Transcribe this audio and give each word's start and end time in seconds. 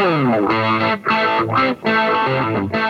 Thank 0.00 0.50
you. 2.74 2.89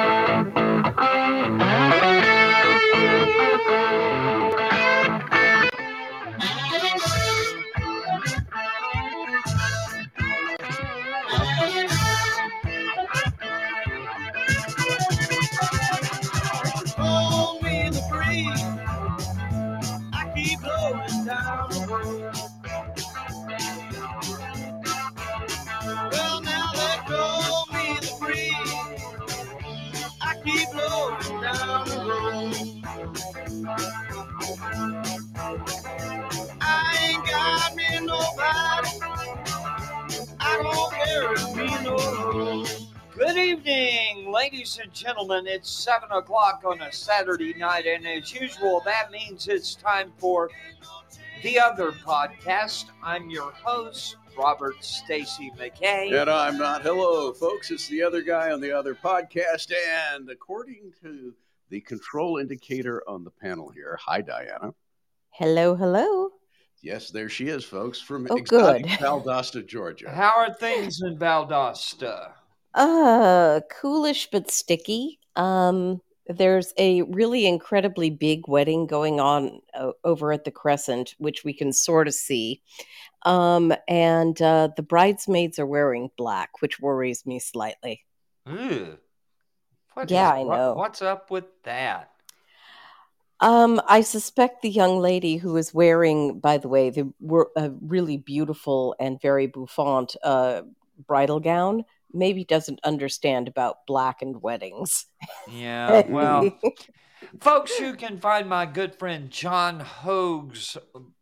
Evening, 43.54 44.30
ladies 44.30 44.78
and 44.80 44.92
gentlemen. 44.92 45.48
It's 45.48 45.68
7 45.68 46.08
o'clock 46.12 46.62
on 46.64 46.80
a 46.82 46.92
Saturday 46.92 47.52
night, 47.54 47.84
and 47.84 48.06
as 48.06 48.32
usual, 48.32 48.80
that 48.84 49.10
means 49.10 49.48
it's 49.48 49.74
time 49.74 50.12
for 50.18 50.48
the 51.42 51.58
other 51.58 51.90
podcast. 51.90 52.84
I'm 53.02 53.28
your 53.28 53.50
host, 53.50 54.14
Robert 54.38 54.76
Stacy 54.84 55.50
McCain. 55.58 56.14
And 56.20 56.30
I'm 56.30 56.58
not. 56.58 56.82
Hello, 56.82 57.32
folks. 57.32 57.72
It's 57.72 57.88
the 57.88 58.04
other 58.04 58.22
guy 58.22 58.52
on 58.52 58.60
the 58.60 58.70
other 58.70 58.94
podcast. 58.94 59.72
And 60.14 60.30
according 60.30 60.92
to 61.02 61.34
the 61.70 61.80
control 61.80 62.36
indicator 62.36 63.02
on 63.08 63.24
the 63.24 63.32
panel 63.32 63.70
here, 63.70 63.98
hi, 64.00 64.22
Dianna. 64.22 64.74
Hello, 65.30 65.74
hello. 65.74 66.30
Yes, 66.82 67.10
there 67.10 67.28
she 67.28 67.48
is, 67.48 67.64
folks, 67.64 68.00
from 68.00 68.28
Oh, 68.30 68.36
exotic 68.36 68.84
good. 68.84 68.92
Valdosta, 69.00 69.66
Georgia. 69.66 70.08
How 70.08 70.38
are 70.38 70.54
things 70.54 71.00
in 71.02 71.18
Valdosta? 71.18 72.34
Uh, 72.74 73.60
coolish 73.70 74.28
but 74.30 74.50
sticky. 74.50 75.18
Um, 75.36 76.00
there's 76.26 76.72
a 76.78 77.02
really 77.02 77.46
incredibly 77.46 78.10
big 78.10 78.46
wedding 78.46 78.86
going 78.86 79.18
on 79.20 79.60
o- 79.74 79.94
over 80.04 80.32
at 80.32 80.44
the 80.44 80.50
Crescent, 80.50 81.14
which 81.18 81.44
we 81.44 81.52
can 81.52 81.72
sort 81.72 82.06
of 82.06 82.14
see. 82.14 82.62
Um, 83.22 83.72
and 83.88 84.40
uh, 84.40 84.68
the 84.76 84.82
bridesmaids 84.82 85.58
are 85.58 85.66
wearing 85.66 86.10
black, 86.16 86.60
which 86.60 86.80
worries 86.80 87.26
me 87.26 87.40
slightly. 87.40 88.04
What 88.44 90.10
Yeah, 90.10 90.28
is- 90.34 90.40
I 90.40 90.44
what- 90.44 90.56
know. 90.56 90.74
what's 90.74 91.02
up 91.02 91.30
with 91.30 91.44
that? 91.64 92.10
Um, 93.42 93.80
I 93.88 94.02
suspect 94.02 94.60
the 94.60 94.68
young 94.70 94.98
lady 95.00 95.36
who 95.38 95.56
is 95.56 95.72
wearing, 95.72 96.40
by 96.40 96.58
the 96.58 96.68
way, 96.68 96.90
the 96.90 97.10
a 97.56 97.70
really 97.80 98.18
beautiful 98.18 98.94
and 99.00 99.18
very 99.20 99.46
bouffant 99.46 100.14
uh, 100.22 100.60
bridal 101.06 101.40
gown 101.40 101.86
maybe 102.12 102.44
doesn't 102.44 102.80
understand 102.84 103.48
about 103.48 103.86
black 103.86 104.22
and 104.22 104.42
weddings. 104.42 105.06
Yeah, 105.50 106.06
well, 106.08 106.58
folks, 107.40 107.78
you 107.78 107.94
can 107.94 108.18
find 108.18 108.48
my 108.48 108.66
good 108.66 108.94
friend 108.94 109.30
John 109.30 109.80
Hoge's 109.80 110.76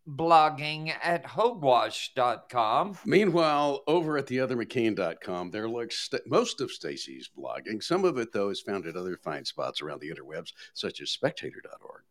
blogging 0.08 0.92
at 1.02 1.24
hogewash.com. 1.24 2.98
Meanwhile, 3.04 3.82
over 3.86 4.16
at 4.16 4.26
theothermccain.com, 4.26 5.50
there 5.50 5.68
lurks 5.68 6.08
st- 6.10 6.26
most 6.26 6.60
of 6.60 6.70
Stacy's 6.70 7.28
blogging. 7.36 7.82
Some 7.82 8.04
of 8.04 8.16
it, 8.18 8.32
though, 8.32 8.48
is 8.48 8.60
found 8.60 8.86
at 8.86 8.96
other 8.96 9.16
fine 9.16 9.44
spots 9.44 9.82
around 9.82 10.00
the 10.00 10.10
interwebs, 10.10 10.52
such 10.72 11.00
as 11.00 11.10
spectator.org. 11.10 12.02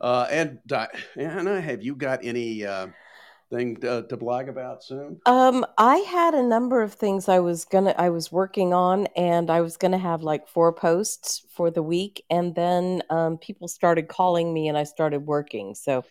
Uh, 0.00 0.26
and 0.30 0.58
Dianna, 0.68 1.62
have 1.62 1.82
you 1.82 1.94
got 1.94 2.24
any 2.24 2.66
uh, 2.66 2.88
thing 3.50 3.76
to, 3.76 4.06
to 4.08 4.16
blog 4.16 4.48
about 4.48 4.82
soon? 4.82 5.20
Um, 5.26 5.66
I 5.76 5.96
had 5.98 6.34
a 6.34 6.42
number 6.42 6.82
of 6.82 6.94
things 6.94 7.28
I 7.28 7.40
was 7.40 7.64
gonna 7.64 7.94
I 7.98 8.10
was 8.10 8.30
working 8.30 8.72
on, 8.72 9.06
and 9.16 9.50
I 9.50 9.60
was 9.60 9.76
gonna 9.76 9.98
have 9.98 10.22
like 10.22 10.46
four 10.48 10.72
posts 10.72 11.44
for 11.50 11.70
the 11.70 11.82
week, 11.82 12.24
and 12.30 12.54
then 12.54 13.02
um, 13.10 13.38
people 13.38 13.66
started 13.66 14.06
calling 14.08 14.54
me, 14.54 14.68
and 14.68 14.78
I 14.78 14.84
started 14.84 15.26
working. 15.26 15.74
So 15.74 16.04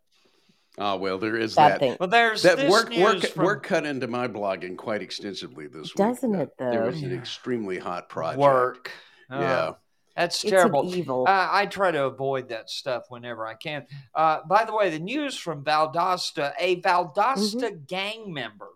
Ah, 0.78 0.95
well, 0.97 1.18
there 1.18 1.38
is 1.38 1.56
bad 1.56 1.69
that. 1.69 1.79
thing, 1.79 1.97
Well, 2.00 2.09
there's 2.09 2.41
That 2.44 2.57
this 2.57 2.69
work, 2.69 2.90
news 2.90 3.24
work, 3.24 3.35
from 3.35 3.45
work 3.45 3.63
cut 3.63 3.85
into 3.85 4.07
my 4.07 4.28
blogging 4.28 4.78
quite 4.78 5.01
extensively 5.01 5.68
this 5.68 5.95
week. 5.95 6.01
doesn't 6.03 6.35
Uh, 6.35 6.41
it? 6.41 6.50
There 6.69 6.81
Though 6.81 6.88
was 6.88 7.01
an 7.01 7.13
extremely 7.13 7.78
hot 7.78 8.09
project. 8.09 8.40
work. 8.40 8.91
Uh, 9.29 9.41
Yeah. 9.41 9.74
That's 10.16 10.42
terrible. 10.42 10.96
evil. 10.96 11.26
Uh, 11.28 11.50
I 11.52 11.66
try 11.66 11.92
to 11.92 12.06
avoid 12.06 12.50
that 12.50 12.70
stuff 12.70 13.03
whenever 13.09 13.46
I 13.46 13.56
can. 13.56 13.86
Uh, 14.14 14.40
by 14.48 14.64
the 14.64 14.74
way, 14.76 14.90
the 14.90 15.00
news 15.00 15.38
from 15.38 15.64
Valdosta 15.64 16.53
a 16.58 16.80
Valdosta 16.81 17.86
gang 17.86 18.34
member 18.34 18.70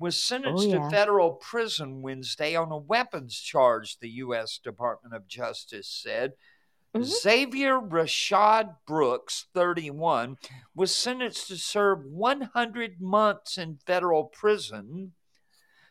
was 0.00 0.22
sentenced 0.22 0.64
Mm-hmm. 0.64 0.78
Oh, 0.78 0.82
yeah. 0.84 0.88
to 0.90 0.96
federal 0.96 1.32
prison 1.32 2.00
Wednesday 2.02 2.54
on 2.54 2.70
a 2.70 2.78
weapons 2.78 3.38
charge, 3.38 3.98
the 3.98 4.08
U.S. 4.10 4.58
Department 4.58 5.14
of 5.14 5.26
Justice 5.28 5.88
said. 5.88 6.32
Mhm. 6.94 7.04
Xavier 7.04 7.78
Rashad 7.80 8.76
Brooks, 8.86 9.46
31, 9.52 10.38
was 10.74 10.96
sentenced 10.96 11.48
to 11.48 11.56
serve 11.58 12.06
100 12.06 12.98
months 13.00 13.58
in 13.58 13.78
federal 13.84 14.24
prison, 14.24 15.12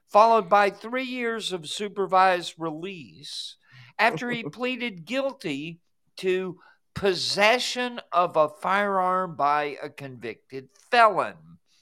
followed 0.07 0.49
by 0.49 0.71
three 0.71 1.03
years 1.03 1.51
of 1.53 1.69
supervised 1.69 2.55
release 2.57 3.57
after 3.99 4.29
he 4.31 4.43
pleaded 4.51 5.05
guilty 5.05 5.79
to 6.17 6.59
possession 6.95 8.01
of 8.11 8.35
a 8.35 8.49
firearm 8.49 9.35
by 9.35 9.77
a 9.81 9.89
convicted 9.89 10.69
felon. 10.89 11.35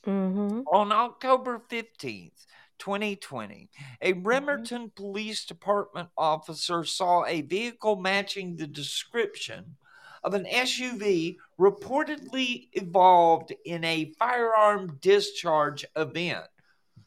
hmm 0.04 0.62
On 0.72 0.92
October 0.92 1.62
15th, 1.70 2.46
2020, 2.80 3.70
a 4.02 4.12
Bremerton 4.12 4.92
Police 4.96 5.46
Department 5.46 6.10
officer 6.18 6.84
saw 6.84 7.26
a 7.26 7.42
vehicle 7.42 7.96
matching 7.96 8.56
the 8.56 8.68
description 8.68 9.78
of 10.24 10.34
an 10.34 10.46
SUV 10.46 11.38
reportedly 11.60 12.68
involved 12.74 13.54
in 13.64 13.84
a 13.84 14.12
firearm 14.20 14.98
discharge 15.00 15.86
event. 15.96 16.46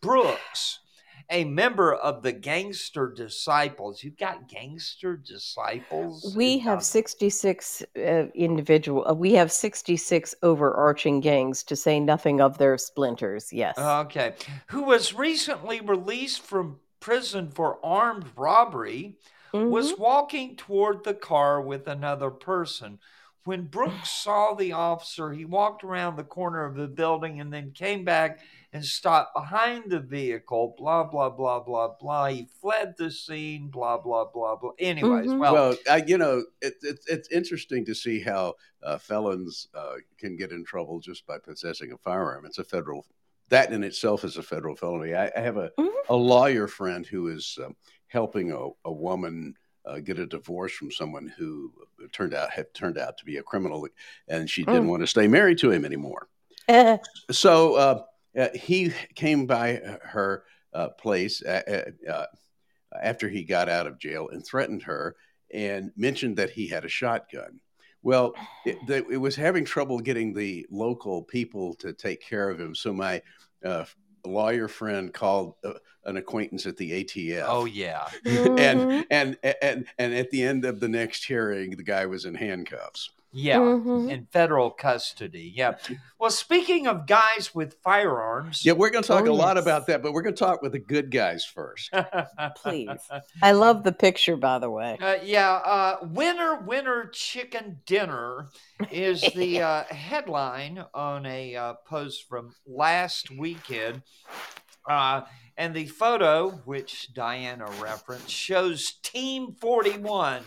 Brooks, 0.01 0.79
a 1.31 1.45
member 1.45 1.95
of 1.95 2.23
the 2.23 2.33
Gangster 2.33 3.09
Disciples, 3.09 4.03
you've 4.03 4.17
got 4.17 4.49
Gangster 4.49 5.17
Disciples? 5.17 6.35
We 6.37 6.59
have 6.59 6.79
Val- 6.79 6.85
66 6.85 7.83
uh, 7.97 8.01
individual. 8.35 9.07
Uh, 9.09 9.15
we 9.15 9.33
have 9.35 9.53
66 9.53 10.35
overarching 10.43 11.21
gangs, 11.21 11.63
to 11.65 11.77
say 11.77 12.01
nothing 12.01 12.41
of 12.41 12.59
their 12.59 12.79
splinters. 12.79 13.53
Yes. 13.53 13.79
Okay. 13.79 14.35
Who 14.69 14.83
was 14.85 15.15
recently 15.15 15.81
released 15.81 16.43
from 16.43 16.79
prison 17.01 17.51
for 17.51 17.79
armed 17.85 18.27
robbery, 18.37 19.17
was 19.53 19.93
Mhm. 19.93 19.99
walking 19.99 20.57
toward 20.57 21.05
the 21.05 21.15
car 21.15 21.61
with 21.61 21.89
another 21.89 22.31
person. 22.31 22.99
When 23.45 23.63
Brooks 23.65 24.11
saw 24.25 24.55
the 24.55 24.73
officer, 24.73 25.33
he 25.33 25.45
walked 25.47 25.85
around 25.85 26.17
the 26.17 26.25
corner 26.25 26.65
of 26.65 26.75
the 26.75 26.89
building 26.89 27.41
and 27.41 27.53
then 27.53 27.71
came 27.73 28.05
back 28.05 28.41
and 28.73 28.85
stopped 28.85 29.35
behind 29.35 29.91
the 29.91 30.01
vehicle. 30.01 30.75
Blah, 30.77 31.05
blah, 31.05 31.31
blah, 31.31 31.61
blah, 31.61 31.95
blah. 32.01 32.27
He 32.29 32.49
fled 32.61 32.95
the 32.99 33.11
scene. 33.11 33.69
Blah, 33.69 33.99
blah, 33.99 34.27
blah, 34.27 34.57
blah. 34.57 34.73
Anyways, 34.79 35.31
Mhm. 35.31 35.39
well, 35.39 35.55
Well, 35.55 35.77
I, 35.91 35.97
you 36.07 36.19
know, 36.19 36.45
it, 36.61 36.75
it, 36.83 37.01
it's 37.07 37.29
interesting 37.31 37.85
to 37.87 37.95
see 37.95 38.21
how 38.21 38.55
uh, 38.83 38.99
felons 38.99 39.69
uh, 39.75 39.95
can 40.19 40.37
get 40.37 40.53
in 40.53 40.65
trouble 40.65 41.01
just 41.01 41.27
by 41.27 41.39
possessing 41.39 41.93
a 41.93 41.99
firearm. 41.99 42.45
It's 42.45 42.59
a 42.59 42.65
federal, 42.65 43.07
that 43.49 43.73
in 43.73 43.83
itself 43.85 44.25
is 44.25 44.37
a 44.37 44.43
federal 44.43 44.77
felony. 44.77 45.15
I, 45.15 45.31
I 45.35 45.41
have 45.41 45.57
a, 45.57 45.71
Mhm. 45.79 45.89
a 46.11 46.17
lawyer 46.17 46.67
friend 46.69 47.07
who 47.07 47.29
is 47.29 47.59
um, 47.65 47.75
helping 48.09 48.53
a, 48.53 48.69
a 48.85 48.93
woman 48.93 49.55
uh, 49.87 50.01
get 50.01 50.19
a 50.19 50.27
divorce 50.27 50.73
from 50.73 50.91
someone 50.91 51.27
who 51.39 51.73
turned 52.13 52.35
out 52.35 52.51
had 52.51 52.73
turned 52.75 52.99
out 52.99 53.17
to 53.17 53.25
be 53.25 53.39
a 53.39 53.43
criminal, 53.43 53.89
and 54.29 54.49
she 54.51 54.63
didn't 54.67 54.85
Mm. 54.85 54.89
want 54.91 55.03
to 55.03 55.07
stay 55.07 55.27
married 55.27 55.57
to 55.59 55.71
him 55.71 55.87
anymore. 55.87 56.29
So 57.31 57.75
uh, 57.75 58.03
uh, 58.37 58.49
he 58.55 58.93
came 59.15 59.47
by 59.47 59.81
her 60.03 60.45
uh, 60.73 60.89
place 60.91 61.43
uh, 61.43 61.91
uh, 62.11 62.27
after 63.01 63.29
he 63.29 63.43
got 63.43 63.69
out 63.69 63.87
of 63.87 63.99
jail 63.99 64.29
and 64.29 64.45
threatened 64.45 64.83
her 64.83 65.17
and 65.53 65.93
mentioned 65.97 66.37
that 66.37 66.51
he 66.51 66.67
had 66.67 66.85
a 66.85 66.89
shotgun. 66.89 67.61
Well, 68.03 68.35
it, 68.65 68.79
the, 68.87 69.07
it 69.09 69.17
was 69.17 69.35
having 69.35 69.65
trouble 69.65 69.99
getting 69.99 70.33
the 70.33 70.67
local 70.71 71.23
people 71.23 71.75
to 71.77 71.93
take 71.93 72.23
care 72.23 72.49
of 72.49 72.61
him. 72.61 72.75
So 72.75 72.93
my 72.93 73.23
uh, 73.65 73.87
lawyer 74.25 74.69
friend 74.69 75.13
called 75.13 75.55
uh, 75.65 75.75
an 76.05 76.17
acquaintance 76.17 76.67
at 76.67 76.77
the 76.77 77.05
ATF. 77.05 77.45
oh, 77.49 77.65
yeah. 77.65 78.09
and, 78.25 79.05
and 79.11 79.37
and 79.43 79.87
and 79.99 80.15
at 80.15 80.31
the 80.31 80.43
end 80.43 80.65
of 80.65 80.81
the 80.81 80.89
next 80.89 81.25
hearing, 81.25 81.71
the 81.71 81.83
guy 81.83 82.07
was 82.07 82.25
in 82.25 82.35
handcuffs. 82.35 83.11
Yeah, 83.31 83.59
Mhm. 83.59 84.11
in 84.11 84.27
federal 84.33 84.71
custody. 84.71 85.53
Yeah. 85.55 85.75
Well, 86.19 86.31
speaking 86.31 86.87
of 86.87 87.07
guys 87.07 87.55
with 87.55 87.75
firearms, 87.83 88.65
Yeah, 88.65 88.73
we're 88.73 88.89
going 88.89 89.03
to 89.03 89.07
talk 89.09 89.27
Oh, 89.27 89.31
a 89.31 89.35
lot 89.35 89.57
yes. 89.57 89.65
about 89.65 89.87
that, 89.89 90.03
but 90.03 90.13
we're 90.13 90.23
going 90.23 90.35
to 90.35 90.39
talk 90.39 90.63
with 90.63 90.73
the 90.73 90.79
good 90.79 91.11
guys 91.11 91.45
first. 91.45 91.91
Please. 92.57 92.89
I 93.43 93.53
love 93.53 93.85
the 93.85 93.93
picture, 93.93 94.37
by 94.37 94.59
the 94.59 94.71
way. 94.71 94.97
Uh, 95.01 95.17
yeah, 95.23 95.53
uh, 95.53 95.99
winner, 96.03 96.57
winner, 96.61 97.11
chicken 97.13 97.81
dinner 97.85 98.49
is 98.91 99.21
the 99.35 99.61
uh, 99.63 99.85
headline 99.85 100.85
on 100.95 101.27
a 101.27 101.55
uh, 101.55 101.75
post 101.87 102.27
from 102.29 102.55
last 102.67 103.31
weekend. 103.31 104.03
Uh, 104.89 105.23
and 105.59 105.75
the 105.75 105.87
photo, 105.87 106.51
which 106.65 107.11
Dianna 107.15 107.69
referenced, 107.83 108.31
shows 108.31 108.93
Team 109.03 109.55
41 109.61 110.45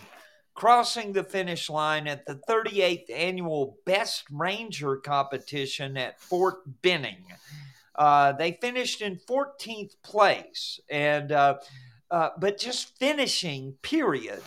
crossing 0.61 1.11
the 1.11 1.23
finish 1.23 1.71
line 1.71 2.07
at 2.07 2.23
the 2.27 2.35
38th 2.47 3.09
annual 3.09 3.79
Best 3.83 4.25
Ranger 4.29 4.97
competition 4.97 5.97
at 5.97 6.21
Fort 6.21 6.57
Benning. 6.83 7.25
Uh, 7.95 8.33
they 8.33 8.59
finished 8.61 9.01
in 9.01 9.17
14th 9.27 9.95
place, 10.03 10.79
and 10.87 11.31
uh, 11.31 11.57
uh, 12.11 12.29
but 12.37 12.59
just 12.59 12.95
finishing, 12.99 13.73
period. 13.81 14.39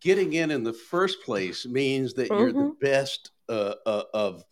Getting 0.00 0.34
in 0.34 0.52
in 0.52 0.62
the 0.62 0.72
first 0.72 1.20
place 1.24 1.66
means 1.66 2.14
that 2.14 2.28
you're 2.28 2.52
the 2.52 2.70
Mhm. 2.70 2.80
best 2.80 3.32
uh, 3.48 3.74
uh, 3.84 4.04
of 4.14 4.44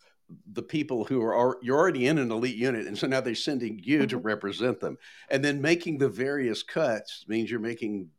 the 0.51 0.61
people 0.61 1.05
who 1.05 1.21
are 1.21 1.57
you're 1.61 1.77
already 1.77 2.07
in 2.07 2.17
an 2.17 2.29
elite 2.29 2.57
unit, 2.57 2.87
and 2.87 2.97
so 2.97 3.07
now 3.07 3.21
they're 3.21 3.35
sending 3.35 3.79
you 3.81 4.05
to 4.05 4.19
Mhm. 4.19 4.25
represent 4.25 4.81
them, 4.81 4.97
and 5.29 5.45
then 5.45 5.61
making 5.61 5.97
the 5.97 6.09
various 6.09 6.61
cuts 6.61 7.23
means 7.29 7.49
you're 7.49 7.61
making 7.61 8.09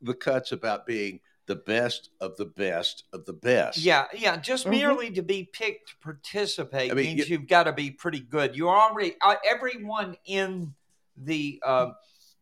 the 0.00 0.14
cuts 0.14 0.52
about 0.52 0.86
being 0.86 1.20
the 1.50 1.56
best 1.56 2.10
of 2.20 2.36
the 2.36 2.44
best 2.44 3.02
of 3.12 3.26
the 3.26 3.32
best. 3.32 3.78
Yeah, 3.78 4.06
yeah. 4.16 4.36
Just 4.36 4.66
Mhm. 4.66 4.70
merely 4.70 5.10
to 5.10 5.22
be 5.22 5.50
picked 5.52 5.88
to 5.88 5.96
participate 6.00 6.92
I 6.92 6.94
mean, 6.94 7.16
means 7.16 7.28
you've 7.28 7.48
got 7.48 7.64
to 7.64 7.72
be 7.72 7.90
pretty 7.90 8.20
good. 8.20 8.56
You 8.56 8.68
already 8.68 9.16
uh, 9.20 9.34
everyone 9.44 10.16
in 10.24 10.74
the 11.16 11.60
uh, 11.66 11.90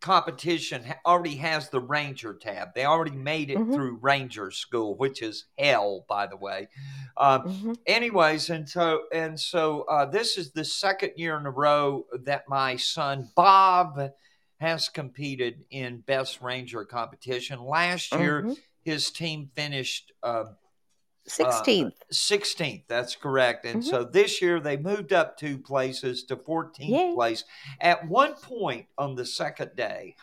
competition 0.01 0.85
already 1.07 1.37
has 1.37 1.71
the 1.71 1.81
Ranger 1.81 2.35
tab. 2.35 2.75
They 2.75 2.85
already 2.85 3.17
made 3.17 3.49
it 3.49 3.57
Mhm. 3.57 3.73
through 3.73 3.97
Ranger 4.03 4.51
school, 4.51 4.95
which 4.95 5.23
is 5.23 5.47
hell, 5.59 6.05
by 6.07 6.27
the 6.27 6.37
way. 6.37 6.69
Um, 7.17 7.45
Mhm. 7.45 7.79
anyways 7.87 8.51
and 8.51 8.69
so 8.69 9.05
and 9.11 9.41
so 9.41 9.85
uh, 9.85 10.05
this 10.05 10.37
is 10.37 10.53
the 10.53 10.67
second 10.67 11.13
year 11.17 11.39
in 11.39 11.47
a 11.47 11.51
row 11.51 12.05
that 12.25 12.47
my 12.47 12.77
son 12.77 13.27
bob 13.35 14.13
has 14.61 14.89
competed 14.89 15.65
in 15.71 16.01
best 16.01 16.41
ranger 16.43 16.85
competition 16.85 17.61
last 17.61 18.13
year 18.13 18.43
Mhm. 18.43 18.59
His 18.89 19.11
team 19.11 19.51
finished 19.55 20.13
uh, 20.23 20.45
16th. 21.29 21.93
16th 22.11 22.85
that's 22.89 23.15
correct 23.15 23.67
and 23.67 23.83
Mhm. 23.83 23.87
so 23.87 24.03
this 24.03 24.41
year 24.41 24.61
they 24.61 24.79
moved 24.79 25.13
up 25.13 25.37
two 25.37 25.59
places 25.59 26.25
to 26.25 26.37
14th 26.37 26.89
Yay. 26.89 27.13
place 27.15 27.45
at 27.83 28.09
one 28.09 28.35
point 28.35 28.87
on 28.97 29.15
the 29.15 29.27
second 29.27 29.77
day 29.77 30.17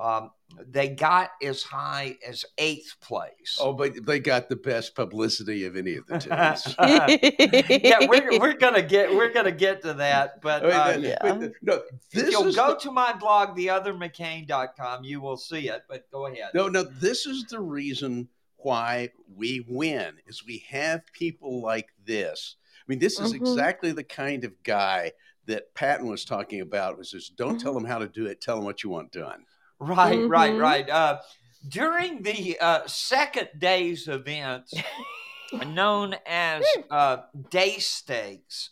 um, 0.00 0.30
they 0.66 0.88
got 0.88 1.30
as 1.42 1.62
high 1.62 2.16
as 2.26 2.44
eighth 2.56 2.94
place 3.02 3.58
Oh, 3.60 3.72
but 3.72 3.92
they 4.06 4.20
got 4.20 4.48
the 4.48 4.56
best 4.56 4.94
publicity 4.94 5.64
of 5.66 5.76
any 5.76 5.96
of 5.96 6.06
the 6.06 6.18
teams. 6.18 6.76
yeah, 7.84 8.06
we're, 8.08 8.38
we're 8.38 8.56
gonna 8.56 8.80
get 8.82 9.12
we're 9.14 9.32
gonna 9.32 9.50
get 9.52 9.82
to 9.82 9.94
that, 9.94 10.40
but 10.40 10.64
I 10.64 10.96
mean, 10.96 11.04
uh, 11.06 11.08
yeah. 11.08 11.18
but, 11.20 11.52
no, 11.62 11.74
if 11.92 12.10
this 12.12 12.30
you'll 12.32 12.46
is 12.46 12.56
go 12.56 12.68
the- 12.70 12.76
to 12.80 12.92
my 12.92 13.12
blog, 13.12 13.56
theothermccain.com, 13.58 15.04
you 15.04 15.20
will 15.20 15.36
see 15.36 15.68
it. 15.68 15.82
But 15.88 16.10
go 16.10 16.26
ahead. 16.26 16.50
No, 16.54 16.68
no, 16.68 16.82
this 16.82 17.26
is 17.26 17.44
the 17.44 17.60
reason 17.60 18.28
why 18.56 19.10
we 19.36 19.64
win 19.68 20.14
is 20.26 20.44
we 20.46 20.64
have 20.68 21.02
people 21.12 21.60
like 21.60 21.88
this. 22.04 22.56
I 22.80 22.84
mean, 22.88 22.98
this 22.98 23.20
is 23.20 23.32
Mhm. 23.32 23.36
exactly 23.36 23.92
the 23.92 24.04
kind 24.04 24.44
of 24.44 24.52
guy 24.62 25.12
that 25.46 25.74
Patton 25.74 26.06
was 26.08 26.24
talking 26.24 26.60
about. 26.60 26.98
Was 26.98 27.10
just 27.10 27.36
don't 27.36 27.60
tell 27.60 27.74
them 27.74 27.84
how 27.84 27.98
to 27.98 28.08
do 28.08 28.26
it, 28.26 28.40
tell 28.40 28.56
them 28.56 28.64
what 28.64 28.82
you 28.82 28.90
want 28.90 29.12
done. 29.12 29.44
Right, 29.80 30.28
right, 30.28 30.52
Mhm. 30.52 30.60
right. 30.60 30.90
Uh, 30.90 31.20
during 31.68 32.22
the 32.22 32.58
uh, 32.60 32.86
second 32.86 33.48
day's 33.58 34.08
events, 34.08 34.74
known 35.66 36.16
as 36.26 36.64
uh, 36.90 37.18
day 37.50 37.78
stakes, 37.78 38.70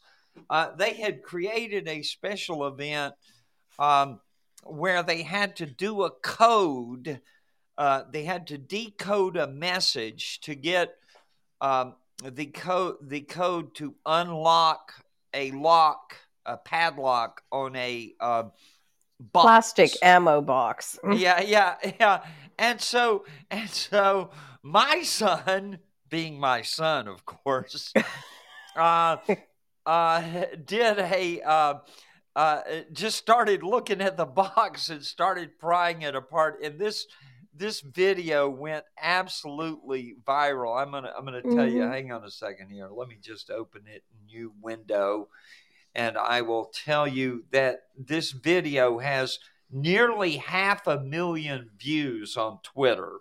uh, 0.50 0.74
they 0.76 0.94
had 0.94 1.22
created 1.22 1.88
a 1.88 2.02
special 2.02 2.66
event 2.66 3.14
um, 3.78 4.20
where 4.64 5.02
they 5.02 5.22
had 5.22 5.56
to 5.56 5.66
do 5.66 6.02
a 6.04 6.10
code. 6.10 7.20
Uh, 7.78 8.04
they 8.10 8.24
had 8.24 8.46
to 8.48 8.58
decode 8.58 9.36
a 9.36 9.46
message 9.46 10.40
to 10.40 10.54
get 10.54 10.96
um, 11.60 11.94
the 12.22 12.46
code 12.46 12.96
the 13.02 13.20
code 13.20 13.74
to 13.74 13.94
unlock 14.06 14.92
a 15.34 15.50
lock, 15.52 16.16
a 16.46 16.56
padlock 16.56 17.42
on 17.52 17.76
a 17.76 18.14
uh, 18.20 18.44
box. 19.20 19.44
Plastic 19.44 19.90
ammo 20.02 20.40
box. 20.40 20.98
yeah, 21.12 21.40
yeah, 21.40 21.76
yeah. 22.00 22.22
And 22.58 22.80
so, 22.80 23.24
and 23.50 23.68
so, 23.68 24.30
my 24.62 25.02
son, 25.02 25.78
being 26.08 26.38
my 26.38 26.62
son, 26.62 27.08
of 27.08 27.24
course, 27.24 27.92
uh, 28.76 29.16
uh, 29.84 30.44
did 30.64 30.98
a 30.98 31.42
uh, 31.42 31.74
uh, 32.34 32.60
just 32.92 33.16
started 33.16 33.62
looking 33.62 34.00
at 34.00 34.16
the 34.16 34.26
box 34.26 34.90
and 34.90 35.04
started 35.04 35.58
prying 35.58 36.02
it 36.02 36.14
apart. 36.14 36.60
And 36.62 36.78
this 36.78 37.06
this 37.54 37.80
video 37.80 38.48
went 38.50 38.84
absolutely 39.00 40.16
viral. 40.26 40.80
I'm 40.80 40.90
gonna 40.90 41.12
I'm 41.16 41.24
gonna 41.24 41.42
tell 41.42 41.68
you. 41.68 41.82
Mhm. 41.82 41.92
Hang 41.92 42.12
on 42.12 42.24
a 42.24 42.30
second 42.30 42.70
here. 42.70 42.88
Let 42.88 43.08
me 43.08 43.16
just 43.20 43.50
open 43.50 43.82
it. 43.86 44.02
New 44.26 44.52
window 44.60 45.28
and 45.96 46.16
I 46.18 46.42
will 46.42 46.70
tell 46.84 47.08
you 47.08 47.44
that 47.52 47.80
this 47.98 48.30
video 48.30 48.98
has 48.98 49.38
nearly 49.70 50.36
half 50.36 50.86
a 50.86 51.00
million 51.00 51.70
views 51.80 52.36
on 52.36 52.60
Twitter, 52.62 53.14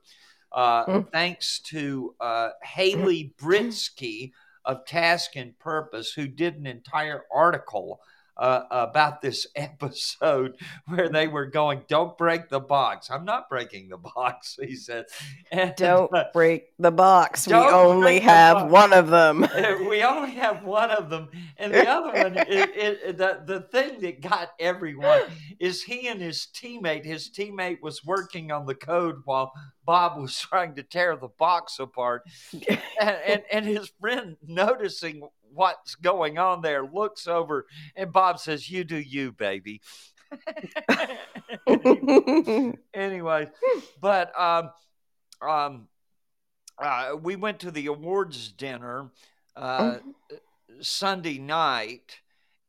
uh, 0.51 0.86
Mm. 0.86 1.12
thanks 1.12 1.60
to 1.72 2.13
uh, 2.19 2.50
Haley 2.63 3.33
Britzky 3.42 4.31
of 4.66 4.86
Task 4.86 5.36
and 5.36 5.57
Purpose, 5.57 6.12
who 6.12 6.27
did 6.27 6.56
an 6.57 6.68
entire 6.68 7.24
article. 7.33 8.00
Uh, 8.37 8.63
about 8.69 9.21
this 9.21 9.47
episode 9.55 10.57
where 10.87 11.07
they 11.07 11.25
were 11.25 11.45
going, 11.45 11.83
"Don't 11.87 12.17
break 12.17 12.49
the 12.49 12.59
box." 12.59 13.09
I'm 13.09 13.23
not 13.23 13.47
breaking 13.49 13.87
the 13.87 13.97
box, 13.97 14.57
he 14.61 14.75
said. 14.75 15.05
And, 15.51 15.73
Don't 15.77 16.13
uh, 16.13 16.25
break 16.33 16.73
the 16.77 16.91
box. 16.91 17.47
We 17.47 17.53
only 17.53 18.19
have 18.19 18.69
one 18.69 18.91
of 18.91 19.09
them. 19.09 19.47
we 19.89 20.03
only 20.03 20.31
have 20.31 20.63
one 20.63 20.91
of 20.91 21.09
them, 21.09 21.29
and 21.57 21.73
the 21.73 21.87
other 21.87 22.07
one, 22.07 22.37
it, 22.37 22.71
it, 22.75 23.17
the 23.17 23.41
the 23.45 23.61
thing 23.61 24.01
that 24.01 24.19
got 24.21 24.49
everyone 24.59 25.21
is 25.59 25.83
he 25.83 26.09
and 26.09 26.19
his 26.19 26.47
teammate. 26.54 27.06
His 27.06 27.30
teammate 27.30 27.81
was 27.81 28.04
working 28.04 28.51
on 28.51 28.65
the 28.65 28.75
code 28.75 29.21
while 29.23 29.54
Bob 29.85 30.19
was 30.19 30.37
trying 30.37 30.75
to 30.75 30.83
tear 30.83 31.15
the 31.15 31.30
box 31.30 31.80
apart, 31.80 32.23
and 32.51 32.81
and, 32.99 33.44
and 33.51 33.65
his 33.65 33.92
friend 33.99 34.35
noticing 34.45 35.21
what's 35.56 35.95
going 35.95 36.38
on 36.38 36.62
there 36.62 36.85
looks 36.85 37.28
over, 37.28 37.66
and 37.95 38.14
Bob 38.14 38.40
says, 38.40 38.69
"You 38.69 38.83
do 38.85 38.97
you, 38.97 39.31
baby." 39.33 39.81
anyway, 42.94 43.50
but 44.00 44.40
um, 44.40 44.69
um, 45.47 45.88
uh, 46.80 47.12
we 47.21 47.35
went 47.35 47.59
to 47.62 47.71
the 47.71 47.88
awards 47.88 48.52
dinner 48.52 49.09
uh, 49.56 50.00
Sunday 50.81 51.38
night, 51.40 52.19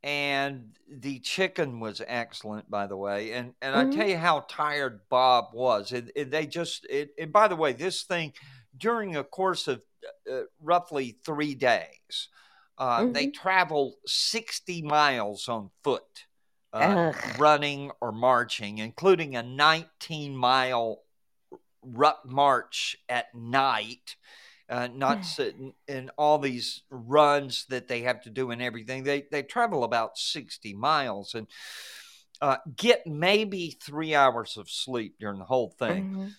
and 0.02 0.76
the 0.90 1.20
chicken 1.20 1.80
was 1.80 2.02
excellent, 2.06 2.70
by 2.70 2.86
the 2.86 2.96
way. 2.96 3.32
And 3.32 3.54
and 3.62 3.74
I 3.76 3.84
Mhm. 3.84 3.90
tell 3.92 4.08
you 4.08 4.18
how 4.18 4.44
tired 4.48 5.00
Bob 5.08 5.46
was. 5.54 5.92
And, 5.92 6.12
and 6.16 6.30
they 6.30 6.46
just 6.46 6.86
it, 6.90 7.10
and 7.18 7.32
by 7.32 7.48
the 7.48 7.56
way, 7.56 7.72
this 7.72 8.02
thing 8.04 8.32
during 8.76 9.16
a 9.16 9.24
course 9.24 9.68
of 9.68 9.82
uh, 10.30 10.42
roughly 10.60 11.18
three 11.24 11.54
days, 11.54 12.28
uh, 12.78 13.04
they 13.10 13.26
travel 13.26 13.96
sixty 14.06 14.82
miles 14.82 15.48
on 15.48 15.70
foot. 15.82 16.26
Uh, 16.72 16.96
running 17.38 17.90
or 18.02 18.12
marching, 18.12 18.78
including 18.78 19.34
a 19.34 19.42
19 19.42 20.36
mile 20.36 21.00
ru- 21.82 22.10
march 22.24 22.96
at 23.08 23.34
night, 23.34 24.16
uh, 24.68 24.88
not 24.88 25.24
sitting 25.24 25.72
in 25.88 26.10
all 26.18 26.38
these 26.38 26.82
runs 26.90 27.64
that 27.70 27.88
they 27.88 28.02
have 28.02 28.20
to 28.22 28.30
do 28.30 28.50
and 28.50 28.60
everything. 28.60 29.04
They 29.04 29.22
they 29.30 29.42
travel 29.42 29.84
about 29.84 30.18
60 30.18 30.74
miles 30.74 31.34
and 31.34 31.46
uh, 32.40 32.58
get 32.76 33.06
maybe 33.06 33.78
three 33.82 34.14
hours 34.14 34.56
of 34.56 34.70
sleep 34.70 35.16
during 35.18 35.38
the 35.38 35.44
whole 35.44 35.70
thing. 35.70 36.04
Mhm. 36.12 36.34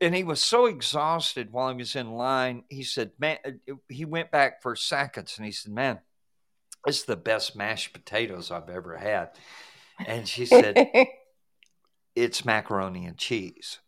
And 0.00 0.14
he 0.14 0.24
was 0.24 0.42
so 0.42 0.66
exhausted 0.66 1.52
while 1.52 1.70
he 1.70 1.76
was 1.76 1.96
in 1.96 2.12
line. 2.12 2.64
He 2.68 2.82
said, 2.82 3.12
"Man," 3.18 3.38
uh, 3.44 3.74
he 3.88 4.04
went 4.04 4.30
back 4.30 4.62
for 4.62 4.76
seconds 4.76 5.36
and 5.36 5.46
he 5.46 5.52
said, 5.52 5.72
"Man, 5.72 6.00
it's 6.86 7.02
the 7.02 7.16
best 7.16 7.56
mashed 7.56 7.92
potatoes 7.92 8.50
I've 8.50 8.68
ever 8.68 8.96
had." 8.96 9.30
And 10.06 10.28
she 10.28 10.46
said, 10.46 10.76
"It's 12.14 12.44
macaroni 12.44 13.06
and 13.06 13.16
cheese." 13.16 13.78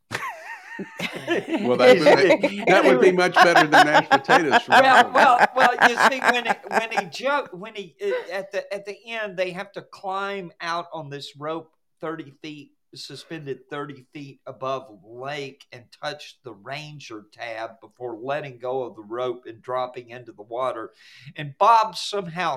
Well, 1.61 1.77
that 1.77 1.99
would, 1.99 2.51
be, 2.51 2.65
that 2.67 2.85
would 2.85 3.01
be 3.01 3.13
much 3.25 3.35
better 3.35 3.67
than 3.67 3.87
mashed 3.87 4.11
potatoes. 4.11 4.63
For 4.63 4.71
well, 4.71 5.11
well, 5.13 5.49
well. 5.55 5.75
You 5.89 5.97
see, 6.11 6.21
when 6.21 6.47
it, 6.47 6.59
when 6.69 6.91
he 6.91 7.07
jump, 7.07 7.53
when 7.53 7.75
he 7.75 7.97
uh, 8.03 8.33
at 8.33 8.53
the 8.53 8.73
at 8.73 8.87
the 8.87 8.97
end, 9.07 9.37
they 9.37 9.53
have 9.53 9.73
to 9.73 9.83
climb 9.83 10.53
out 10.61 10.87
on 10.93 11.11
this 11.11 11.37
rope 11.37 11.75
thirty 12.01 12.33
feet, 12.43 12.73
suspended 12.95 13.69
thirty 13.69 14.05
feet 14.13 14.41
above 14.47 14.99
lake, 15.05 15.67
and 15.73 15.85
touched 16.03 16.43
the 16.43 16.53
ranger 16.53 17.25
tab 17.33 17.81
before 17.81 18.17
letting 18.17 18.59
go 18.59 18.83
of 18.83 18.97
the 18.97 19.03
rope 19.03 19.45
and 19.47 19.63
dropping 19.63 20.11
into 20.11 20.33
the 20.33 20.43
water. 20.43 20.93
And 21.37 21.57
Bob 21.59 21.97
somehow, 21.97 22.57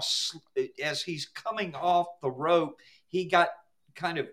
as 0.81 1.01
he's 1.03 1.25
coming 1.25 1.75
off 1.75 2.07
the 2.21 2.31
rope, 2.31 2.79
he 3.07 3.25
got 3.25 3.49
kind 3.95 4.17
of 4.17 4.27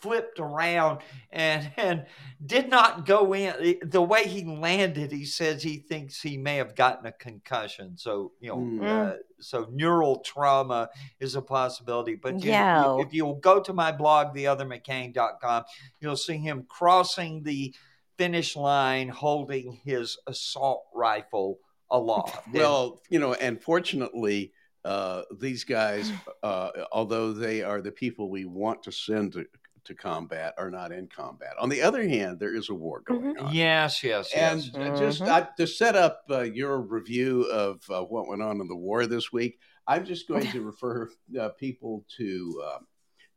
flipped 0.00 0.38
around 0.40 1.00
and 1.30 1.70
and 1.76 2.06
did 2.44 2.68
not 2.68 3.06
go 3.06 3.34
in. 3.34 3.78
The 3.82 4.02
way 4.02 4.26
he 4.26 4.44
landed 4.44 5.12
he 5.12 5.24
says 5.24 5.62
he 5.62 5.78
thinks 5.78 6.20
he 6.20 6.36
may 6.36 6.56
have 6.56 6.74
gotten 6.74 7.06
a 7.06 7.12
concussion. 7.12 7.96
So 7.96 8.32
you 8.40 8.48
know 8.48 8.56
Mm. 8.58 8.82
uh, 9.12 9.16
so 9.40 9.66
neural 9.72 10.20
trauma 10.20 10.88
is 11.18 11.34
a 11.34 11.42
possibility. 11.42 12.14
But 12.14 12.42
you- 12.42 12.50
Yeah. 12.50 12.84
you- 12.94 13.00
if 13.02 13.12
you'll 13.14 13.36
go 13.36 13.60
to 13.60 13.72
my 13.72 13.92
blog 13.92 14.34
theothermccain.com 14.34 15.64
you'll 16.00 16.16
see 16.16 16.38
him 16.38 16.66
crossing 16.68 17.42
the 17.42 17.74
finish 18.18 18.54
line 18.56 19.08
holding 19.08 19.72
his 19.84 20.18
assault 20.26 20.84
rifle 20.94 21.58
aloft. 21.90 22.46
Well, 22.54 23.00
you 23.08 23.18
know, 23.18 23.32
and 23.34 23.60
fortunately, 23.60 24.52
uh, 24.84 25.22
these 25.38 25.64
guys, 25.64 26.10
uh, 26.42 26.70
although 26.92 27.32
they 27.32 27.62
are 27.62 27.80
the 27.82 27.92
people 27.92 28.30
we 28.30 28.44
want 28.44 28.82
to 28.84 28.92
send 28.92 29.32
to, 29.34 29.44
to 29.84 29.94
combat, 29.94 30.54
are 30.58 30.70
not 30.70 30.92
in 30.92 31.06
combat. 31.08 31.54
On 31.58 31.68
the 31.68 31.82
other 31.82 32.06
hand, 32.06 32.38
there 32.38 32.54
is 32.54 32.68
a 32.68 32.74
war 32.74 33.00
going 33.04 33.36
on. 33.38 33.54
yes 33.54 34.02
yes 34.02 34.32
And 34.34 34.62
yes 34.62 34.74
uh, 34.76 34.98
just 34.98 35.22
Mhm. 35.22 35.28
I, 35.28 35.48
to 35.56 35.66
set 35.66 35.96
up 35.96 36.22
uh, 36.30 36.40
your 36.42 36.80
review 36.80 37.44
of 37.50 37.82
uh, 37.90 38.02
what 38.02 38.28
went 38.28 38.42
on 38.42 38.60
in 38.60 38.68
the 38.68 38.76
war 38.76 39.06
this 39.06 39.32
week, 39.32 39.58
I'm 39.86 40.04
just 40.04 40.28
going 40.28 40.46
to 40.52 40.62
refer 40.62 41.10
uh, 41.38 41.50
people 41.50 42.04
to 42.16 42.62
uh, 42.64 42.78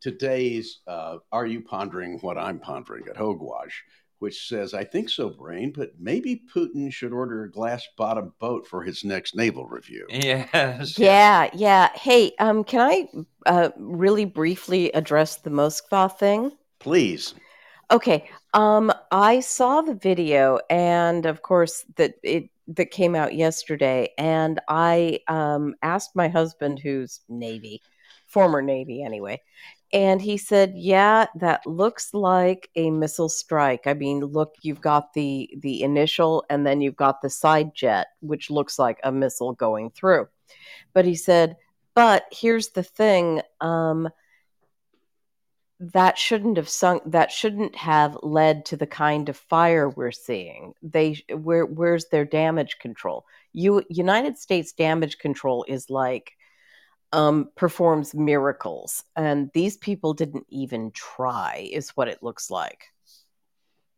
today's 0.02 0.80
uh, 0.88 1.18
Are 1.32 1.46
You 1.46 1.62
Pondering 1.62 2.20
What 2.20 2.38
I'm 2.38 2.60
Pondering 2.60 3.08
at 3.08 3.16
Hogewash, 3.18 3.84
which 4.24 4.48
says, 4.48 4.74
I 4.74 4.86
think 4.86 5.10
so, 5.10 5.30
Brain, 5.30 5.74
but 5.76 5.92
maybe 6.00 6.44
Putin 6.56 6.90
should 6.94 7.12
order 7.12 7.44
a 7.44 7.52
glass 7.52 7.86
bottom 7.98 8.32
boat 8.40 8.66
for 8.66 8.82
his 8.82 9.04
next 9.04 9.36
naval 9.36 9.66
review. 9.66 10.06
yes, 10.10 10.48
yes. 10.54 10.98
Yeah, 10.98 11.50
yeah. 11.54 11.90
Hey, 11.94 12.32
um, 12.40 12.64
can 12.64 12.80
I 12.80 13.10
uh, 13.46 13.72
really 13.76 14.24
briefly 14.24 14.94
address 14.94 15.36
the 15.36 15.50
Moskva 15.50 16.18
thing? 16.18 16.54
Please. 16.80 17.34
Okay. 17.92 18.30
Um, 18.54 18.94
I 19.12 19.42
saw 19.42 19.82
the 19.82 19.96
video, 19.96 20.58
and 20.70 21.26
of 21.26 21.42
course 21.42 21.84
that 21.98 22.14
it 22.24 22.50
that 22.70 22.92
came 22.92 23.16
out 23.16 23.36
yesterday, 23.36 24.08
and 24.18 24.62
I 24.70 25.20
um, 25.28 25.76
asked 25.82 26.16
my 26.16 26.30
husband, 26.30 26.80
who's 26.80 27.20
Navy, 27.28 27.82
former 28.28 28.62
Navy 28.62 29.04
anyway, 29.04 29.42
and 29.94 30.22
he 30.22 30.38
said, 30.38 30.74
"Yeah, 30.76 31.28
that 31.36 31.66
looks 31.68 32.14
like 32.14 32.70
a 32.76 32.90
missile 32.90 33.30
strike. 33.30 33.86
I 33.86 33.94
mean, 33.94 34.22
look, 34.22 34.56
you've 34.62 34.82
got 34.82 35.14
the 35.14 35.50
the 35.60 35.84
initial, 35.84 36.44
and 36.50 36.66
then 36.66 36.82
you've 36.82 36.96
got 36.96 37.22
the 37.22 37.30
side 37.30 37.74
jet, 37.76 38.08
which 38.22 38.50
looks 38.50 38.80
like 38.80 39.00
a 39.04 39.12
missile 39.12 39.54
going 39.54 39.92
through." 39.92 40.28
But 40.94 41.06
he 41.06 41.16
said, 41.16 41.58
"But 41.96 42.26
here's 42.32 42.70
the 42.70 42.84
thing." 42.84 43.42
Um, 43.62 44.10
that 45.92 46.18
shouldn't 46.18 46.56
have 46.58 46.70
sunk 46.70 47.04
that 47.06 47.32
shouldn't 47.32 47.76
have 47.76 48.18
led 48.24 48.64
to 48.66 48.78
the 48.78 48.88
kind 48.88 49.28
of 49.28 49.36
fire 49.36 49.90
we're 49.90 50.12
seeing 50.12 50.74
they 50.82 51.22
where 51.30 51.66
where's 51.66 52.06
their 52.06 52.24
damage 52.24 52.78
control 52.80 53.26
you 53.52 53.84
united 53.90 54.38
states 54.38 54.72
damage 54.72 55.18
control 55.18 55.66
is 55.68 55.90
like 55.90 56.38
um 57.14 57.50
performs 57.56 58.14
miracles 58.14 59.04
and 59.16 59.50
these 59.54 59.78
people 59.78 60.14
didn't 60.14 60.46
even 60.50 60.92
try 60.92 61.70
is 61.72 61.92
what 61.92 62.08
it 62.08 62.22
looks 62.22 62.52
like 62.52 62.88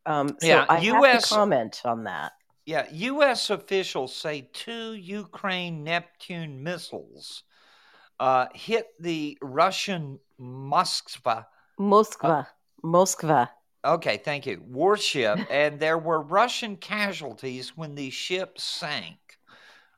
um 0.05 0.35
so 0.39 0.47
Yeah, 0.47 0.65
i 0.69 0.75
have 0.77 1.01
US 1.03 1.23
to 1.23 1.35
comment 1.35 1.81
on 1.85 2.03
that 2.03 2.33
Yeah, 2.65 2.87
U.S. 2.91 3.49
officials 3.49 4.15
say 4.15 4.49
two 4.53 4.93
Ukraine 4.93 5.83
Neptune 5.83 6.63
missiles 6.63 7.43
uh, 8.19 8.47
hit 8.53 8.87
the 8.99 9.37
Russian 9.41 10.19
Moskva. 10.39 11.45
moskva 11.79 12.47
moskva 12.83 13.49
Okay, 13.83 14.17
thank 14.17 14.47
you. 14.47 14.63
Warship, 14.65 15.39
and 15.51 15.79
there 15.79 15.99
were 15.99 16.19
Russian 16.19 16.75
casualties 16.75 17.77
when 17.77 17.93
the 17.93 18.09
ship 18.09 18.59
sank. 18.59 19.19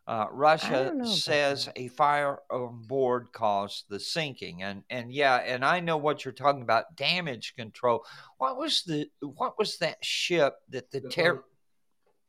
Uh, 0.08 0.26
Russia 0.32 0.86
don't 0.86 0.98
know 1.00 1.04
about 1.04 1.16
says 1.18 1.70
a 1.76 1.90
fire 1.90 2.40
on 2.50 2.82
board 2.88 3.28
caused 3.34 3.86
the 3.90 4.00
sinking, 4.00 4.64
and 4.64 4.84
and 4.90 5.12
yeah, 5.12 5.36
and 5.38 5.66
I 5.66 5.82
know 5.82 5.98
what 5.98 6.24
you're 6.24 6.32
talking 6.34 6.62
about. 6.62 6.96
Damage 6.96 7.56
control. 7.58 8.06
What 8.38 8.58
was 8.58 8.84
the 8.84 9.10
what 9.20 9.58
was 9.60 9.78
that 9.80 9.98
ship 10.06 10.56
that 10.70 10.90
the 10.92 11.02
terror? 11.02 11.44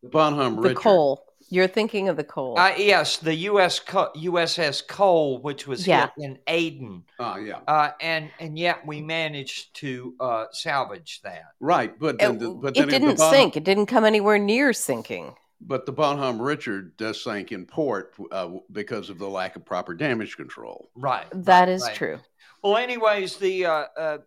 Bonham 0.03 0.57
the 0.57 0.63
Richard. 0.63 0.77
Cole 0.77 1.25
you're 1.51 1.69
thinking 1.69 2.09
of 2.09 2.17
the 2.17 2.25
Cole 2.25 2.59
Uh, 2.59 2.73
yes, 2.77 3.17
the 3.17 3.35
U.S. 3.35 3.79
Co- 3.81 4.11
USS 4.17 4.87
Cole, 4.87 5.41
which 5.41 5.67
was 5.67 5.87
Yeah. 5.87 6.11
hit 6.17 6.25
in 6.25 6.39
Aden, 6.47 7.05
Oh, 7.19 7.37
yeah. 7.37 7.61
uh, 7.67 7.91
and 8.01 8.29
and 8.39 8.59
yet 8.59 8.85
we 8.87 9.01
managed 9.01 9.75
to 9.77 10.15
uh, 10.21 10.47
salvage 10.53 11.21
that. 11.23 11.43
Right. 11.61 11.97
But 11.99 12.17
it, 12.21 12.39
the, 12.39 12.51
but 12.51 12.77
it 12.77 12.81
then 12.81 12.89
didn't 12.89 13.17
Bonham- 13.19 13.35
sink 13.35 13.57
it 13.57 13.65
didn't 13.65 13.87
come 13.87 14.05
anywhere 14.05 14.39
near 14.39 14.73
sinking 14.73 15.35
But 15.61 15.87
the 15.87 15.93
Bonhomme 15.93 16.41
Richard 16.41 16.97
does 16.97 17.23
sank 17.23 17.51
in 17.53 17.67
port 17.67 18.15
uh, 18.31 18.51
because 18.71 19.11
of 19.11 19.19
the 19.19 19.29
lack 19.29 19.57
of 19.57 19.65
proper 19.65 19.93
damage 19.95 20.37
control. 20.37 20.91
Right. 20.95 21.27
That 21.33 21.61
right, 21.61 21.69
is 21.69 21.83
right. 21.83 21.95
true. 21.97 22.19
Well, 22.63 22.77
anyways, 22.77 23.37
the 23.37 23.67
uh, 23.67 23.85
uh, 23.97 24.19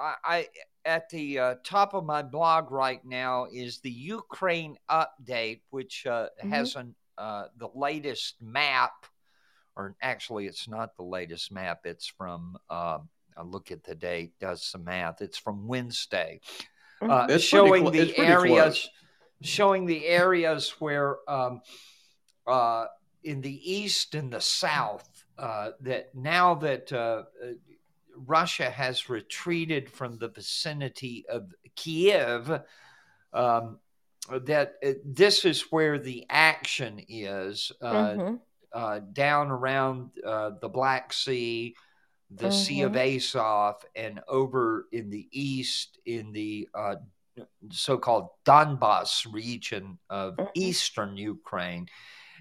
I, 0.00 0.14
I 0.24 0.48
at 0.84 1.08
the 1.10 1.38
uh, 1.38 1.54
top 1.64 1.94
of 1.94 2.04
my 2.04 2.22
blog 2.22 2.70
right 2.70 3.04
now 3.04 3.46
is 3.52 3.78
the 3.80 3.90
Ukraine 3.90 4.76
update, 4.90 5.60
which 5.70 6.06
uh, 6.06 6.28
Mhm. 6.42 6.48
has 6.50 6.76
an 6.76 6.94
uh, 7.18 7.46
the 7.58 7.68
latest 7.74 8.40
map, 8.40 9.06
or 9.76 9.94
actually, 10.00 10.46
it's 10.46 10.66
not 10.68 10.96
the 10.96 11.02
latest 11.02 11.52
map. 11.52 11.80
It's 11.84 12.06
from 12.06 12.56
uh, 12.70 12.98
I 13.36 13.42
look 13.42 13.70
at 13.70 13.84
the 13.84 13.94
date, 13.94 14.32
does 14.40 14.64
some 14.64 14.84
math. 14.84 15.20
It's 15.20 15.38
from 15.38 15.66
Wednesday, 15.68 16.40
uh, 17.02 17.26
It's 17.28 17.48
pretty 17.50 17.68
showing 17.68 17.82
clo- 17.82 17.90
the 17.92 18.18
areas, 18.18 18.62
close. 18.62 18.88
Showing 19.42 19.86
the 19.86 20.06
areas 20.06 20.74
where 20.78 21.18
um, 21.28 21.60
uh, 22.46 22.86
in 23.24 23.40
the 23.40 23.72
east 23.72 24.14
and 24.14 24.32
the 24.32 24.40
south 24.40 25.08
uh, 25.38 25.70
that 25.80 26.14
now 26.14 26.54
that 26.54 26.92
uh, 26.92 27.24
uh, 27.42 27.52
Russia 28.16 28.68
has 28.70 29.08
retreated 29.08 29.90
from 29.90 30.18
the 30.18 30.28
vicinity 30.28 31.24
of 31.28 31.52
Kiev, 31.76 32.60
um, 33.32 33.78
that 34.42 34.74
uh, 34.84 34.92
this 35.04 35.44
is 35.44 35.62
where 35.70 35.98
the 35.98 36.26
action 36.28 37.00
is 37.08 37.72
uh, 37.80 38.14
Mhm. 38.16 38.40
uh, 38.72 39.00
down 39.12 39.50
around 39.50 40.10
uh, 40.24 40.50
the 40.60 40.68
Black 40.68 41.12
Sea, 41.12 41.74
the 42.30 42.52
Sea 42.52 42.82
of 42.82 42.94
Azov, 42.96 43.84
and 43.96 44.20
over 44.28 44.86
in 44.92 45.10
the 45.10 45.26
east 45.32 45.98
in 46.04 46.32
the 46.32 46.68
uh, 47.40 47.44
so-called 47.70 48.28
Donbass 48.44 49.26
region 49.32 49.98
of 50.08 50.36
Mhm. 50.38 50.48
eastern 50.54 51.16
Ukraine, 51.16 51.86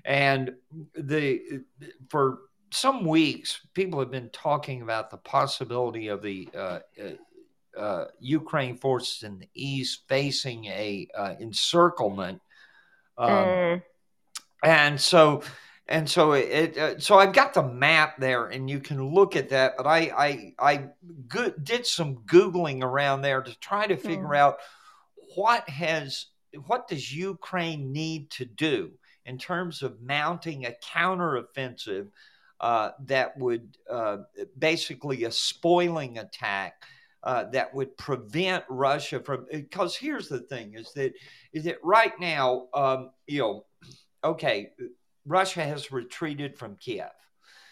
and 0.05 0.53
the 0.93 1.63
for 2.09 2.39
some 2.71 3.03
weeks 3.05 3.65
people 3.73 3.99
have 3.99 4.11
been 4.11 4.29
talking 4.29 4.81
about 4.81 5.09
the 5.09 5.17
possibility 5.17 6.07
of 6.07 6.21
the 6.21 6.47
uh, 6.55 6.79
uh, 7.01 7.79
uh, 7.79 8.05
Ukraine 8.19 8.77
forces 8.77 9.23
in 9.23 9.39
the 9.39 9.49
east 9.53 10.03
facing 10.07 10.65
a 10.65 11.07
uh, 11.15 11.35
encirclement. 11.39 12.41
Um, 13.17 13.29
Mm. 13.31 13.83
and 14.63 14.99
so 14.99 15.41
and 15.87 16.07
so 16.07 16.33
it 16.33 16.77
uh, 16.77 16.99
so 16.99 17.17
I've 17.17 17.33
got 17.33 17.53
the 17.53 17.63
map 17.63 18.19
there, 18.19 18.45
and 18.47 18.69
you 18.69 18.79
can 18.79 19.03
look 19.03 19.35
at 19.35 19.49
that. 19.49 19.75
But 19.77 19.87
I 19.87 19.99
I 20.15 20.53
I 20.59 20.87
go- 21.27 21.53
did 21.63 21.85
some 21.85 22.17
googling 22.25 22.83
around 22.83 23.21
there 23.21 23.41
to 23.41 23.59
try 23.59 23.87
to 23.87 23.97
figure 23.97 24.27
Mm. 24.27 24.37
out 24.37 24.57
what 25.35 25.67
has 25.69 26.27
what 26.65 26.87
does 26.87 27.13
Ukraine 27.15 27.91
need 27.91 28.31
to 28.31 28.45
do 28.45 28.91
in 29.25 29.37
terms 29.37 29.83
of 29.83 30.01
mounting 30.01 30.65
a 30.65 30.75
counteroffensive 30.83 32.07
uh, 32.59 32.91
that 33.05 33.37
would 33.37 33.77
uh, 33.89 34.17
basically 34.57 35.23
a 35.25 35.31
spoiling 35.31 36.17
attack. 36.17 36.83
Uh, 37.21 37.43
that 37.51 37.73
would 37.73 37.97
prevent 37.97 38.63
Russia 38.69 39.19
from 39.19 39.45
because 39.51 39.93
here's 39.93 40.29
the 40.29 40.39
thing 40.39 40.73
is 40.75 40.93
that 40.93 41.11
is 41.51 41.65
that 41.65 41.75
right 41.83 42.17
now 42.17 42.67
um, 42.73 43.09
you 43.27 43.39
know 43.39 43.65
okay 44.23 44.69
Russia 45.25 45.61
has 45.61 45.91
retreated 45.91 46.57
from 46.57 46.77
Kiev 46.77 47.11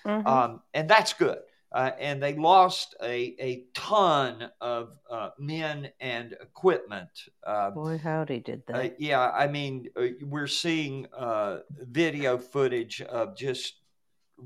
Mhm. 0.05 0.27
um, 0.27 0.61
and 0.73 0.89
that's 0.89 1.13
good 1.13 1.39
uh, 1.71 1.91
and 1.99 2.21
they 2.21 2.33
lost 2.35 2.95
a, 3.03 3.35
a 3.39 3.65
ton 3.73 4.49
of 4.61 4.89
uh, 5.09 5.29
men 5.37 5.89
and 5.99 6.33
equipment. 6.41 7.09
Uh, 7.45 7.71
Boy, 7.71 7.97
howdy, 7.97 8.39
did 8.39 8.63
uh, 8.73 8.77
they? 8.79 8.93
yeah, 8.97 9.29
I 9.31 9.47
mean, 9.47 9.89
uh, 9.95 10.07
we're 10.21 10.47
seeing 10.47 11.07
uh, 11.15 11.59
video 11.69 12.37
footage 12.37 13.01
of 13.01 13.35
just 13.35 13.75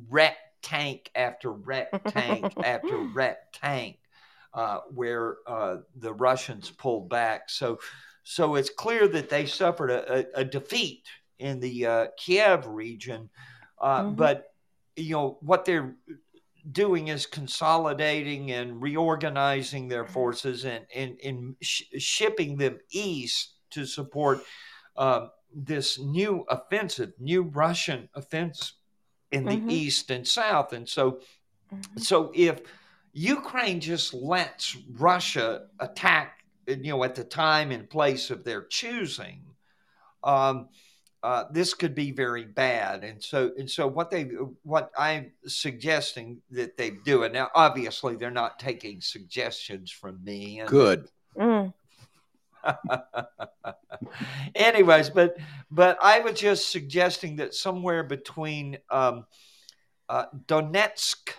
wreck 0.09 0.37
tank 0.61 1.09
after 1.15 1.51
wreck 1.51 1.89
tank 2.07 2.53
after 2.63 2.97
wreck 2.97 3.51
tank, 3.53 3.97
uh, 4.53 4.79
where 4.93 5.37
uh, 5.47 5.77
the 5.95 6.13
Russians 6.13 6.69
pulled 6.71 7.09
back. 7.09 7.49
So, 7.49 7.79
so 8.23 8.55
it's 8.55 8.69
clear 8.69 9.07
that 9.07 9.29
they 9.29 9.45
suffered 9.45 9.89
a, 9.91 10.19
a, 10.37 10.41
a 10.41 10.45
defeat 10.45 11.03
in 11.39 11.59
the 11.59 11.85
uh, 11.85 12.07
Kiev 12.17 12.67
region. 12.67 13.29
Uh, 13.79 14.03
Mhm. 14.03 14.15
But 14.15 14.45
you 14.95 15.13
know 15.13 15.37
what 15.41 15.65
they're 15.65 15.95
doing 16.71 17.07
is 17.09 17.25
consolidating 17.25 18.51
and 18.51 18.81
reorganizing 18.81 19.87
their 19.87 20.05
forces 20.05 20.65
and 20.65 20.85
and, 20.93 21.19
and 21.23 21.55
sh- 21.61 21.83
shipping 21.97 22.57
them 22.57 22.79
east 22.91 23.55
to 23.71 23.85
support 23.85 24.39
uh, 24.97 25.27
this 25.53 25.99
new 25.99 26.45
offensive, 26.49 27.13
new 27.19 27.43
Russian 27.43 28.09
offense 28.13 28.73
in 29.31 29.47
the 29.47 29.57
Mhm. 29.57 29.71
east 29.71 30.11
and 30.11 30.27
south. 30.27 30.73
And 30.73 30.87
so, 30.87 31.21
Mhm. 31.71 31.99
so 31.99 32.31
if 32.35 32.61
Ukraine 33.13 33.79
just 33.79 34.13
lets 34.13 34.75
Russia 34.89 35.67
attack, 35.79 36.43
you 36.67 36.77
know, 36.77 37.03
at 37.03 37.15
the 37.15 37.23
time 37.23 37.71
and 37.71 37.89
place 37.89 38.29
of 38.29 38.43
their 38.43 38.65
choosing, 38.65 39.55
um, 40.23 40.69
uh, 41.23 41.45
this 41.51 41.73
could 41.73 41.93
be 41.93 42.11
very 42.11 42.45
bad. 42.45 43.03
And 43.03 43.21
so, 43.23 43.51
and 43.57 43.69
so, 43.69 43.87
what 43.87 44.09
they, 44.09 44.23
what 44.63 44.91
I'm 44.97 45.31
suggesting 45.45 46.41
that 46.51 46.77
they 46.77 46.91
do, 46.91 47.23
and 47.23 47.33
now 47.33 47.49
obviously 47.53 48.15
they're 48.15 48.31
not 48.31 48.57
taking 48.57 49.01
suggestions 49.01 49.91
from 49.91 50.23
me. 50.23 50.59
And, 50.59 50.69
Good. 50.69 51.07
Mm. 51.37 51.73
Anyways, 54.55 55.09
but 55.09 55.37
but 55.69 55.97
I 56.01 56.19
was 56.19 56.39
just 56.39 56.71
suggesting 56.71 57.37
that 57.37 57.53
somewhere 57.53 58.03
between 58.03 58.77
um, 58.89 59.25
uh, 60.09 60.25
Donetsk 60.47 61.33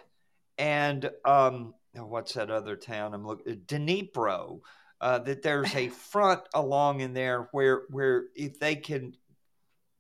and 0.59 1.11
um, 1.25 1.75
oh, 1.97 2.07
what's 2.07 2.35
that 2.35 2.51
other 2.51 2.77
town? 2.77 3.15
I'm 3.15 3.27
looking 3.27 3.57
Dnipro. 3.67 4.61
Uh, 5.01 5.19
that 5.19 5.43
there's 5.43 5.75
a 5.75 5.89
front 6.11 6.43
along 6.55 7.01
in 7.01 7.13
there 7.13 7.49
where 7.51 7.83
where 7.91 8.27
if 8.37 8.61
they 8.61 8.77
can 8.77 9.13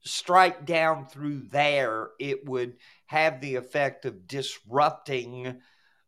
strike 0.04 0.66
down 0.66 1.06
through 1.06 1.42
there, 1.50 2.11
it 2.18 2.49
would 2.49 2.76
have 3.06 3.40
the 3.40 3.56
effect 3.56 4.04
of 4.04 4.26
disrupting 4.26 5.61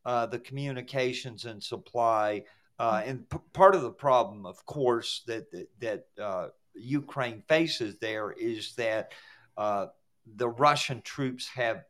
uh, 0.05 0.27
the 0.27 0.39
communications 0.39 1.45
and 1.45 1.63
supply. 1.63 2.45
Uh, 2.79 3.03
and 3.05 3.29
p- 3.31 3.39
part 3.53 3.75
of 3.75 3.83
the 3.83 3.91
problem, 3.91 4.45
of 4.47 4.65
course, 4.67 5.23
that 5.27 5.51
that, 5.53 5.69
that 5.81 6.07
uh, 6.23 6.49
Ukraine 6.75 7.43
faces 7.49 7.97
there 8.01 8.33
is 8.33 8.75
that 8.75 9.13
uh, 9.57 9.87
the 10.27 10.49
Russian 10.49 11.01
troops 11.03 11.49
have 11.49 11.85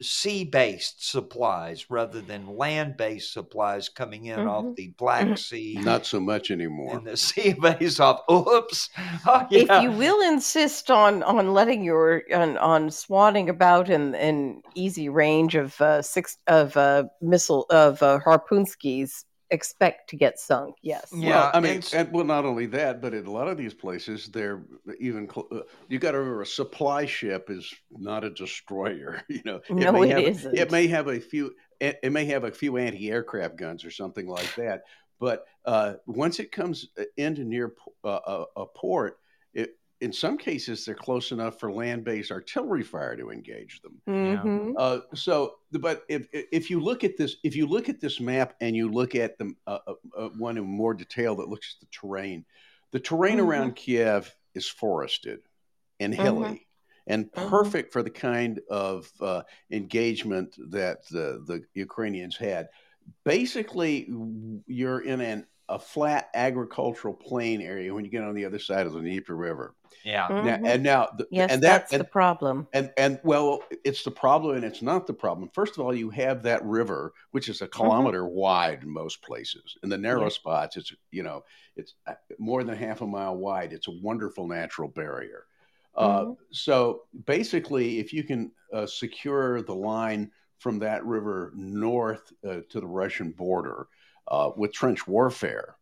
uh, 0.00 0.04
sea-based 0.04 1.08
supplies 1.10 1.90
rather 1.90 2.20
than 2.20 2.56
land-based 2.56 3.32
supplies 3.32 3.88
coming 3.88 4.26
in 4.26 4.40
off 4.46 4.64
Mhm. 4.64 4.76
the 4.76 4.88
Black 4.98 5.36
Sea 5.38 5.78
Not 5.80 6.06
so 6.06 6.20
much 6.20 6.50
anymore. 6.50 6.96
and 6.98 7.06
the 7.06 7.16
sea 7.28 7.54
based 7.54 8.00
off. 8.00 8.20
Oops. 8.30 8.90
Oh, 9.26 9.46
yeah. 9.50 9.58
If 9.78 9.82
you 9.82 9.90
will 9.90 10.20
insist 10.32 10.90
on 10.90 11.22
on 11.22 11.52
letting 11.52 11.82
your 11.84 12.22
on, 12.32 12.56
on 12.58 12.90
swatting 12.90 13.48
about 13.48 13.90
in 13.90 14.14
in 14.14 14.62
easy 14.74 15.08
range 15.08 15.54
of 15.54 15.78
uh, 15.80 16.00
six 16.02 16.38
of 16.46 16.76
uh, 16.76 17.04
missile 17.20 17.66
of 17.70 18.02
uh, 18.02 18.18
harpoon 18.20 18.64
skis, 18.66 19.24
expect 19.50 20.10
to 20.10 20.16
get 20.16 20.38
sunk. 20.38 20.76
Yes. 20.82 21.12
Yeah, 21.12 21.28
well, 21.28 21.50
I 21.54 21.60
mean, 21.60 21.82
and 21.94 22.12
well, 22.12 22.24
not 22.24 22.44
only 22.44 22.66
that, 22.66 23.00
but 23.00 23.14
in 23.14 23.26
a 23.26 23.30
lot 23.30 23.48
of 23.48 23.56
these 23.56 23.74
places, 23.74 24.26
they're 24.28 24.62
even. 25.00 25.28
Cl- 25.28 25.48
uh, 25.50 25.60
you 25.88 25.98
got 25.98 26.12
to 26.12 26.18
remember, 26.18 26.42
a 26.42 26.46
supply 26.46 27.06
ship 27.06 27.48
is 27.50 27.72
not 27.90 28.24
a 28.24 28.30
destroyer. 28.30 29.22
You 29.28 29.40
know, 29.44 29.60
No, 29.70 29.92
may 29.92 30.02
it 30.02 30.10
have, 30.10 30.24
isn't. 30.24 30.58
It 30.58 30.70
may 30.70 30.86
have 30.88 31.08
a 31.08 31.20
few. 31.20 31.54
It, 31.80 31.98
it 32.02 32.10
may 32.12 32.26
have 32.26 32.44
a 32.44 32.50
few 32.50 32.76
anti-aircraft 32.76 33.56
guns 33.56 33.84
or 33.84 33.90
something 33.90 34.26
like 34.26 34.54
that. 34.56 34.82
But 35.20 35.44
uh, 35.64 35.94
once 36.06 36.40
it 36.40 36.52
comes 36.52 36.88
uh, 36.98 37.04
into 37.16 37.44
near 37.44 37.74
uh, 38.04 38.20
a, 38.26 38.44
a 38.62 38.66
port, 38.66 39.14
it 39.14 39.16
in 40.00 40.12
some 40.12 40.38
cases 40.38 40.84
they're 40.84 40.94
close 40.94 41.32
enough 41.32 41.58
for 41.58 41.72
land-based 41.72 42.30
artillery 42.30 42.82
fire 42.84 43.16
to 43.16 43.30
engage 43.30 43.80
them. 43.82 44.00
Mhm. 44.06 44.74
Uh, 44.76 45.00
so, 45.14 45.56
but 45.72 46.04
if 46.08 46.28
if 46.32 46.70
you 46.70 46.80
look 46.80 47.04
at 47.04 47.16
this, 47.16 47.36
if 47.42 47.56
you 47.56 47.66
look 47.66 47.88
at 47.88 48.00
this 48.00 48.20
map 48.20 48.54
and 48.60 48.76
you 48.76 48.90
look 48.90 49.14
at 49.14 49.38
the 49.38 49.52
uh, 49.66 49.78
uh, 49.86 49.94
uh, 50.16 50.28
one 50.38 50.56
in 50.56 50.64
more 50.64 50.94
detail 50.94 51.34
that 51.36 51.48
looks 51.48 51.76
at 51.76 51.80
the 51.80 51.90
terrain, 51.90 52.44
the 52.92 53.00
terrain 53.00 53.38
Mhm. 53.38 53.46
around 53.46 53.76
Kiev 53.76 54.34
is 54.54 54.68
forested 54.68 55.40
and 56.00 56.14
hilly. 56.14 56.66
And 57.06 57.32
Mhm. 57.32 57.48
perfect 57.48 57.92
for 57.92 58.02
the 58.02 58.10
kind 58.10 58.60
of 58.70 59.10
uh, 59.20 59.42
engagement 59.70 60.56
that 60.70 61.08
the, 61.08 61.42
the 61.46 61.64
Ukrainians 61.74 62.36
had. 62.36 62.68
Basically, 63.24 64.06
you're 64.66 65.00
in 65.00 65.22
an, 65.22 65.46
a 65.68 65.78
flat 65.78 66.30
agricultural 66.34 67.14
plain 67.14 67.60
area 67.60 67.92
when 67.92 68.04
you 68.04 68.10
get 68.10 68.24
on 68.24 68.34
the 68.34 68.44
other 68.44 68.58
side 68.58 68.86
of 68.86 68.92
the 68.92 69.00
Dnieper 69.00 69.36
River. 69.36 69.74
yeah. 70.04 70.28
Now, 70.30 70.56
Mhm. 70.56 70.66
and 70.66 70.82
now, 70.82 71.08
the, 71.18 71.26
Yes, 71.30 71.50
and 71.52 71.62
that, 71.62 71.80
that's 71.80 71.92
and, 71.92 72.00
the 72.00 72.04
problem. 72.04 72.68
and 72.72 72.92
and 72.96 73.20
well, 73.24 73.62
it's 73.84 74.02
the 74.04 74.10
problem, 74.10 74.56
and 74.56 74.64
it's 74.64 74.80
not 74.82 75.06
the 75.06 75.12
problem. 75.14 75.50
First 75.52 75.76
of 75.76 75.84
all, 75.84 75.94
you 75.94 76.08
have 76.10 76.42
that 76.44 76.64
river, 76.64 77.12
which 77.32 77.48
is 77.48 77.60
a 77.62 77.68
kilometer 77.68 78.26
wide 78.26 78.82
in 78.84 78.90
most 78.90 79.22
places. 79.22 79.76
In 79.82 79.88
the 79.88 79.98
narrow 79.98 80.22
Yeah. 80.24 80.28
spots, 80.28 80.76
it's 80.76 80.92
you 81.10 81.22
know, 81.22 81.44
it's 81.76 81.94
uh, 82.06 82.14
more 82.38 82.64
than 82.64 82.76
half 82.76 83.00
a 83.02 83.06
mile 83.06 83.36
wide. 83.36 83.72
It's 83.72 83.88
a 83.88 83.98
wonderful 84.02 84.46
natural 84.46 84.88
barrier. 84.88 85.46
Uh, 85.94 86.26
Mhm. 86.26 86.36
so 86.52 87.02
basically, 87.26 87.98
if 87.98 88.12
you 88.12 88.22
can 88.24 88.52
uh, 88.72 88.86
secure 88.86 89.62
the 89.62 89.74
line 89.74 90.30
from 90.58 90.78
that 90.78 91.04
river 91.04 91.52
north 91.56 92.32
uh, 92.46 92.60
to 92.68 92.80
the 92.80 92.86
Russian 92.86 93.32
border 93.32 93.88
uh, 94.30 94.50
with 94.56 94.72
trench 94.72 95.06
warfare, 95.06 95.76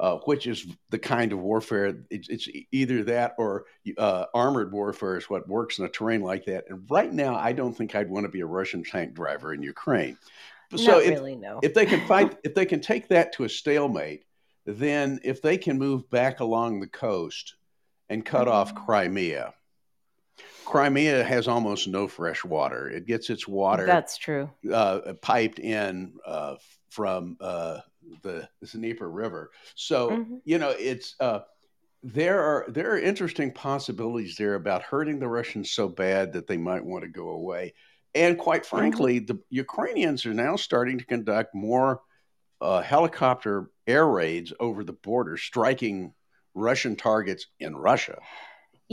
uh, 0.00 0.16
which 0.24 0.46
is 0.46 0.66
the 0.90 0.98
kind 0.98 1.32
of 1.32 1.38
warfare. 1.38 1.94
It's, 2.10 2.28
it's 2.28 2.48
either 2.72 3.04
that 3.04 3.34
or 3.38 3.66
uh, 3.98 4.26
armored 4.34 4.72
warfare 4.72 5.16
is 5.16 5.28
what 5.30 5.48
works 5.48 5.78
in 5.78 5.84
a 5.84 5.88
terrain 5.88 6.22
like 6.22 6.44
that. 6.46 6.64
And 6.68 6.84
right 6.90 7.12
now, 7.12 7.36
I 7.36 7.52
don't 7.52 7.74
think 7.74 7.94
I'd 7.94 8.10
want 8.10 8.24
to 8.24 8.30
be 8.30 8.40
a 8.40 8.46
Russian 8.46 8.82
tank 8.82 9.14
driver 9.14 9.52
in 9.54 9.62
Ukraine. 9.62 10.16
So 10.74 10.92
Not 10.92 11.02
if, 11.02 11.10
really, 11.10 11.36
no. 11.36 11.60
if 11.62 11.74
they 11.74 11.86
can 11.86 12.06
fight, 12.08 12.38
if 12.44 12.54
they 12.54 12.64
can 12.64 12.80
take 12.80 13.08
that 13.08 13.32
to 13.34 13.44
a 13.44 13.48
stalemate, 13.48 14.24
then 14.64 15.20
if 15.22 15.42
they 15.42 15.58
can 15.58 15.78
move 15.78 16.08
back 16.08 16.40
along 16.40 16.80
the 16.80 16.86
coast 16.86 17.56
and 18.08 18.24
cut 18.24 18.48
off 18.48 18.74
Mhm. 18.74 18.84
Crimea, 18.86 19.54
Crimea 20.72 21.22
has 21.22 21.48
almost 21.48 21.86
no 21.86 22.08
fresh 22.08 22.46
water. 22.46 22.88
It 22.88 23.06
gets 23.06 23.28
its 23.28 23.46
water 23.46 23.84
That's 23.84 24.16
true. 24.16 24.50
uh, 24.72 25.12
piped 25.20 25.58
in 25.58 26.14
uh, 26.26 26.56
from 26.88 27.36
uh, 27.42 27.80
the 28.22 28.48
Dnieper 28.64 29.10
River. 29.10 29.50
So 29.74 30.12
Mhm. 30.12 30.40
you 30.44 30.56
know 30.56 30.70
it's 30.70 31.14
uh, 31.20 31.40
there 32.02 32.40
are 32.40 32.64
there 32.68 32.92
are 32.92 32.98
interesting 32.98 33.52
possibilities 33.52 34.36
there 34.36 34.54
about 34.54 34.82
hurting 34.82 35.18
the 35.18 35.28
Russians 35.28 35.72
so 35.72 35.88
bad 35.88 36.32
that 36.32 36.46
they 36.46 36.56
might 36.56 36.86
want 36.86 37.04
to 37.04 37.10
go 37.10 37.28
away. 37.28 37.74
And 38.14 38.38
quite 38.38 38.64
frankly, 38.64 39.18
the 39.18 39.38
Ukrainians 39.50 40.24
are 40.24 40.32
now 40.34 40.56
starting 40.56 40.98
to 40.98 41.04
conduct 41.04 41.54
more 41.54 42.00
uh, 42.62 42.80
helicopter 42.80 43.68
air 43.86 44.06
raids 44.06 44.54
over 44.58 44.84
the 44.84 44.94
border, 44.94 45.36
striking 45.36 46.14
Russian 46.54 46.96
targets 46.96 47.46
in 47.60 47.76
Russia. 47.76 48.18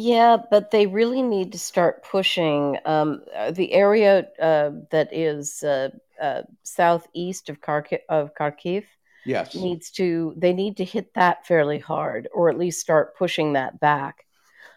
Yeah, 0.01 0.37
but 0.49 0.71
they 0.71 0.87
really 0.87 1.21
need 1.21 1.51
to 1.51 1.59
start 1.59 2.05
pushing 2.05 2.77
um, 2.85 3.21
uh, 3.35 3.51
the 3.51 3.73
area 3.73 4.29
uh, 4.41 4.71
that 4.91 5.09
is 5.11 5.61
uh, 5.61 5.89
uh, 6.21 6.43
southeast 6.63 7.49
of 7.49 7.59
Kharkiv, 7.59 7.99
of 8.07 8.33
Kharkiv 8.33 8.85
Yes. 9.25 9.53
needs 9.55 9.91
to. 9.91 10.33
They 10.37 10.53
need 10.53 10.77
to 10.77 10.85
hit 10.85 11.13
that 11.15 11.45
fairly 11.45 11.79
hard, 11.79 12.29
or 12.33 12.49
at 12.49 12.57
least 12.57 12.79
start 12.79 13.17
pushing 13.17 13.53
that 13.53 13.81
back. 13.81 14.25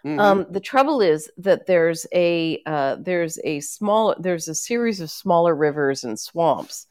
Mhm. 0.04 0.18
Um, 0.18 0.46
the 0.50 0.58
trouble 0.58 1.00
is 1.00 1.30
that 1.36 1.66
there's 1.66 2.04
a 2.12 2.60
uh, 2.66 2.96
there's 2.98 3.38
a 3.44 3.60
small 3.60 4.16
there's 4.18 4.48
a 4.48 4.56
series 4.56 5.00
of 5.00 5.08
smaller 5.08 5.54
rivers 5.54 6.02
and 6.02 6.18
swamps 6.18 6.88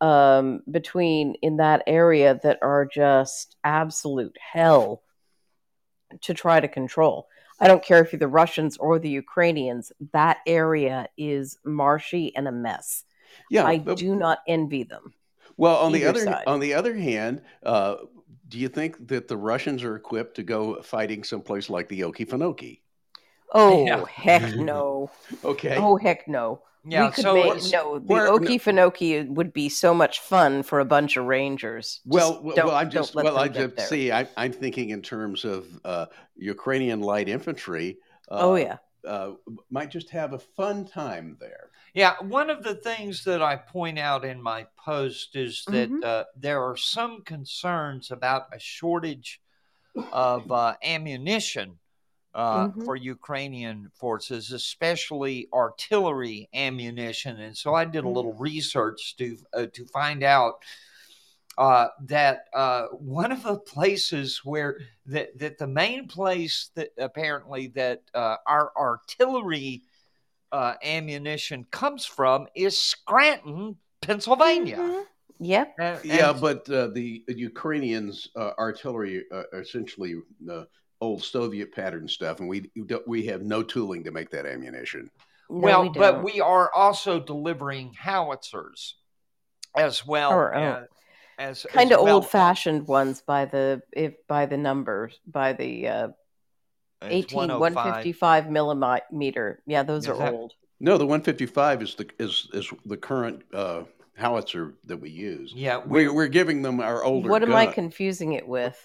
um, 0.00 0.62
between 0.70 1.34
in 1.42 1.58
that 1.58 1.82
area 1.86 2.40
that 2.44 2.60
are 2.62 2.86
just 2.86 3.56
absolute 3.62 4.38
hell 4.40 5.02
to 6.22 6.32
try 6.32 6.60
to 6.60 6.68
control. 6.68 7.28
I 7.60 7.68
don't 7.68 7.84
care 7.84 8.02
if 8.02 8.12
you're 8.12 8.18
the 8.18 8.28
Russians 8.28 8.76
or 8.78 8.98
the 8.98 9.08
Ukrainians. 9.08 9.92
That 10.12 10.38
area 10.46 11.08
is 11.16 11.58
marshy 11.64 12.34
and 12.36 12.48
a 12.48 12.52
mess. 12.52 13.04
yeah. 13.50 13.64
I 13.64 13.78
but- 13.78 13.96
do 13.98 14.16
not 14.16 14.38
envy 14.46 14.82
them. 14.84 15.14
Well, 15.56 15.76
on 15.76 15.92
the 15.92 16.04
other 16.06 16.24
side. 16.24 16.44
on 16.48 16.58
the 16.58 16.74
other 16.74 16.94
hand, 16.96 17.42
uh, 17.62 17.96
do 18.48 18.58
you 18.58 18.68
think 18.68 19.06
that 19.08 19.28
the 19.28 19.36
Russians 19.36 19.84
are 19.84 19.94
equipped 19.94 20.34
to 20.36 20.42
go 20.42 20.82
fighting 20.82 21.22
someplace 21.22 21.70
like 21.70 21.88
the 21.88 22.00
Okefenokee? 22.00 22.80
Oh 23.52 23.86
Yeah. 23.86 24.04
heck 24.06 24.56
no! 24.56 25.10
Okay. 25.44 25.76
Oh 25.78 25.96
heck 25.96 26.26
no! 26.26 26.62
Yeah, 26.86 27.06
we 27.06 27.12
could 27.12 27.22
so 27.22 27.34
make, 27.34 27.62
no, 27.72 27.98
the 27.98 28.04
where- 28.06 28.26
no- 28.26 28.38
Okefenokee 28.38 29.28
would 29.28 29.52
be 29.52 29.68
so 29.68 29.94
much 29.94 30.20
fun 30.20 30.62
for 30.62 30.80
a 30.80 30.84
bunch 30.84 31.16
of 31.16 31.24
rangers. 31.24 32.00
Just 32.02 32.06
Well, 32.06 32.40
well, 32.42 32.70
I'm 32.72 32.90
just 32.90 33.14
well, 33.14 33.38
I 33.38 33.48
get 33.48 33.54
just 33.54 33.76
there. 33.76 33.86
see. 33.86 34.12
I, 34.12 34.28
I'm 34.36 34.52
thinking 34.52 34.90
in 34.90 35.00
terms 35.02 35.44
of 35.44 35.66
uh, 35.84 36.06
Ukrainian 36.36 37.00
light 37.00 37.28
infantry. 37.28 37.98
Uh, 38.30 38.38
oh 38.40 38.54
yeah, 38.56 38.76
uh, 39.06 39.32
might 39.70 39.90
just 39.90 40.10
have 40.10 40.32
a 40.34 40.38
fun 40.38 40.84
time 40.86 41.36
there. 41.40 41.70
Yeah, 41.94 42.14
one 42.20 42.50
of 42.50 42.62
the 42.64 42.74
things 42.74 43.24
that 43.24 43.40
I 43.40 43.56
point 43.56 43.98
out 43.98 44.24
in 44.24 44.42
my 44.42 44.66
post 44.84 45.36
is 45.36 45.64
that 45.68 45.88
Mhm. 45.90 46.04
uh, 46.04 46.24
there 46.36 46.62
are 46.62 46.76
some 46.76 47.22
concerns 47.22 48.10
about 48.10 48.46
a 48.52 48.58
shortage 48.58 49.40
of 50.12 50.50
uh, 50.50 50.74
ammunition 50.82 51.78
uh, 52.34 52.68
Mhm. 52.68 52.84
for 52.84 52.96
Ukrainian 52.96 53.90
forces, 53.94 54.50
especially 54.52 55.48
artillery 55.52 56.48
ammunition. 56.52 57.40
And 57.40 57.56
so 57.56 57.74
I 57.74 57.84
did 57.84 58.04
a 58.04 58.08
little 58.08 58.34
research 58.34 59.16
to 59.18 59.38
uh, 59.52 59.66
to 59.72 59.86
find 59.86 60.22
out 60.22 60.62
uh, 61.56 61.86
that 62.00 62.46
uh, 62.52 62.86
one 62.88 63.30
of 63.30 63.44
the 63.44 63.56
places 63.58 64.40
where 64.44 64.80
that 65.06 65.38
that 65.38 65.58
the 65.58 65.66
main 65.68 66.08
place 66.08 66.70
that 66.74 66.90
apparently 66.98 67.68
that 67.68 68.02
uh, 68.14 68.36
our 68.46 68.72
artillery 68.76 69.82
uh, 70.50 70.74
ammunition 70.82 71.64
comes 71.70 72.04
from 72.04 72.48
is 72.56 72.76
Scranton, 72.80 73.76
Pennsylvania. 74.00 74.78
Mhm. 74.78 75.04
Yep. 75.38 75.74
And- 75.78 76.04
Yeah, 76.04 76.32
but 76.32 76.68
uh, 76.70 76.88
the 76.88 77.24
Ukrainians' 77.28 78.28
uh, 78.36 78.50
artillery 78.58 79.24
uh, 79.32 79.44
are 79.52 79.60
essentially 79.60 80.14
uh, 80.50 80.64
old 81.04 81.22
Soviet 81.22 81.72
pattern 81.72 82.08
stuff, 82.08 82.40
and 82.40 82.48
we 82.48 82.70
we 83.06 83.26
have 83.26 83.42
no 83.42 83.62
tooling 83.62 84.04
to 84.04 84.10
make 84.10 84.30
that 84.30 84.46
ammunition. 84.46 85.10
No, 85.50 85.58
well, 85.58 85.82
we 85.82 85.88
but 85.90 86.24
we 86.24 86.40
are 86.40 86.72
also 86.72 87.20
delivering 87.20 87.92
howitzers 87.94 88.96
as 89.76 90.06
well 90.06 90.30
Or, 90.32 90.54
oh, 90.56 90.86
as, 91.38 91.64
as 91.64 91.72
kind 91.72 91.90
as 91.92 91.98
of 91.98 92.04
well. 92.04 92.14
old-fashioned 92.16 92.86
ones 92.88 93.20
by 93.20 93.44
the 93.44 93.82
if 93.92 94.14
by 94.26 94.46
the 94.46 94.56
numbers 94.56 95.20
by 95.26 95.52
the 95.52 95.88
uh, 95.88 96.08
18 97.02 97.38
155 97.58 98.50
millimeter. 98.50 99.60
Yeah, 99.66 99.82
those 99.82 100.04
Is 100.04 100.08
are 100.10 100.18
that- 100.18 100.32
old. 100.32 100.52
No, 100.80 100.98
the 100.98 101.06
155 101.06 101.82
is 101.82 101.94
the 101.94 102.08
is 102.18 102.48
is 102.52 102.70
the 102.84 102.96
current 102.96 103.42
uh, 103.54 103.84
howitzer 104.16 104.74
that 104.84 104.96
we 104.98 105.08
use. 105.10 105.52
Yeah, 105.54 105.78
we, 105.78 106.06
We're, 106.08 106.14
we're 106.14 106.28
giving 106.28 106.62
them 106.62 106.80
our 106.80 107.02
older. 107.04 107.28
What 107.28 107.42
am 107.42 107.54
I 107.54 107.66
confusing 107.66 108.32
it 108.32 108.46
with? 108.46 108.76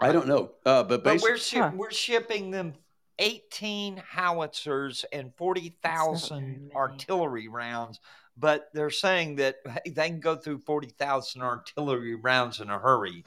I 0.00 0.12
don't 0.12 0.26
know, 0.26 0.52
uh, 0.64 0.82
but 0.82 1.04
but 1.04 1.20
we're 1.22 1.34
basically, 1.34 1.38
shi- 1.40 1.58
Huh. 1.58 1.70
we're 1.74 1.90
shipping 1.90 2.50
them 2.50 2.74
18 3.18 3.98
howitzers 3.98 5.04
and 5.12 5.34
40,000 5.36 6.72
artillery 6.74 7.48
rounds. 7.48 8.00
But 8.36 8.70
they're 8.72 8.88
saying 8.90 9.36
that 9.36 9.56
hey, 9.66 9.90
they 9.90 10.08
can 10.08 10.20
go 10.20 10.36
through 10.36 10.60
40,000 10.60 11.42
artillery 11.42 12.14
rounds 12.14 12.60
in 12.60 12.70
a 12.70 12.78
hurry. 12.78 13.24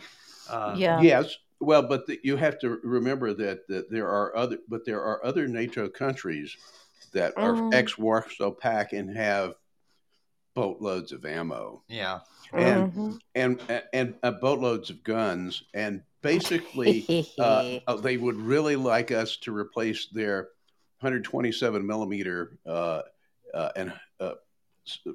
Uh, 0.50 0.74
yeah. 0.78 1.00
Yes. 1.02 1.38
Well, 1.60 1.84
but 1.84 2.08
the, 2.08 2.20
you 2.24 2.36
have 2.38 2.58
to 2.60 2.80
remember 2.84 3.34
that, 3.36 3.68
that 3.68 3.92
there 3.92 4.08
are 4.10 4.36
other, 4.36 4.58
but 4.68 4.86
there 4.86 5.02
are 5.04 5.24
other 5.24 5.48
NATO 5.48 5.88
countries 5.88 6.58
that 7.12 7.34
are 7.38 7.54
Mhm. 7.54 7.74
ex 7.74 7.98
Warsaw 7.98 8.52
Pact 8.52 8.94
and 8.94 9.16
have 9.16 9.54
boatloads 10.56 11.12
of 11.12 11.26
ammo 11.26 11.84
Yeah. 11.88 12.20
and 12.52 12.94
Mhm. 12.94 13.20
and 13.36 13.62
and 13.94 14.16
uh, 14.24 14.32
boatloads 14.32 14.90
of 14.90 15.04
guns, 15.04 15.64
and 15.74 16.04
basically 16.24 17.28
uh, 17.38 17.78
uh, 17.88 17.96
they 17.98 18.18
would 18.18 18.38
really 18.38 18.76
like 18.76 19.12
us 19.12 19.38
to 19.38 19.56
replace 19.56 20.08
their 20.08 20.50
127 21.00 21.86
millimeter 21.86 22.58
uh, 22.66 23.02
uh, 23.54 23.70
and 23.76 23.94
uh, 24.20 24.34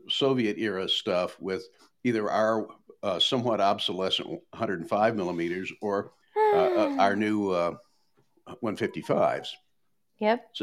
Soviet 0.09 0.59
era 0.59 0.89
stuff 0.89 1.41
with 1.41 1.67
either 2.05 2.31
our 2.31 2.69
uh, 3.03 3.19
somewhat 3.19 3.61
obsolescent 3.61 4.29
105 4.29 5.17
millimeters 5.17 5.73
or 5.81 6.13
our 6.37 7.17
new 7.17 7.51
uh, 7.51 7.75
155s. 8.63 9.49
Yep. 10.19 10.57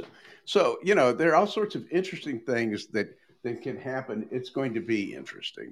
So 0.46 0.78
you 0.84 0.96
know 0.96 1.12
there 1.12 1.32
are 1.32 1.36
all 1.36 1.48
sorts 1.48 1.76
of 1.76 1.86
interesting 1.92 2.40
things 2.40 2.88
that 2.88 3.18
that 3.44 3.62
can 3.62 3.78
happen. 3.78 4.28
It's 4.32 4.50
going 4.50 4.74
to 4.74 4.82
be 4.82 5.14
interesting, 5.14 5.72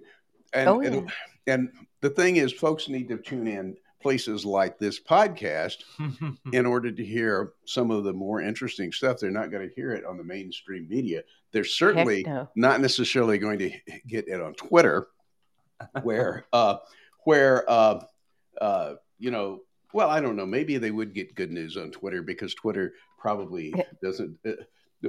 and 0.53 0.69
Oh, 0.69 0.81
and, 0.81 1.11
and 1.47 1.69
the 2.01 2.09
thing 2.09 2.37
is, 2.37 2.53
folks 2.53 2.87
need 2.87 3.09
to 3.09 3.17
tune 3.17 3.47
in 3.47 3.75
places 4.03 4.45
like 4.45 4.77
this 4.77 4.99
podcast 4.99 5.77
in 6.53 6.65
order 6.65 6.91
to 6.91 7.03
hear 7.03 7.53
some 7.65 7.89
of 7.89 8.03
the 8.03 8.13
more 8.13 8.41
interesting 8.41 8.91
stuff. 8.91 9.19
They're 9.19 9.31
not 9.31 9.49
going 9.49 9.67
to 9.67 9.73
hear 9.73 9.91
it 9.93 10.05
on 10.05 10.17
the 10.17 10.23
mainstream 10.23 10.87
media. 10.87 11.23
They're 11.51 11.63
certainly 11.63 12.23
no. 12.23 12.49
not 12.55 12.81
necessarily 12.81 13.37
going 13.39 13.59
to 13.59 13.71
get 14.07 14.27
it 14.27 14.41
on 14.41 14.53
Twitter, 14.53 15.07
where 16.03 16.45
uh, 16.53 16.77
where 17.23 17.69
uh, 17.69 18.03
uh, 18.61 18.95
you 19.17 19.31
know, 19.31 19.61
well, 19.93 20.09
I 20.09 20.19
don't 20.19 20.35
know. 20.35 20.45
Maybe 20.45 20.77
they 20.77 20.91
would 20.91 21.13
get 21.13 21.35
good 21.35 21.51
news 21.51 21.77
on 21.77 21.91
Twitter 21.91 22.21
because 22.21 22.53
Twitter 22.53 22.93
probably 23.17 23.73
doesn't. 24.03 24.37
Uh, 24.45 24.63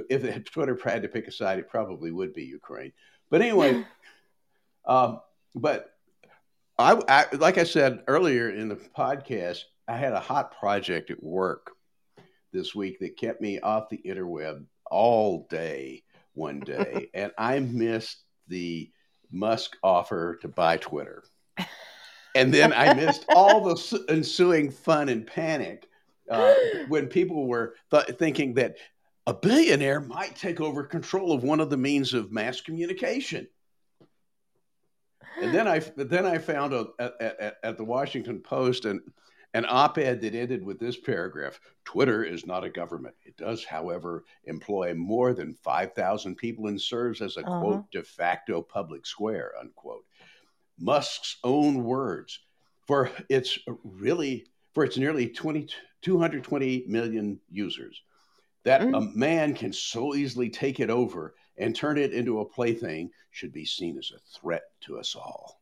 if 0.09 0.43
Twitter 0.45 0.77
had 0.83 1.01
to 1.03 1.07
pick 1.07 1.27
a 1.27 1.31
side, 1.31 1.59
it 1.59 1.69
probably 1.69 2.11
would 2.11 2.33
be 2.33 2.43
Ukraine. 2.43 2.91
But 3.29 3.41
anyway, 3.41 3.85
um, 4.85 5.21
but 5.53 5.94
I, 6.77 7.01
I, 7.07 7.35
like 7.35 7.57
I 7.57 7.63
said 7.63 8.03
earlier 8.07 8.49
in 8.49 8.67
the 8.67 8.75
podcast, 8.75 9.59
I 9.87 9.97
had 9.97 10.13
a 10.13 10.19
hot 10.19 10.57
project 10.59 11.09
at 11.09 11.23
work 11.23 11.71
this 12.51 12.75
week 12.75 12.99
that 12.99 13.17
kept 13.17 13.41
me 13.41 13.59
off 13.59 13.89
the 13.89 14.01
interweb 14.05 14.65
all 14.89 15.47
day 15.49 16.03
one 16.33 16.59
day, 16.59 17.09
and 17.13 17.31
I 17.37 17.59
missed 17.59 18.23
the 18.47 18.91
Musk 19.31 19.77
offer 19.83 20.37
to 20.41 20.47
buy 20.47 20.77
Twitter. 20.77 21.23
And 22.35 22.53
then 22.53 22.73
I 22.73 22.93
missed 22.93 23.25
all 23.29 23.63
the 23.63 24.05
ensuing 24.09 24.69
fun 24.69 25.07
and 25.07 25.25
panic 25.25 25.87
uh, 26.29 26.53
when 26.89 27.07
people 27.07 27.47
were 27.47 27.75
th- 27.91 28.17
thinking 28.17 28.55
that 28.55 28.75
a 29.25 29.33
billionaire 29.33 30.01
might 30.01 30.35
take 30.35 30.59
over 30.59 30.83
control 30.83 31.31
of 31.31 31.43
one 31.43 31.61
of 31.61 31.69
the 31.69 31.77
means 31.77 32.13
of 32.13 32.33
mass 32.33 32.59
communication. 32.59 33.47
And 35.41 35.53
then 35.53 35.67
I 35.67 35.79
then 35.79 36.25
I 36.25 36.37
found 36.37 36.73
a, 36.73 36.87
at, 36.99 37.21
at, 37.21 37.57
at 37.63 37.77
the 37.77 37.83
Washington 37.83 38.41
Post 38.41 38.85
an 38.85 39.01
an 39.53 39.65
op-ed 39.69 40.19
that 40.21 40.35
ended 40.35 40.63
with 40.63 40.79
this 40.79 40.99
paragraph: 40.99 41.59
"Twitter 41.85 42.23
is 42.23 42.45
not 42.45 42.63
a 42.63 42.69
government. 42.69 43.15
It 43.23 43.37
does, 43.37 43.63
however, 43.63 44.25
employ 44.45 44.93
more 44.93 45.33
than 45.33 45.53
five 45.55 45.93
thousand 45.93 46.35
people 46.35 46.67
and 46.67 46.79
serves 46.81 47.21
as 47.21 47.37
a 47.37 47.41
Uh-huh. 47.41 47.59
quote 47.59 47.91
de 47.91 48.03
facto 48.03 48.61
public 48.61 49.05
square." 49.05 49.53
Unquote. 49.59 50.05
Musk's 50.77 51.37
own 51.43 51.83
words 51.83 52.39
for 52.85 53.09
its 53.29 53.57
really 53.83 54.45
for 54.73 54.83
its 54.83 54.97
nearly 54.97 55.29
20, 55.29 55.67
220 56.01 56.83
million 56.87 57.39
users. 57.49 58.03
That 58.63 58.81
a 58.81 58.99
man 58.99 59.53
can 59.53 59.71
so 59.71 60.15
easily 60.15 60.49
take 60.49 60.79
it 60.81 60.89
over 60.89 61.35
and 61.57 61.75
turn 61.75 61.97
it 61.97 62.13
into 62.13 62.39
a 62.39 62.45
plaything 62.45 63.09
should 63.31 63.51
be 63.53 63.65
seen 63.65 63.97
as 63.97 64.11
a 64.15 64.39
threat 64.39 64.63
to 64.81 64.97
us 64.99 65.15
all. 65.15 65.61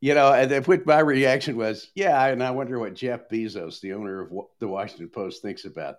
You 0.00 0.14
know, 0.14 0.32
and 0.32 0.50
then 0.50 0.62
what 0.64 0.84
my 0.84 0.98
reaction 0.98 1.56
was, 1.56 1.90
yeah, 1.94 2.26
and 2.26 2.42
I 2.42 2.50
wonder 2.50 2.78
what 2.78 2.94
Jeff 2.94 3.28
Bezos, 3.30 3.80
the 3.80 3.94
owner 3.94 4.22
of 4.22 4.30
the 4.58 4.68
Washington 4.68 5.08
Post, 5.08 5.40
thinks 5.40 5.64
about 5.64 5.96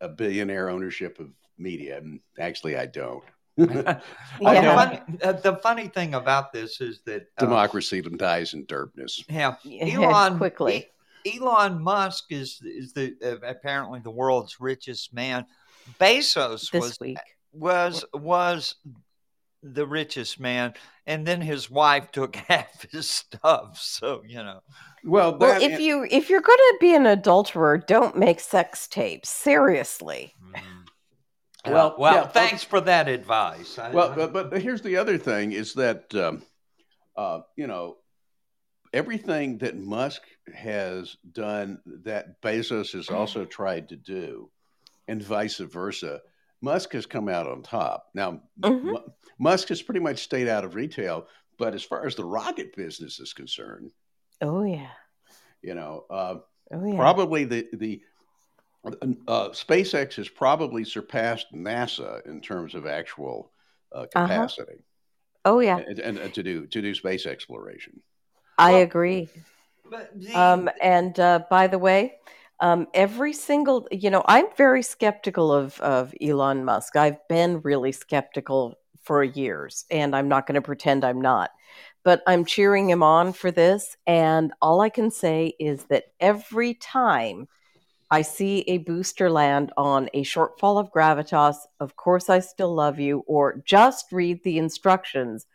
a 0.00 0.08
billionaire 0.08 0.70
ownership 0.70 1.18
of 1.18 1.30
media. 1.58 1.98
And 1.98 2.20
actually, 2.38 2.76
I 2.76 2.86
don't. 2.86 3.24
Uh, 3.58 3.98
Yeah. 4.40 4.60
the, 4.60 4.68
funny, 4.76 5.00
uh, 5.24 5.32
the 5.32 5.56
funny 5.56 5.88
thing 5.88 6.14
about 6.14 6.52
this 6.52 6.80
is 6.80 7.00
that 7.06 7.22
uh, 7.38 7.40
Democracy 7.40 8.00
dies 8.00 8.54
in 8.54 8.64
darkness. 8.66 9.24
yeah, 9.28 9.56
Yeah, 9.64 9.98
Elon 9.98 10.38
quickly. 10.38 10.86
E- 11.24 11.38
Elon 11.40 11.82
Musk 11.82 12.26
is 12.30 12.60
is 12.64 12.92
the 12.92 13.16
uh, 13.20 13.44
apparently 13.44 13.98
the 13.98 14.12
world's 14.12 14.60
richest 14.60 15.12
man. 15.12 15.44
Bezos 15.98 16.70
this 16.70 16.80
was 16.80 17.00
week. 17.00 17.18
Was 17.52 18.04
was 18.14 18.74
the 19.62 19.86
richest 19.86 20.38
man, 20.38 20.74
and 21.06 21.26
then 21.26 21.40
his 21.40 21.68
wife 21.70 22.10
took 22.12 22.36
half 22.48 22.86
his 22.92 23.08
stuff. 23.08 23.78
So 23.80 24.22
you 24.26 24.36
know, 24.42 24.60
Well, 25.04 25.36
Well, 25.38 25.60
that- 25.60 25.62
if 25.62 25.80
you 25.80 26.06
if 26.10 26.30
you're 26.30 26.40
going 26.40 26.58
to 26.58 26.76
be 26.80 26.94
an 26.94 27.06
adulterer, 27.06 27.78
don't 27.78 28.16
make 28.16 28.40
sex 28.40 28.86
tapes. 28.88 29.28
Seriously. 29.28 30.34
well, 30.52 31.72
Well, 31.74 31.96
well, 31.98 32.14
yeah, 32.14 32.28
thanks 32.28 32.62
for 32.62 32.80
that 32.82 33.08
advice. 33.08 33.78
I- 33.78 33.90
Well, 33.90 34.14
but, 34.14 34.32
but 34.50 34.62
here's 34.62 34.82
the 34.82 34.96
other 34.96 35.18
thing 35.18 35.52
is 35.52 35.74
that, 35.74 36.14
um, 36.14 36.42
uh, 37.16 37.40
you 37.56 37.66
know, 37.66 37.96
everything 38.92 39.58
that 39.58 39.76
Musk 39.76 40.22
has 40.54 41.16
done 41.32 41.80
that 42.04 42.40
Bezos 42.40 42.92
has 42.92 43.08
also 43.10 43.44
tried 43.44 43.88
to 43.90 43.96
do, 43.96 44.50
and 45.08 45.22
vice 45.22 45.58
versa, 45.58 46.20
Musk 46.60 46.92
has 46.92 47.06
come 47.06 47.28
out 47.28 47.46
on 47.46 47.62
top. 47.62 48.08
Now, 48.14 48.42
Mhm. 48.60 48.84
Mu- 48.84 49.12
Musk 49.38 49.68
has 49.68 49.82
pretty 49.82 50.00
much 50.00 50.18
stayed 50.18 50.48
out 50.48 50.64
of 50.64 50.74
retail, 50.74 51.28
but 51.58 51.74
as 51.74 51.82
far 51.84 52.06
as 52.06 52.14
the 52.14 52.24
rocket 52.24 52.74
business 52.76 53.20
is 53.20 53.32
concerned, 53.32 53.92
Oh 54.40 54.62
yeah. 54.64 54.90
you 55.62 55.74
know, 55.74 56.04
uh, 56.10 56.36
Oh 56.72 56.84
yeah. 56.84 56.96
probably 56.96 57.44
the 57.44 57.68
the 57.72 58.02
uh, 58.84 59.50
SpaceX 59.50 60.14
has 60.14 60.28
probably 60.28 60.84
surpassed 60.84 61.46
NASA 61.52 62.24
in 62.26 62.40
terms 62.40 62.74
of 62.74 62.86
actual 62.86 63.52
uh, 63.92 64.06
Uh-huh. 64.14 64.26
capacity 64.26 64.84
Oh 65.44 65.60
yeah, 65.60 65.78
and, 65.78 65.98
and, 65.98 66.18
and 66.18 66.34
to 66.34 66.42
do 66.42 66.66
to 66.66 66.82
do 66.82 66.94
space 66.94 67.26
exploration. 67.26 68.00
I 68.58 68.72
Well, 68.72 68.82
agree. 68.82 69.28
But 69.90 70.10
the, 70.20 70.34
Um, 70.34 70.70
and 70.82 71.18
uh, 71.18 71.40
by 71.50 71.66
the 71.66 71.78
way, 71.78 72.16
um, 72.60 72.88
every 72.94 73.32
single, 73.32 73.86
you 73.90 74.10
know, 74.10 74.22
I'm 74.26 74.46
very 74.56 74.82
skeptical 74.82 75.52
of, 75.52 75.80
of 75.80 76.14
Elon 76.20 76.64
Musk. 76.64 76.96
I've 76.96 77.26
been 77.28 77.60
really 77.60 77.92
skeptical 77.92 78.78
for 79.02 79.22
years, 79.22 79.84
and 79.90 80.14
I'm 80.14 80.28
not 80.28 80.46
going 80.46 80.56
to 80.56 80.62
pretend 80.62 81.04
I'm 81.04 81.20
not. 81.20 81.50
But 82.04 82.22
I'm 82.26 82.44
cheering 82.44 82.90
him 82.90 83.02
on 83.02 83.32
for 83.32 83.50
this. 83.50 83.96
And 84.06 84.52
all 84.60 84.80
I 84.80 84.88
can 84.88 85.10
say 85.10 85.54
is 85.58 85.84
that 85.84 86.04
every 86.20 86.74
time 86.74 87.48
I 88.10 88.22
see 88.22 88.60
a 88.60 88.78
booster 88.78 89.30
land 89.30 89.72
on 89.76 90.08
a 90.14 90.24
shortfall 90.24 90.80
of 90.80 90.92
gravitas, 90.92 91.56
of 91.78 91.96
course 91.96 92.30
I 92.30 92.40
still 92.40 92.74
love 92.74 92.98
you, 92.98 93.22
or 93.26 93.62
just 93.64 94.06
read 94.10 94.42
the 94.42 94.58
instructions. 94.58 95.46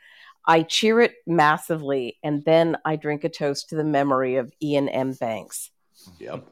I 0.46 0.63
cheer 0.63 1.00
it 1.02 1.16
massively, 1.26 2.18
and 2.24 2.44
then 2.46 2.78
I 2.86 2.96
drink 2.96 3.24
a 3.24 3.30
toast 3.30 3.70
to 3.70 3.76
the 3.76 3.84
memory 3.84 4.36
of 4.36 4.54
Iain 4.63 4.89
M. 4.89 5.13
Banks. 5.13 5.72
Yep. 6.20 6.46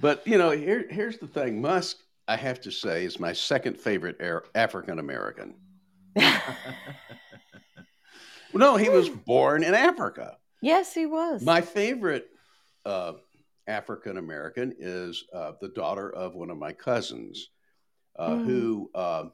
But 0.00 0.26
you 0.26 0.38
know, 0.38 0.50
here 0.50 0.86
here's 0.90 1.18
the 1.18 1.26
thing. 1.26 1.60
Musk, 1.60 1.98
I 2.26 2.36
have 2.36 2.60
to 2.62 2.70
say, 2.70 3.04
is 3.04 3.18
my 3.20 3.32
second 3.32 3.78
favorite 3.78 4.20
African 4.54 4.98
American. 4.98 5.54
no, 8.54 8.76
he 8.76 8.88
was 8.88 9.08
born 9.08 9.62
in 9.62 9.74
Africa. 9.74 10.36
yes, 10.62 10.94
he 10.94 11.06
was. 11.06 11.42
My 11.42 11.60
favorite 11.60 12.28
uh, 12.84 13.14
African 13.66 14.16
American 14.18 14.74
is 14.78 15.24
uh, 15.32 15.52
the 15.60 15.68
daughter 15.68 16.10
of 16.12 16.34
one 16.34 16.50
of 16.50 16.58
my 16.58 16.72
cousins, 16.72 17.50
uh, 18.18 18.30
Mm. 18.30 18.44
who 18.44 18.90
uh, 18.94 19.24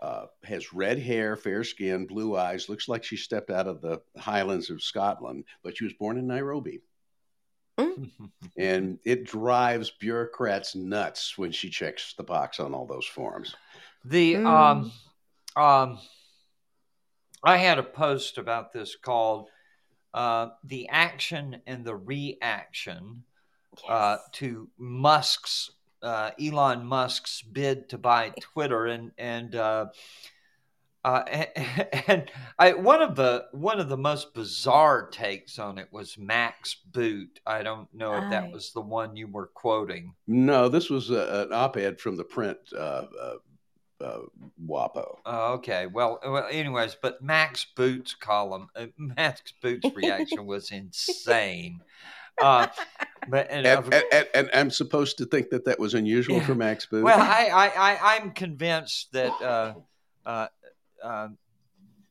uh, 0.00 0.26
has 0.44 0.72
red 0.72 0.98
hair, 0.98 1.36
fair 1.36 1.64
skin, 1.64 2.06
blue 2.06 2.36
eyes, 2.36 2.68
looks 2.68 2.88
like 2.88 3.02
she 3.04 3.16
stepped 3.16 3.50
out 3.50 3.66
of 3.66 3.80
the 3.80 4.00
Highlands 4.16 4.70
of 4.70 4.82
Scotland, 4.82 5.44
but 5.64 5.76
she 5.76 5.84
was 5.84 5.92
born 5.94 6.16
in 6.18 6.26
Nairobi. 6.26 6.80
And 8.56 8.98
it 9.04 9.24
drives 9.24 9.90
bureaucrats 9.90 10.74
nuts 10.74 11.38
when 11.38 11.52
she 11.52 11.70
checks 11.70 12.14
the 12.14 12.24
box 12.24 12.60
on 12.60 12.74
all 12.74 12.86
those 12.86 13.06
forms. 13.06 13.54
the 14.04 14.34
Mm. 14.34 14.46
um 14.46 14.92
um 15.56 15.98
I 17.44 17.56
had 17.56 17.78
a 17.78 17.82
post 17.84 18.38
about 18.38 18.72
this 18.72 18.96
called 18.96 19.48
uh, 20.12 20.48
"The 20.64 20.88
Action 20.88 21.62
and 21.66 21.84
the 21.84 21.94
Reaction" 21.94 23.22
uh, 23.88 24.18
to 24.32 24.68
Musk's 24.76 25.70
uh, 26.02 26.30
Elon 26.40 26.84
Musk's 26.84 27.42
bid 27.42 27.88
to 27.90 27.98
buy 27.98 28.32
Twitter, 28.40 28.86
and 28.86 29.12
and 29.18 29.54
uh, 31.08 31.44
uh, 31.56 31.84
and 32.06 32.30
I, 32.58 32.72
one 32.74 33.00
of 33.02 33.16
the 33.16 33.46
one 33.52 33.80
of 33.80 33.88
the 33.88 33.96
most 33.96 34.34
bizarre 34.34 35.08
takes 35.08 35.58
on 35.58 35.78
it 35.78 35.88
was 35.90 36.18
Max 36.18 36.74
Boot. 36.92 37.40
I 37.46 37.62
don't 37.62 37.92
know 37.94 38.14
if 38.14 38.30
that 38.30 38.50
was 38.52 38.72
the 38.72 38.80
one 38.80 39.16
you 39.16 39.26
were 39.28 39.46
quoting. 39.46 40.14
No, 40.26 40.68
this 40.68 40.90
was 40.90 41.10
a, 41.10 41.46
an 41.46 41.52
op-ed 41.52 42.00
from 42.00 42.16
the 42.16 42.24
print 42.24 42.58
uh, 42.76 42.78
uh, 43.22 43.34
uh, 44.00 44.18
WAPO. 44.66 45.16
Oh, 45.26 45.52
okay. 45.54 45.86
Well, 45.86 46.20
well. 46.24 46.46
Anyways, 46.50 46.96
but 47.00 47.22
Max 47.22 47.66
Boot's 47.76 48.14
column, 48.14 48.68
uh, 48.76 48.86
Max 48.98 49.42
Boot's 49.62 49.88
reaction 49.96 50.46
was 50.46 50.70
insane. 50.70 51.80
Uh, 52.40 52.68
but 53.28 53.50
and, 53.50 53.66
And, 53.66 53.78
of- 53.78 53.92
and, 53.92 54.04
and, 54.12 54.28
and 54.34 54.50
I'm 54.54 54.70
supposed 54.70 55.18
to 55.18 55.24
think 55.26 55.50
that 55.50 55.64
that 55.64 55.78
was 55.80 55.94
unusual 55.94 56.36
Yeah. 56.36 56.46
for 56.46 56.54
Max 56.54 56.86
Boot. 56.86 57.02
well, 57.02 57.20
I, 57.20 57.48
I, 57.52 57.66
I, 57.68 58.16
I'm 58.16 58.30
convinced 58.30 59.12
that, 59.12 59.32
uh, 59.42 59.74
uh, 61.02 61.28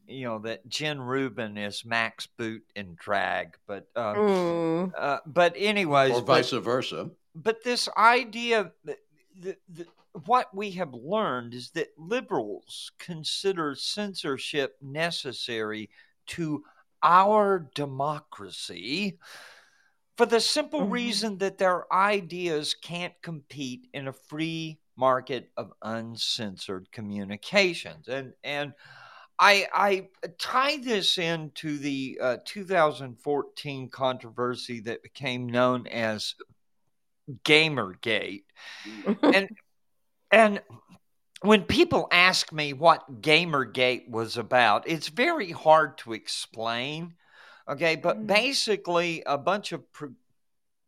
you 0.07 0.23
know, 0.25 0.39
that 0.39 0.67
Jen 0.69 1.01
Rubin 1.01 1.57
is 1.57 1.83
Max 1.83 2.27
Boot 2.37 2.63
in 2.75 2.95
drag. 2.97 3.57
But, 3.67 3.87
uh, 3.95 4.13
Mm. 4.13 4.93
uh, 4.97 5.19
but 5.25 5.53
anyways, 5.57 6.11
or 6.13 6.21
but- 6.21 6.25
vice 6.27 6.51
versa. 6.51 7.09
but 7.35 7.63
this 7.63 7.89
idea 7.97 8.71
that 8.85 8.97
the, 9.39 9.57
the, 9.67 9.85
what 10.25 10.47
we 10.55 10.71
have 10.71 10.93
learned 10.93 11.53
is 11.53 11.71
that 11.71 11.89
liberals 11.97 12.91
consider 12.97 13.75
censorship 13.75 14.77
necessary 14.81 15.89
to 16.27 16.63
our 17.03 17.69
democracy 17.75 19.19
for 20.15 20.25
the 20.25 20.39
simple 20.39 20.81
Mhm. 20.81 20.91
reason 20.91 21.37
that 21.37 21.57
their 21.59 21.91
ideas 21.93 22.73
can't 22.73 23.13
compete 23.21 23.87
in 23.93 24.07
a 24.07 24.13
free 24.13 24.79
market 24.97 25.49
of 25.57 25.71
uncensored 25.81 26.91
communications 26.91 28.07
and 28.07 28.33
and 28.43 28.73
I, 29.39 29.67
I 29.71 30.07
tie 30.39 30.77
this 30.77 31.19
into 31.19 31.77
the 31.77 32.17
uh, 32.19 32.37
2014 32.43 33.89
controversy 33.89 34.79
that 34.81 35.03
became 35.03 35.47
known 35.47 35.85
as 35.85 36.33
Gamergate. 37.43 38.45
And 39.33 39.49
and 40.31 40.61
when 41.41 41.63
people 41.63 42.07
ask 42.11 42.51
me 42.51 42.73
what 42.73 43.21
Gamergate 43.21 44.09
was 44.09 44.37
about, 44.37 44.87
it's 44.89 45.09
very 45.09 45.51
hard 45.51 45.97
to 45.99 46.13
explain. 46.13 47.13
Okay, 47.69 47.95
but 47.95 48.23
Mm. 48.23 48.27
basically 48.27 49.23
a 49.25 49.37
bunch 49.37 49.71
of 49.71 49.91
pro- 49.91 50.15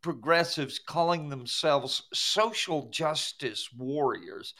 progressives 0.02 0.78
calling 0.78 1.28
themselves 1.28 2.04
social 2.12 2.88
justice 2.90 3.68
warriors 3.76 4.54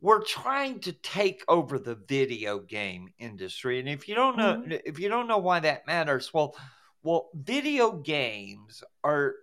were 0.00 0.20
trying 0.20 0.80
to 0.80 0.92
take 0.92 1.42
over 1.48 1.78
the 1.78 1.94
video 1.94 2.58
game 2.58 3.08
industry. 3.18 3.80
And 3.80 3.88
if 3.88 4.06
you 4.06 4.14
don't 4.14 4.36
know 4.36 4.62
if 4.68 4.98
you 4.98 5.08
don't 5.08 5.26
know 5.28 5.38
why 5.38 5.60
that 5.60 5.86
matters, 5.86 6.32
well 6.34 6.56
well 7.02 7.30
video 7.34 7.92
games 7.92 8.84
are 9.02 9.34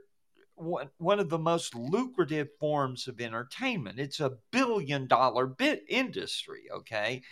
one, 0.55 0.89
one 0.97 1.19
of 1.19 1.29
the 1.29 1.39
most 1.39 1.73
lucrative 1.73 2.49
forms 2.59 3.07
of 3.07 3.19
entertainment. 3.19 3.99
It's 3.99 4.19
a 4.19 4.33
billion 4.51 5.07
dollar 5.07 5.47
bit 5.47 5.83
industry, 5.89 6.65
okay? 6.71 7.23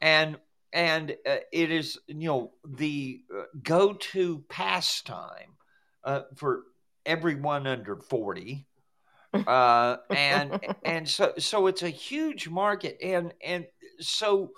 And 0.00 0.36
and 0.72 1.12
uh, 1.24 1.36
it 1.52 1.70
is 1.70 1.98
you 2.08 2.26
know 2.26 2.52
the 2.66 3.22
uh, 3.32 3.44
go-to 3.62 4.44
pastime 4.48 5.54
uh, 6.02 6.22
for 6.34 6.64
everyone 7.06 7.66
under 7.66 7.96
40 7.96 8.66
uh, 9.46 9.96
and 10.10 10.60
and 10.84 11.08
so 11.08 11.32
so 11.38 11.66
it's 11.66 11.82
a 11.82 11.90
huge 11.90 12.48
market. 12.48 12.98
And 13.02 13.32
and 13.44 13.66
so 14.00 14.52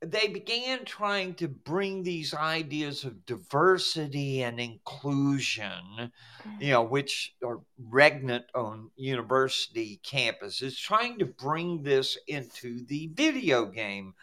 they 0.00 0.28
began 0.28 0.84
trying 0.84 1.34
to 1.34 1.48
bring 1.48 2.02
these 2.02 2.32
ideas 2.32 3.04
of 3.04 3.26
diversity 3.26 4.42
and 4.42 4.60
inclusion 4.60 6.12
you 6.60 6.70
know 6.70 6.82
which 6.82 7.34
are 7.44 7.60
regnant 7.90 8.44
on 8.54 8.90
university 8.94 10.00
campuses 10.04 10.78
trying 10.78 11.18
to 11.18 11.26
bring 11.26 11.82
this 11.82 12.16
into 12.28 12.84
the 12.86 13.10
video 13.14 13.66
game 13.66 14.14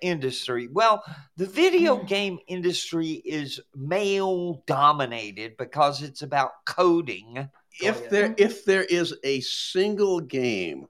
industry 0.00 0.68
well 0.72 1.02
the 1.36 1.46
video 1.46 1.96
Mm. 1.98 2.06
game 2.06 2.38
industry 2.46 3.10
is 3.24 3.60
male 3.74 4.62
dominated 4.66 5.56
because 5.56 6.02
it's 6.02 6.22
about 6.22 6.64
coding 6.66 7.34
Go 7.80 7.86
if 7.88 7.98
ahead. 7.98 8.10
there 8.10 8.34
if 8.38 8.64
there 8.64 8.84
is 8.84 9.14
a 9.24 9.40
single 9.40 10.20
game 10.20 10.86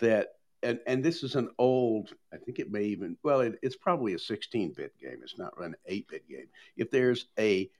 that 0.00 0.28
and 0.62 0.80
and 0.86 1.02
this 1.04 1.22
is 1.22 1.34
an 1.36 1.48
old 1.58 2.12
i 2.32 2.36
think 2.36 2.58
it 2.58 2.70
may 2.70 2.82
even 2.84 3.16
well 3.22 3.40
it, 3.40 3.58
it's 3.62 3.76
probably 3.76 4.12
a 4.14 4.18
16-bit 4.18 4.98
game 4.98 5.18
it's 5.22 5.38
not 5.38 5.54
an 5.60 5.74
8-bit 5.90 6.28
game 6.28 6.48
if 6.76 6.90
there's 6.90 7.26
a 7.38 7.70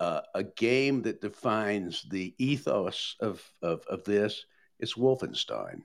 uh, 0.00 0.20
a 0.34 0.42
game 0.42 1.02
that 1.02 1.20
defines 1.20 2.04
the 2.10 2.34
ethos 2.38 3.16
of, 3.20 3.42
of 3.62 3.84
of 3.88 4.04
this 4.04 4.44
it's 4.78 4.94
wolfenstein 4.94 5.82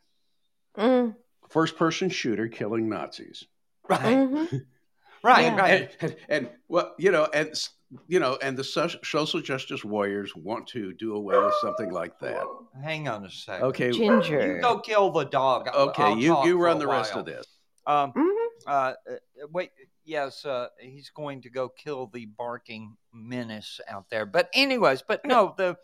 Mm. 0.77 1.15
first 1.49 1.77
person 1.77 2.09
shooter 2.09 2.47
killing 2.47 2.89
nazis 2.89 3.45
right. 3.89 4.17
Mhm. 4.17 4.61
right 5.23 5.41
Yeah. 5.41 5.55
right. 5.57 5.91
And, 6.01 6.11
and, 6.11 6.15
and 6.29 6.49
well 6.67 6.93
you 6.97 7.11
know 7.11 7.25
and 7.33 7.53
you 8.07 8.19
know 8.19 8.37
and 8.41 8.55
the 8.57 8.63
social 8.63 9.41
justice 9.41 9.83
warriors 9.83 10.35
want 10.35 10.67
to 10.67 10.93
do 10.93 11.15
away 11.15 11.37
with 11.37 11.55
something 11.61 11.91
like 11.91 12.17
that. 12.19 12.45
Hang 12.83 13.07
on 13.07 13.25
a 13.25 13.29
second. 13.31 13.65
Okay. 13.65 13.91
Ginger. 13.91 14.55
you 14.55 14.61
go 14.61 14.79
kill 14.79 15.11
the 15.11 15.25
dog. 15.25 15.67
I'll- 15.73 15.89
okay 15.89 16.03
I'll 16.03 16.17
you 16.17 16.37
you 16.45 16.57
run 16.57 16.77
a 16.77 16.79
the 16.79 16.87
rest 16.87 17.13
of 17.15 17.25
this. 17.25 17.45
Um 17.87 18.13
Mhm. 18.13 18.47
uh, 18.67 18.71
uh, 18.71 19.15
wait 19.51 19.71
yes 20.05 20.45
uh 20.45 20.67
he's 20.79 21.09
going 21.09 21.41
to 21.41 21.49
go 21.49 21.69
kill 21.69 22.07
the 22.13 22.25
barking 22.25 22.95
menace 23.13 23.79
out 23.89 24.05
there. 24.09 24.25
But 24.25 24.49
anyways 24.53 25.01
but 25.07 25.25
no 25.25 25.53
the 25.57 25.77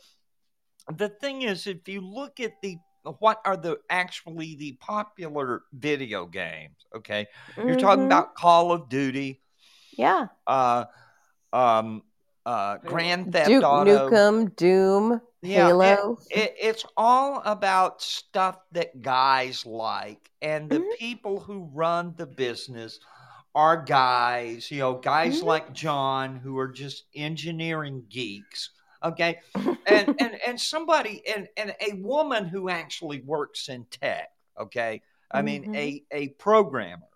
the 0.96 1.10
thing 1.10 1.42
is 1.42 1.66
if 1.66 1.88
you 1.88 2.02
look 2.02 2.40
at 2.40 2.54
the 2.62 2.78
what 3.20 3.40
are 3.46 3.58
the 3.58 3.78
actually 3.90 4.56
the 4.56 4.74
popular 4.80 5.64
video 5.74 6.26
games 6.26 6.86
okay 6.96 7.28
you're 7.66 7.76
talking 7.76 8.06
Mhm. 8.06 8.06
about 8.06 8.36
call 8.36 8.72
of 8.72 8.90
duty 8.90 9.42
yeah. 9.98 10.28
uh 10.48 10.86
um 11.54 12.04
uh, 12.46 12.78
Grand 12.86 13.32
Theft 13.32 13.62
Duke 13.62 13.64
Auto. 13.64 14.22
Nukem, 14.22 14.56
Doom, 14.56 15.22
Yeah, 15.42 15.74
Halo. 15.76 16.18
It, 16.30 16.56
it's 16.60 16.86
all 16.98 17.42
about 17.46 18.02
stuff 18.02 18.58
that 18.72 19.02
guys 19.02 19.66
like, 19.66 20.30
and 20.42 20.70
the 20.72 20.80
Mhm. 20.80 20.90
people 20.98 21.42
who 21.42 21.70
run 21.74 22.14
the 22.18 22.26
business 22.26 23.00
are 23.56 23.84
guys. 23.84 24.72
You 24.72 24.80
know, 24.80 24.94
guys 25.00 25.42
Mhm. 25.42 25.44
like 25.44 25.74
John 25.74 26.38
who 26.38 26.58
are 26.58 26.68
just 26.68 27.04
engineering 27.16 28.06
geeks. 28.10 28.72
Okay, 29.04 29.40
and 29.88 30.10
and 30.20 30.40
and 30.46 30.60
somebody 30.60 31.22
and 31.28 31.48
and 31.58 31.76
a 31.82 31.94
woman 31.96 32.46
who 32.46 32.70
actually 32.70 33.22
works 33.22 33.70
in 33.70 33.86
tech. 33.86 34.30
Okay, 34.60 35.02
I 35.32 35.42
mean 35.42 35.64
Mhm. 35.66 35.76
a 35.76 36.04
a 36.12 36.28
programmer. 36.30 37.08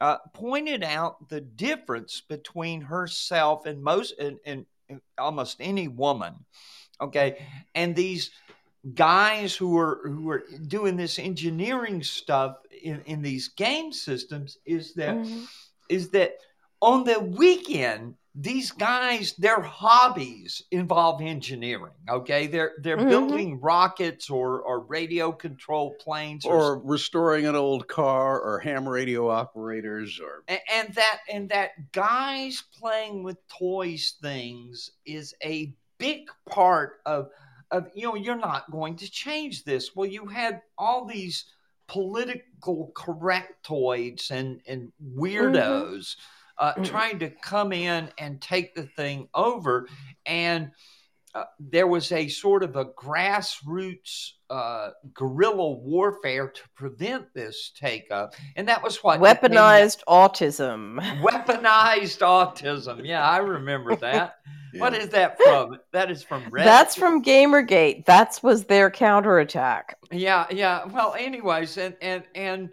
Uh, 0.00 0.18
pointed 0.32 0.84
out 0.84 1.28
the 1.28 1.40
difference 1.40 2.20
between 2.20 2.80
herself 2.80 3.66
and 3.66 3.82
most 3.82 4.16
and, 4.20 4.38
and, 4.46 4.64
and 4.88 5.00
almost 5.18 5.56
any 5.58 5.88
woman 5.88 6.36
okay 7.00 7.44
and 7.74 7.96
these 7.96 8.30
guys 8.94 9.56
who 9.56 9.76
are 9.76 10.00
who 10.04 10.30
are 10.30 10.44
doing 10.68 10.96
this 10.96 11.18
engineering 11.18 12.00
stuff 12.00 12.58
in, 12.82 13.00
in 13.06 13.22
these 13.22 13.48
game 13.48 13.92
systems 13.92 14.58
is 14.64 14.94
that 14.94 15.16
Mhm. 15.16 15.48
is 15.88 16.10
that 16.10 16.34
on 16.80 17.02
the 17.02 17.18
weekend 17.18 18.14
these 18.40 18.70
guys 18.70 19.34
their 19.38 19.60
hobbies 19.60 20.62
involve 20.70 21.20
engineering 21.20 21.92
okay? 22.08 22.46
They're 22.46 22.72
they're 22.82 22.96
Mhm. 22.96 23.08
building 23.08 23.60
rockets 23.60 24.30
or 24.30 24.60
or 24.62 24.80
radio 24.80 25.32
control 25.32 25.94
planes 25.98 26.44
or, 26.44 26.54
or 26.74 26.78
restoring 26.84 27.46
an 27.46 27.56
old 27.56 27.88
car 27.88 28.40
or 28.40 28.60
ham 28.60 28.88
radio 28.88 29.28
operators 29.28 30.20
or 30.20 30.44
a- 30.48 30.70
and 30.72 30.94
that 30.94 31.18
and 31.28 31.48
that 31.48 31.70
guys 31.92 32.62
playing 32.78 33.24
with 33.24 33.38
toys 33.48 34.14
things 34.22 34.92
is 35.04 35.34
a 35.42 35.74
big 35.98 36.28
part 36.48 37.00
of 37.06 37.30
of 37.72 37.88
you 37.94 38.04
know 38.04 38.14
you're 38.14 38.36
not 38.36 38.70
going 38.70 38.94
to 38.96 39.10
change 39.10 39.64
this. 39.64 39.96
Well 39.96 40.08
you 40.08 40.26
had 40.26 40.62
all 40.78 41.04
these 41.06 41.44
political 41.88 42.92
correctoids 42.94 44.30
and 44.30 44.60
and 44.66 44.92
weirdos 45.16 46.16
uh, 46.58 46.74
Mhm. 46.74 46.84
trying 46.86 47.18
to 47.20 47.30
come 47.30 47.72
in 47.72 48.10
and 48.18 48.40
take 48.40 48.74
the 48.74 48.84
thing 48.84 49.28
over 49.34 49.86
and 50.26 50.70
uh, 51.34 51.44
there 51.60 51.86
was 51.86 52.10
a 52.10 52.26
sort 52.26 52.62
of 52.62 52.74
a 52.76 52.86
grassroots 52.86 54.30
uh, 54.50 54.90
guerrilla 55.12 55.72
warfare 55.72 56.48
to 56.48 56.62
prevent 56.74 57.32
this 57.34 57.70
take 57.78 58.10
up 58.10 58.32
and 58.56 58.66
that 58.66 58.82
was 58.82 59.02
what 59.04 59.20
Weaponized 59.20 60.00
autism. 60.08 60.98
weaponized 61.20 62.20
autism. 62.20 63.04
Yeah, 63.04 63.28
I 63.28 63.38
remember 63.38 63.94
that. 63.96 64.36
What 64.76 64.92
Yeah. 64.92 64.98
is 64.98 65.08
that 65.10 65.38
from? 65.40 65.78
That 65.92 66.10
is 66.10 66.22
from 66.22 66.42
Reddit. 66.50 66.64
That's 66.64 66.94
from 66.94 67.24
Gamergate. 67.24 68.04
That 68.04 68.38
was 68.42 68.64
their 68.66 68.90
counterattack. 68.90 69.96
yeah, 70.12 70.44
yeah. 70.50 70.84
Well, 70.84 71.14
anyways, 71.18 71.78
and 71.78 71.96
and 72.02 72.24
and 72.34 72.68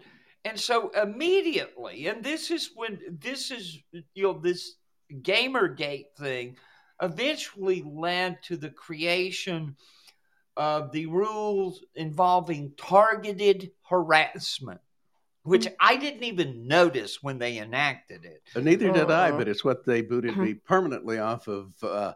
and 0.46 0.58
so 0.60 0.90
immediately, 0.90 2.06
and 2.06 2.22
this 2.22 2.50
is 2.50 2.70
when 2.74 2.98
this 3.20 3.50
is 3.50 3.78
you 4.14 4.22
know 4.22 4.32
this 4.38 4.76
GamerGate 5.12 6.14
thing 6.18 6.56
eventually 7.02 7.82
led 7.86 8.42
to 8.44 8.56
the 8.56 8.70
creation 8.70 9.76
of 10.56 10.92
the 10.92 11.06
rules 11.06 11.82
involving 11.94 12.72
targeted 12.76 13.70
harassment, 13.82 14.80
which 15.42 15.68
I 15.80 15.96
didn't 15.96 16.24
even 16.24 16.66
notice 16.66 17.22
when 17.22 17.38
they 17.38 17.58
enacted 17.58 18.24
it. 18.24 18.42
Uh, 18.54 18.60
Neither 18.60 18.90
did 18.92 19.10
I, 19.10 19.30
Uh-uh. 19.30 19.38
but 19.38 19.48
it's 19.48 19.64
what 19.64 19.84
they 19.84 20.00
booted 20.00 20.30
Uh-huh. 20.30 20.42
me 20.42 20.54
permanently 20.54 21.18
off 21.18 21.48
of 21.48 21.72
uh, 21.82 22.14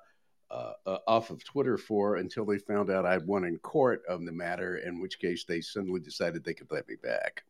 uh, 0.50 0.72
uh, 0.86 0.98
off 1.06 1.30
of 1.30 1.44
Twitter 1.44 1.76
for 1.76 2.16
until 2.16 2.44
they 2.44 2.58
found 2.58 2.90
out 2.90 3.06
I'd 3.06 3.26
won 3.26 3.44
in 3.44 3.58
court 3.58 4.02
on 4.08 4.24
the 4.24 4.32
matter. 4.32 4.78
In 4.78 5.00
which 5.00 5.18
case, 5.18 5.44
they 5.44 5.60
suddenly 5.60 6.00
decided 6.00 6.42
they 6.44 6.54
could 6.54 6.70
let 6.72 6.88
me 6.88 6.96
back. 6.96 7.44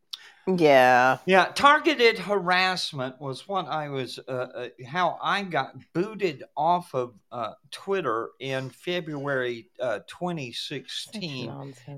Yeah. 0.58 1.18
Yeah, 1.26 1.46
targeted 1.54 2.18
harassment 2.18 3.20
was 3.20 3.46
what 3.46 3.66
I 3.68 3.88
was, 3.88 4.18
uh, 4.28 4.30
uh, 4.32 4.68
how 4.86 5.18
I 5.22 5.42
got 5.42 5.74
booted 5.92 6.44
off 6.56 6.94
of 6.94 7.14
uh, 7.30 7.52
Twitter 7.70 8.30
in 8.40 8.70
February 8.70 9.68
uh, 9.80 10.00
2016. 10.06 11.52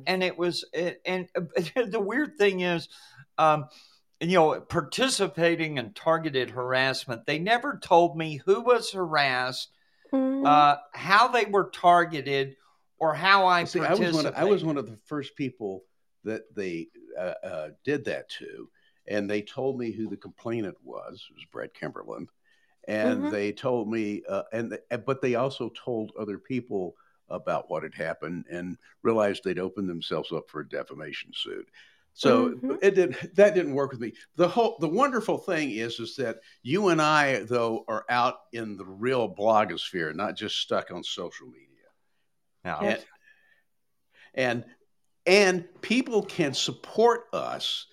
And 0.06 0.22
it 0.22 0.36
was, 0.36 0.64
it, 0.72 1.00
and 1.04 1.28
uh, 1.36 1.42
the 1.88 2.00
weird 2.00 2.36
thing 2.38 2.60
is, 2.60 2.88
um, 3.38 3.66
you 4.20 4.34
know, 4.34 4.60
participating 4.60 5.78
in 5.78 5.92
targeted 5.94 6.50
harassment, 6.50 7.26
they 7.26 7.38
never 7.38 7.78
told 7.82 8.16
me 8.16 8.40
who 8.44 8.60
was 8.60 8.92
harassed, 8.92 9.70
Mhm. 10.12 10.46
uh, 10.46 10.76
how 10.92 11.28
they 11.28 11.46
were 11.46 11.70
targeted, 11.70 12.56
or 12.98 13.14
how 13.14 13.46
I 13.46 13.64
See, 13.64 13.80
I 13.80 13.86
participated. 13.86 14.14
was 14.14 14.24
one. 14.24 14.26
Of, 14.26 14.34
I 14.36 14.44
was 14.44 14.64
one 14.64 14.76
of 14.76 14.86
the 14.86 14.98
first 15.06 15.34
people 15.36 15.84
that 16.24 16.42
they 16.54 16.88
uh, 17.18 17.35
uh, 17.44 17.70
did 17.85 18.05
that 18.05 18.29
to, 18.31 18.70
and 19.07 19.29
they 19.29 19.42
told 19.42 19.79
me 19.79 19.90
who 19.92 20.09
the 20.09 20.16
complainant 20.16 20.77
was. 20.83 21.27
It 21.31 21.35
was 21.35 21.44
Brett 21.51 21.75
Kimberlin, 21.75 22.29
and 22.88 23.22
Mhm. 23.25 23.31
they 23.31 23.53
told 23.53 23.88
me, 23.90 24.22
uh, 24.29 24.44
and 24.53 24.72
the, 24.72 24.98
but 24.98 25.22
they 25.22 25.35
also 25.35 25.70
told 25.70 26.12
other 26.18 26.38
people 26.38 26.94
about 27.29 27.70
what 27.70 27.83
had 27.83 27.94
happened, 27.94 28.46
and 28.51 28.77
realized 29.03 29.42
they'd 29.44 29.59
opened 29.59 29.88
themselves 29.88 30.33
up 30.33 30.48
for 30.51 30.61
a 30.61 30.68
defamation 30.68 31.33
suit. 31.35 31.68
So 32.14 32.48
Mhm. 32.48 32.79
it 32.83 32.94
did 32.94 33.16
that 33.35 33.55
didn't 33.55 33.72
work 33.75 33.90
with 33.90 34.01
me. 34.01 34.12
The 34.37 34.48
whole 34.48 34.77
the 34.81 34.88
wonderful 34.88 35.38
thing 35.38 35.70
is 35.70 35.98
is 35.98 36.14
that 36.16 36.40
you 36.62 36.88
and 36.88 37.01
I 37.01 37.40
though 37.44 37.85
are 37.88 38.05
out 38.11 38.40
in 38.53 38.77
the 38.77 38.85
real 38.85 39.35
blogosphere, 39.35 40.14
not 40.14 40.37
just 40.37 40.59
stuck 40.59 40.90
on 40.90 41.03
social 41.05 41.46
media 41.46 41.68
Yeah. 42.64 42.96
and 42.96 43.05
and 44.35 44.64
and 45.26 45.64
people 45.80 46.22
can 46.22 46.54
support 46.54 47.26
us 47.32 47.87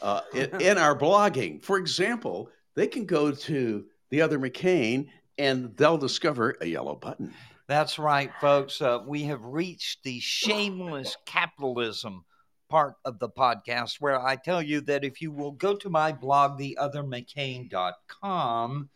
uh, 0.00 0.22
in, 0.34 0.50
in 0.60 0.78
our 0.78 0.98
blogging. 0.98 1.62
For 1.62 1.78
example, 1.78 2.50
they 2.74 2.86
can 2.86 3.04
go 3.06 3.32
to 3.32 3.84
the 4.10 4.20
other 4.20 4.38
McCain 4.38 5.08
and 5.38 5.76
they'll 5.76 5.98
discover 5.98 6.56
a 6.60 6.66
yellow 6.66 6.94
button. 6.94 7.34
That's 7.68 7.98
right, 7.98 8.30
folks. 8.40 8.82
Uh, 8.82 8.98
we 9.06 9.22
have 9.24 9.44
reached 9.44 10.04
the 10.04 10.20
shameless 10.20 11.16
capitalism 11.26 12.24
part 12.68 12.94
of 13.04 13.18
the 13.18 13.28
podcast 13.28 13.96
where 14.00 14.18
I 14.20 14.36
tell 14.36 14.62
you 14.62 14.80
that 14.82 15.02
if 15.04 15.20
you 15.20 15.30
will 15.30 15.52
go 15.52 15.76
to 15.76 15.90
my 15.90 16.12
blog, 16.12 16.58
theothermccain.com, 16.58 18.88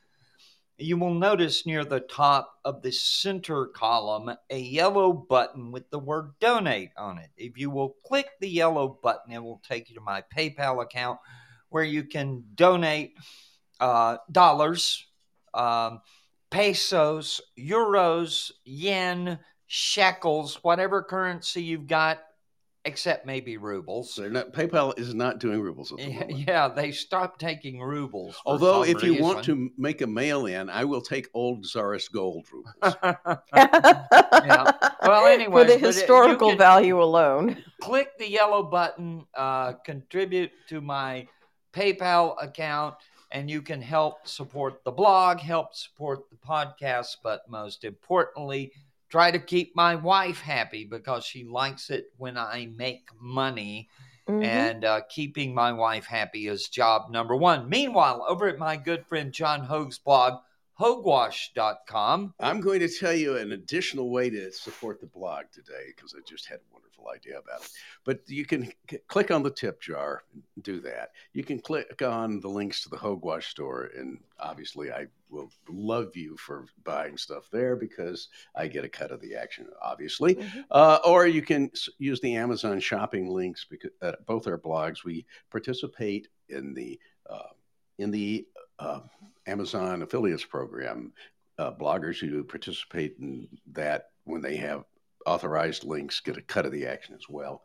you 0.78 0.98
will 0.98 1.14
notice 1.14 1.64
near 1.64 1.84
the 1.84 2.00
top 2.00 2.52
of 2.64 2.82
the 2.82 2.92
center 2.92 3.66
column 3.66 4.30
a 4.50 4.58
yellow 4.58 5.12
button 5.12 5.72
with 5.72 5.88
the 5.90 5.98
word 5.98 6.32
donate 6.40 6.90
on 6.98 7.18
it. 7.18 7.30
If 7.36 7.56
you 7.56 7.70
will 7.70 7.96
click 8.04 8.28
the 8.40 8.48
yellow 8.48 8.98
button, 9.02 9.32
it 9.32 9.42
will 9.42 9.62
take 9.66 9.88
you 9.88 9.94
to 9.96 10.02
my 10.02 10.22
PayPal 10.36 10.82
account 10.82 11.18
where 11.70 11.84
you 11.84 12.04
can 12.04 12.44
donate 12.54 13.14
uh, 13.80 14.18
dollars, 14.30 15.06
um, 15.54 16.00
pesos, 16.50 17.40
euros, 17.58 18.50
yen, 18.64 19.38
shekels, 19.66 20.62
whatever 20.62 21.02
currency 21.02 21.62
you've 21.62 21.86
got, 21.86 22.18
except 22.86 23.26
maybe 23.26 23.56
rubles. 23.56 24.14
They're 24.16 24.30
not, 24.30 24.52
PayPal 24.52 24.98
is 24.98 25.14
not 25.14 25.38
doing 25.40 25.60
rubles 25.60 25.92
at 25.92 25.98
the 25.98 26.04
Yeah, 26.04 26.24
yeah, 26.28 26.68
they 26.68 26.92
stopped 26.92 27.40
taking 27.40 27.80
rubles. 27.80 28.36
for 28.36 28.42
Although, 28.46 28.84
some 28.84 28.96
if 28.96 29.02
you 29.02 29.20
want 29.22 29.44
to 29.44 29.70
make 29.76 30.00
a 30.00 30.06
mail 30.06 30.46
in, 30.46 30.70
I 30.70 30.84
will 30.84 31.02
take 31.02 31.28
old 31.34 31.64
Tsarist 31.64 32.12
gold 32.12 32.46
rubles. 32.52 32.96
yeah. 33.54 34.72
Well, 35.02 35.26
anyway, 35.26 35.62
For 35.66 35.72
the 35.72 35.74
but 35.74 35.74
it- 35.74 35.80
historical 35.80 36.56
value 36.56 37.02
alone. 37.02 37.62
click 37.80 38.16
the 38.18 38.28
yellow 38.30 38.62
button, 38.62 39.26
uh, 39.34 39.72
contribute 39.84 40.50
to 40.68 40.80
my 40.80 41.26
PayPal 41.72 42.36
account, 42.42 42.94
and 43.32 43.50
you 43.50 43.60
can 43.62 43.82
help 43.82 44.26
support 44.26 44.84
the 44.84 44.92
blog, 44.92 45.40
help 45.40 45.74
support 45.74 46.30
the 46.30 46.36
podcast, 46.36 47.16
but 47.22 47.42
most 47.48 47.84
importantly, 47.84 48.72
try 49.08 49.30
to 49.30 49.38
keep 49.38 49.74
my 49.76 49.94
wife 49.94 50.40
happy 50.40 50.84
because 50.84 51.24
she 51.24 51.44
likes 51.44 51.90
it 51.90 52.06
when 52.16 52.36
I 52.36 52.68
make 52.76 53.08
money. 53.20 53.88
Mhm. 54.28 54.44
And 54.44 54.84
uh, 54.84 55.00
keeping 55.08 55.54
my 55.54 55.72
wife 55.72 56.06
happy 56.06 56.48
is 56.48 56.68
job 56.68 57.10
number 57.10 57.36
one. 57.36 57.68
Meanwhile, 57.68 58.24
over 58.28 58.48
at 58.48 58.58
my 58.58 58.76
good 58.76 59.06
friend 59.06 59.32
John 59.32 59.60
Hoge's 59.60 59.98
blog, 59.98 60.40
hogewash.com, 60.78 62.34
I'm 62.40 62.60
going 62.60 62.80
to 62.80 62.88
tell 62.88 63.12
you 63.14 63.36
an 63.36 63.52
additional 63.52 64.10
way 64.10 64.30
to 64.30 64.52
support 64.52 65.00
the 65.00 65.06
blog 65.06 65.44
today 65.52 65.92
because 65.94 66.14
I 66.14 66.20
just 66.28 66.46
had 66.46 66.58
a 66.58 66.72
wonderful 66.72 67.08
idea 67.14 67.38
about 67.38 67.62
it. 67.62 67.70
But 68.04 68.20
you 68.26 68.44
can 68.44 68.70
c- 68.90 68.98
click 69.08 69.30
on 69.30 69.42
the 69.42 69.50
tip 69.50 69.80
jar 69.80 70.24
and 70.34 70.42
do 70.62 70.80
that. 70.80 71.10
You 71.32 71.44
can 71.44 71.60
click 71.60 72.02
on 72.02 72.40
the 72.40 72.48
links 72.48 72.82
to 72.82 72.88
the 72.90 72.96
Hogewash 72.96 73.44
store, 73.44 73.90
and 73.96 74.18
obviously, 74.38 74.92
I 74.92 75.06
will 75.30 75.50
love 75.68 76.14
you 76.14 76.36
for 76.36 76.66
buying 76.84 77.16
stuff 77.16 77.48
there 77.50 77.74
because 77.76 78.28
I 78.54 78.68
get 78.68 78.84
a 78.84 78.88
cut 78.88 79.10
of 79.12 79.20
the 79.20 79.34
action, 79.34 79.68
obviously. 79.82 80.36
Mhm. 80.36 80.64
Uh, 80.70 80.98
or 81.04 81.26
you 81.26 81.42
can 81.42 81.70
use 81.98 82.20
the 82.20 82.36
Amazon 82.36 82.80
shopping 82.80 83.28
links 83.30 83.64
because 83.68 83.90
uh, 84.02 84.12
both 84.26 84.46
our 84.46 84.58
blogs 84.58 85.04
we 85.04 85.26
participate 85.50 86.28
in 86.48 86.74
the 86.74 87.00
uh, 87.28 87.48
in 87.98 88.10
the 88.10 88.46
uh, 88.78 89.00
Amazon 89.46 90.02
affiliates 90.02 90.44
program 90.44 91.12
uh, 91.58 91.72
bloggers 91.72 92.18
who 92.18 92.44
participate 92.44 93.16
in 93.20 93.48
that 93.72 94.10
when 94.24 94.42
they 94.42 94.56
have 94.56 94.84
authorized 95.26 95.84
links 95.84 96.20
get 96.20 96.36
a 96.36 96.42
cut 96.42 96.66
of 96.66 96.72
the 96.72 96.86
action 96.86 97.14
as 97.14 97.28
well. 97.28 97.62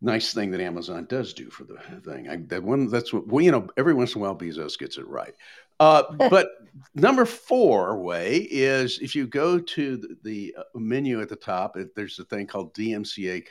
Nice 0.00 0.32
thing 0.32 0.52
that 0.52 0.60
Amazon 0.60 1.06
does 1.08 1.34
do 1.34 1.50
for 1.50 1.64
the 1.64 1.78
thing. 2.02 2.28
I, 2.28 2.36
that 2.48 2.62
one, 2.62 2.88
that's 2.88 3.12
what 3.12 3.26
well, 3.26 3.44
you 3.44 3.50
know. 3.50 3.68
Every 3.76 3.94
once 3.94 4.14
in 4.14 4.20
a 4.20 4.24
while, 4.24 4.36
Bezos 4.36 4.78
gets 4.78 4.96
it 4.96 5.08
right. 5.08 5.34
Uh, 5.80 6.04
but 6.30 6.50
number 6.94 7.24
four 7.24 7.98
way 7.98 8.46
is 8.50 9.00
if 9.00 9.16
you 9.16 9.26
go 9.26 9.58
to 9.58 9.96
the, 9.96 10.16
the 10.22 10.54
uh, 10.56 10.62
menu 10.78 11.20
at 11.20 11.28
the 11.28 11.36
top, 11.36 11.76
it, 11.76 11.96
there's 11.96 12.18
a 12.20 12.24
thing 12.24 12.46
called 12.46 12.74
DMCA 12.74 13.44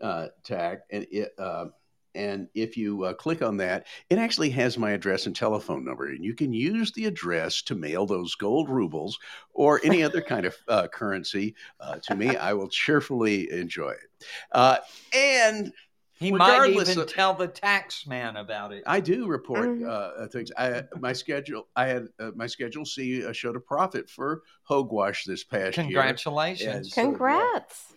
contact, 0.00 0.92
and 0.92 1.06
it 1.10 1.32
uh, 1.38 1.66
and 2.14 2.48
if 2.54 2.76
you 2.76 3.04
uh, 3.04 3.12
click 3.14 3.42
on 3.42 3.56
that, 3.58 3.86
it 4.10 4.18
actually 4.18 4.50
has 4.50 4.78
my 4.78 4.90
address 4.92 5.26
and 5.26 5.34
telephone 5.34 5.84
number. 5.84 6.06
And 6.06 6.24
you 6.24 6.34
can 6.34 6.52
use 6.52 6.92
the 6.92 7.06
address 7.06 7.62
to 7.62 7.74
mail 7.74 8.06
those 8.06 8.34
gold 8.34 8.68
rubles 8.68 9.18
or 9.52 9.80
any 9.84 10.02
other 10.02 10.20
kind 10.32 10.46
of 10.46 10.56
uh, 10.68 10.86
currency 10.88 11.54
uh, 11.80 11.96
to 12.02 12.14
me. 12.14 12.36
I 12.36 12.52
will 12.52 12.68
cheerfully 12.68 13.50
enjoy 13.50 13.90
it. 13.90 14.24
Uh, 14.52 14.78
and 15.14 15.72
He 16.18 16.30
might 16.30 16.68
even 16.70 17.00
of- 17.00 17.12
tell 17.12 17.34
the 17.34 17.48
tax 17.48 18.06
man 18.06 18.36
about 18.36 18.72
it. 18.72 18.84
I 18.86 19.00
do 19.00 19.26
report 19.26 19.68
Mhm. 19.68 19.88
uh, 19.88 20.28
things. 20.28 20.50
I 20.56 20.84
my 21.00 21.12
schedule. 21.12 21.68
I 21.74 21.86
had 21.86 22.06
uh, 22.20 22.30
my 22.36 22.46
schedule 22.46 22.84
C 22.84 23.26
uh, 23.26 23.32
showed 23.32 23.56
a 23.56 23.60
profit 23.60 24.08
for 24.08 24.42
Hogewash 24.68 25.24
this 25.24 25.42
past 25.42 25.76
year. 25.76 25.84
Congratulations. 25.86 26.92
So, 26.94 27.00
yeah. 27.00 27.06
Congrats. 27.06 27.92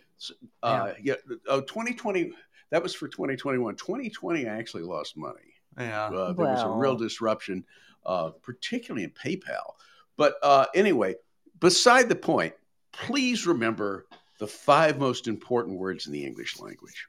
Uh, 0.64 0.94
yeah. 1.02 1.14
Oh, 1.48 1.62
2020. 1.62 2.32
That 2.72 2.84
was 2.84 2.94
for 2.94 3.08
2021. 3.08 3.76
2020, 3.76 4.48
I 4.48 4.58
actually 4.58 4.84
lost 4.84 5.18
money. 5.18 5.54
Yeah. 5.78 6.08
Uh, 6.08 6.34
there 6.34 6.46
was 6.48 6.64
a 6.64 6.70
real 6.70 6.96
disruption, 6.96 7.64
uh, 8.06 8.32
particularly 8.42 9.04
in 9.04 9.12
PayPal. 9.12 9.74
But 10.18 10.36
uh, 10.42 10.66
anyway, 10.74 11.16
beside 11.60 12.10
the 12.10 12.16
point, 12.16 12.54
please 12.92 13.46
remember 13.46 14.08
the 14.40 14.48
five 14.48 15.00
most 15.00 15.28
important 15.28 15.78
words 15.78 16.08
in 16.08 16.14
the 16.14 16.26
English 16.26 16.60
language. 16.60 17.08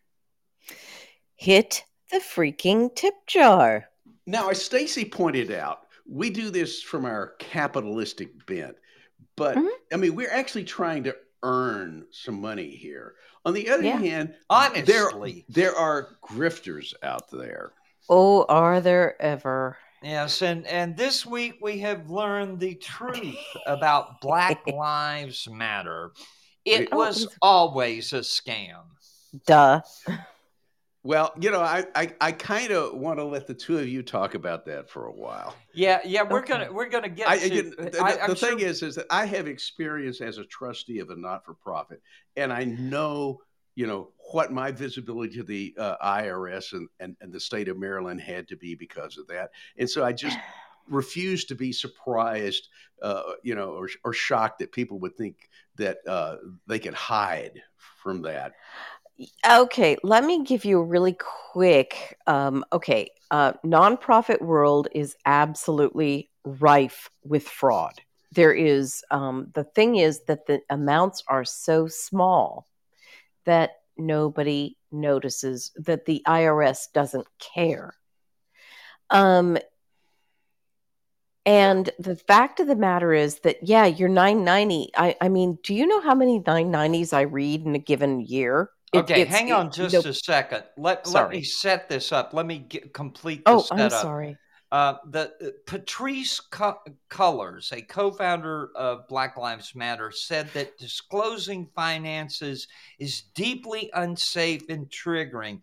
Hit 1.34 1.84
the 2.10 2.18
freaking 2.18 2.94
tip 2.94 3.14
jar. 3.26 3.88
Now, 4.26 4.48
as 4.50 4.62
Stacy 4.62 5.04
pointed 5.04 5.50
out, 5.50 5.86
we 6.06 6.30
do 6.30 6.50
this 6.50 6.82
from 6.82 7.04
our 7.04 7.34
capitalistic 7.38 8.46
bent, 8.46 8.76
but 9.36 9.56
Mhm. 9.56 9.70
I 9.92 9.96
mean, 9.96 10.14
we're 10.14 10.30
actually 10.30 10.64
trying 10.64 11.04
to 11.04 11.16
earn 11.42 12.06
some 12.10 12.40
money 12.40 12.68
here. 12.70 13.14
On 13.44 13.54
the 13.54 13.68
other 13.70 13.82
Yeah. 13.82 13.98
hand, 13.98 14.34
Honestly. 14.50 15.44
there 15.48 15.74
are 15.76 16.16
grifters 16.22 16.94
out 17.02 17.30
there. 17.30 17.72
Oh, 18.08 18.44
are 18.48 18.80
there 18.80 19.20
ever? 19.20 19.76
Yes, 20.02 20.42
and 20.42 20.66
and 20.66 20.96
this 20.96 21.26
week 21.26 21.58
we 21.60 21.78
have 21.80 22.08
learned 22.08 22.60
the 22.60 22.74
truth 22.76 23.36
about 23.66 24.20
Black 24.20 24.64
Lives 24.72 25.48
Matter. 25.50 26.12
It 26.64 26.88
Oh, 26.92 26.96
was 26.98 27.26
always 27.42 28.12
a 28.12 28.20
scam. 28.20 28.82
Duh. 29.46 29.80
Well, 31.08 31.32
you 31.40 31.50
know, 31.50 31.62
I 31.62 31.86
I, 31.94 32.12
I 32.20 32.32
kind 32.32 32.70
of 32.70 32.92
want 32.92 33.18
to 33.18 33.24
let 33.24 33.46
the 33.46 33.54
two 33.54 33.78
of 33.78 33.88
you 33.88 34.02
talk 34.02 34.34
about 34.34 34.66
that 34.66 34.90
for 34.90 35.06
a 35.06 35.10
while. 35.10 35.56
Yeah, 35.72 36.00
yeah, 36.04 36.22
we're 36.22 36.40
Okay. 36.40 36.48
gonna 36.58 36.70
we're 36.70 36.90
gonna 36.90 37.08
get 37.08 37.26
I, 37.26 37.38
to. 37.38 37.46
again, 37.46 37.72
the, 37.78 37.84
the- 37.88 38.04
I, 38.04 38.12
the 38.12 38.22
I'm 38.24 38.34
thing 38.34 38.58
sure- 38.58 38.68
is, 38.68 38.82
is 38.82 38.96
that 38.96 39.06
I 39.08 39.24
have 39.24 39.46
experience 39.48 40.20
as 40.20 40.36
a 40.36 40.44
trustee 40.44 40.98
of 40.98 41.08
a 41.08 41.16
not-for-profit, 41.16 42.02
and 42.36 42.52
I 42.52 42.64
know, 42.64 43.40
you 43.74 43.86
know, 43.86 44.10
what 44.32 44.52
my 44.52 44.70
visibility 44.70 45.34
to 45.36 45.44
the 45.44 45.74
uh, 45.78 45.96
IRS 46.04 46.74
and, 46.74 46.86
and 47.00 47.16
and 47.22 47.32
the 47.32 47.40
state 47.40 47.68
of 47.68 47.78
Maryland 47.78 48.20
had 48.20 48.46
to 48.48 48.56
be 48.58 48.74
because 48.74 49.16
of 49.16 49.26
that, 49.28 49.52
and 49.78 49.88
so 49.88 50.04
I 50.04 50.12
just 50.12 50.36
refuse 50.90 51.46
to 51.46 51.54
be 51.54 51.72
surprised, 51.72 52.68
uh, 53.00 53.22
you 53.42 53.54
know, 53.54 53.70
or 53.70 53.88
or 54.04 54.12
shocked 54.12 54.58
that 54.58 54.72
people 54.72 54.98
would 54.98 55.16
think 55.16 55.48
that 55.76 56.06
uh, 56.06 56.36
they 56.66 56.78
could 56.78 56.92
hide 56.92 57.62
from 58.02 58.20
that. 58.22 58.52
Okay, 59.46 59.96
let 60.04 60.24
me 60.24 60.44
give 60.44 60.64
you 60.64 60.78
a 60.78 60.84
really 60.84 61.16
quick. 61.52 62.16
Um, 62.26 62.64
okay, 62.72 63.10
uh, 63.30 63.54
nonprofit 63.64 64.40
world 64.40 64.88
is 64.92 65.16
absolutely 65.26 66.30
rife 66.44 67.10
with 67.24 67.46
fraud. 67.48 67.94
There 68.32 68.52
is 68.52 69.02
um, 69.10 69.50
the 69.54 69.64
thing 69.64 69.96
is 69.96 70.22
that 70.28 70.46
the 70.46 70.60
amounts 70.70 71.24
are 71.26 71.44
so 71.44 71.88
small 71.88 72.66
that 73.44 73.70
nobody 73.96 74.76
notices 74.92 75.72
that 75.76 76.04
the 76.04 76.22
IRS 76.26 76.92
doesn't 76.92 77.26
care. 77.40 77.94
Um, 79.10 79.58
and 81.44 81.90
the 81.98 82.14
fact 82.14 82.60
of 82.60 82.66
the 82.66 82.76
matter 82.76 83.12
is 83.12 83.40
that 83.40 83.56
yeah, 83.62 83.86
your 83.86 84.10
990. 84.10 84.90
I, 84.96 85.16
I 85.20 85.28
mean, 85.28 85.58
do 85.64 85.74
you 85.74 85.86
know 85.86 86.00
how 86.02 86.14
many 86.14 86.40
990s 86.40 87.12
I 87.12 87.22
read 87.22 87.64
in 87.64 87.74
a 87.74 87.78
given 87.80 88.20
year? 88.20 88.70
It- 88.92 88.98
Okay, 89.00 89.20
it's- 89.22 89.34
hang 89.36 89.48
it- 89.48 89.52
on 89.52 89.70
just 89.70 89.92
no- 89.94 90.10
a 90.10 90.14
second. 90.14 90.64
Let 90.76 91.06
let 91.08 91.30
me 91.30 91.42
set 91.42 91.88
this 91.88 92.10
up. 92.12 92.32
Let 92.32 92.46
me 92.46 92.58
get, 92.58 92.92
complete 92.94 93.44
the 93.44 93.50
Oh, 93.52 93.60
setup. 93.60 93.80
I'm 93.84 93.90
sorry. 93.90 94.38
Uh, 94.70 94.94
the 95.06 95.32
uh, 95.42 95.50
Patrisse 95.66 96.40
Co- 96.50 96.80
Cullors, 97.08 97.72
a 97.72 97.80
co-founder 97.80 98.70
of 98.76 99.08
Black 99.08 99.38
Lives 99.38 99.74
Matter, 99.74 100.10
said 100.10 100.50
that 100.52 100.76
disclosing 100.78 101.66
finances 101.74 102.68
is 102.98 103.22
deeply 103.34 103.90
unsafe 103.94 104.68
and 104.68 104.88
triggering. 104.90 105.60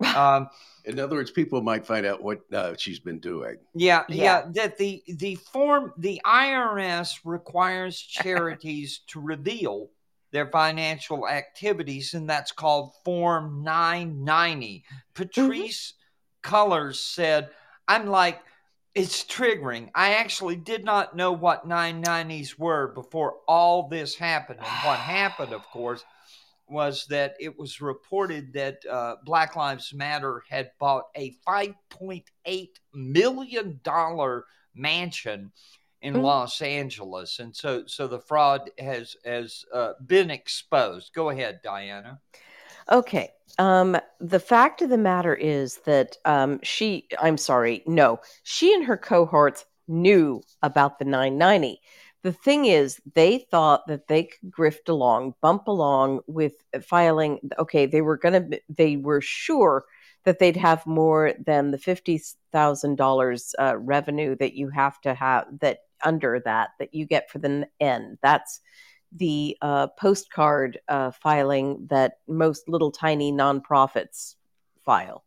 Um, 0.16 0.48
In 0.84 0.98
other 0.98 1.16
words, 1.16 1.30
people 1.30 1.62
might 1.62 1.86
find 1.86 2.04
out 2.04 2.22
what 2.22 2.40
uh, 2.52 2.74
she's 2.76 2.98
been 3.00 3.18
doing. 3.18 3.56
yeah, 3.74 4.04
yeah, 4.10 4.22
Yeah. 4.44 4.44
That 4.52 4.76
the 4.76 5.02
the 5.08 5.36
form 5.36 5.94
the 5.96 6.20
IRS 6.24 7.20
requires 7.24 7.98
charities 7.98 9.00
to 9.08 9.20
reveal 9.20 9.88
their 10.36 10.50
financial 10.50 11.26
activities, 11.26 12.12
and 12.12 12.28
that's 12.28 12.52
called 12.52 12.92
Form 13.06 13.64
990. 13.64 14.84
Patrisse 15.14 15.94
Cullors 16.42 16.96
said, 16.96 17.50
"I'm 17.88 18.06
like." 18.06 18.40
It's 18.94 19.24
triggering. 19.24 19.90
I 19.94 20.14
actually 20.14 20.56
did 20.56 20.82
not 20.82 21.14
know 21.14 21.30
what 21.30 21.68
990s 21.68 22.58
were 22.58 22.94
before 22.94 23.34
all 23.46 23.90
this 23.90 24.14
happened. 24.14 24.60
And 24.60 24.86
what 24.86 24.98
happened, 25.18 25.52
of 25.52 25.62
course, 25.64 26.02
was 26.66 27.04
that 27.10 27.34
it 27.38 27.58
was 27.58 27.82
reported 27.82 28.54
that 28.54 28.78
uh, 28.90 29.16
Black 29.22 29.54
Lives 29.54 29.92
Matter 29.92 30.42
had 30.48 30.70
bought 30.78 31.04
a 31.14 31.36
$5.8 31.46 32.68
million 32.94 33.80
mansion 34.74 35.52
in 36.06 36.14
Mm. 36.14 36.22
Los 36.22 36.62
Angeles. 36.62 37.40
And 37.40 37.54
so, 37.54 37.84
so 37.86 38.06
the 38.06 38.20
fraud 38.20 38.70
has, 38.78 39.16
has 39.24 39.64
uh, 39.74 39.94
been 40.06 40.30
exposed. 40.30 41.12
Go 41.12 41.30
ahead, 41.30 41.60
Dianna. 41.64 42.18
Okay. 42.90 43.30
Um, 43.58 43.96
the 44.20 44.38
fact 44.38 44.82
of 44.82 44.90
the 44.90 44.98
matter 44.98 45.34
is 45.34 45.78
that 45.78 46.16
um, 46.24 46.60
she, 46.62 47.08
I'm 47.20 47.36
sorry, 47.36 47.82
no, 47.86 48.20
she 48.44 48.72
and 48.72 48.84
her 48.84 48.96
cohorts 48.96 49.64
knew 49.88 50.42
about 50.62 51.00
the 51.00 51.04
990. 51.04 51.80
The 52.22 52.32
thing 52.32 52.66
is, 52.66 53.00
they 53.14 53.38
thought 53.50 53.86
that 53.88 54.06
they 54.06 54.24
could 54.24 54.50
grift 54.50 54.88
along, 54.88 55.34
bump 55.40 55.66
along 55.66 56.20
with 56.28 56.54
filing. 56.82 57.40
Okay, 57.58 57.86
they 57.86 58.00
were 58.00 58.16
going 58.16 58.50
to, 58.50 58.60
they 58.68 58.96
were 58.96 59.20
sure 59.20 59.84
that 60.24 60.38
they'd 60.38 60.56
have 60.56 60.84
more 60.86 61.32
than 61.44 61.70
the 61.70 61.78
$50,000 61.78 63.52
uh, 63.58 63.76
revenue 63.78 64.36
that 64.36 64.54
you 64.54 64.68
have 64.70 65.00
to 65.02 65.14
have, 65.14 65.46
that 65.60 65.78
under 66.04 66.40
that, 66.44 66.70
that 66.78 66.94
you 66.94 67.06
get 67.06 67.30
for 67.30 67.38
the 67.38 67.68
end. 67.80 68.18
That's 68.22 68.60
the 69.12 69.56
uh, 69.62 69.88
postcard 69.88 70.78
uh, 70.88 71.10
filing 71.10 71.86
that 71.90 72.18
most 72.26 72.68
little 72.68 72.90
tiny 72.90 73.32
nonprofits 73.32 74.34
file. 74.84 75.24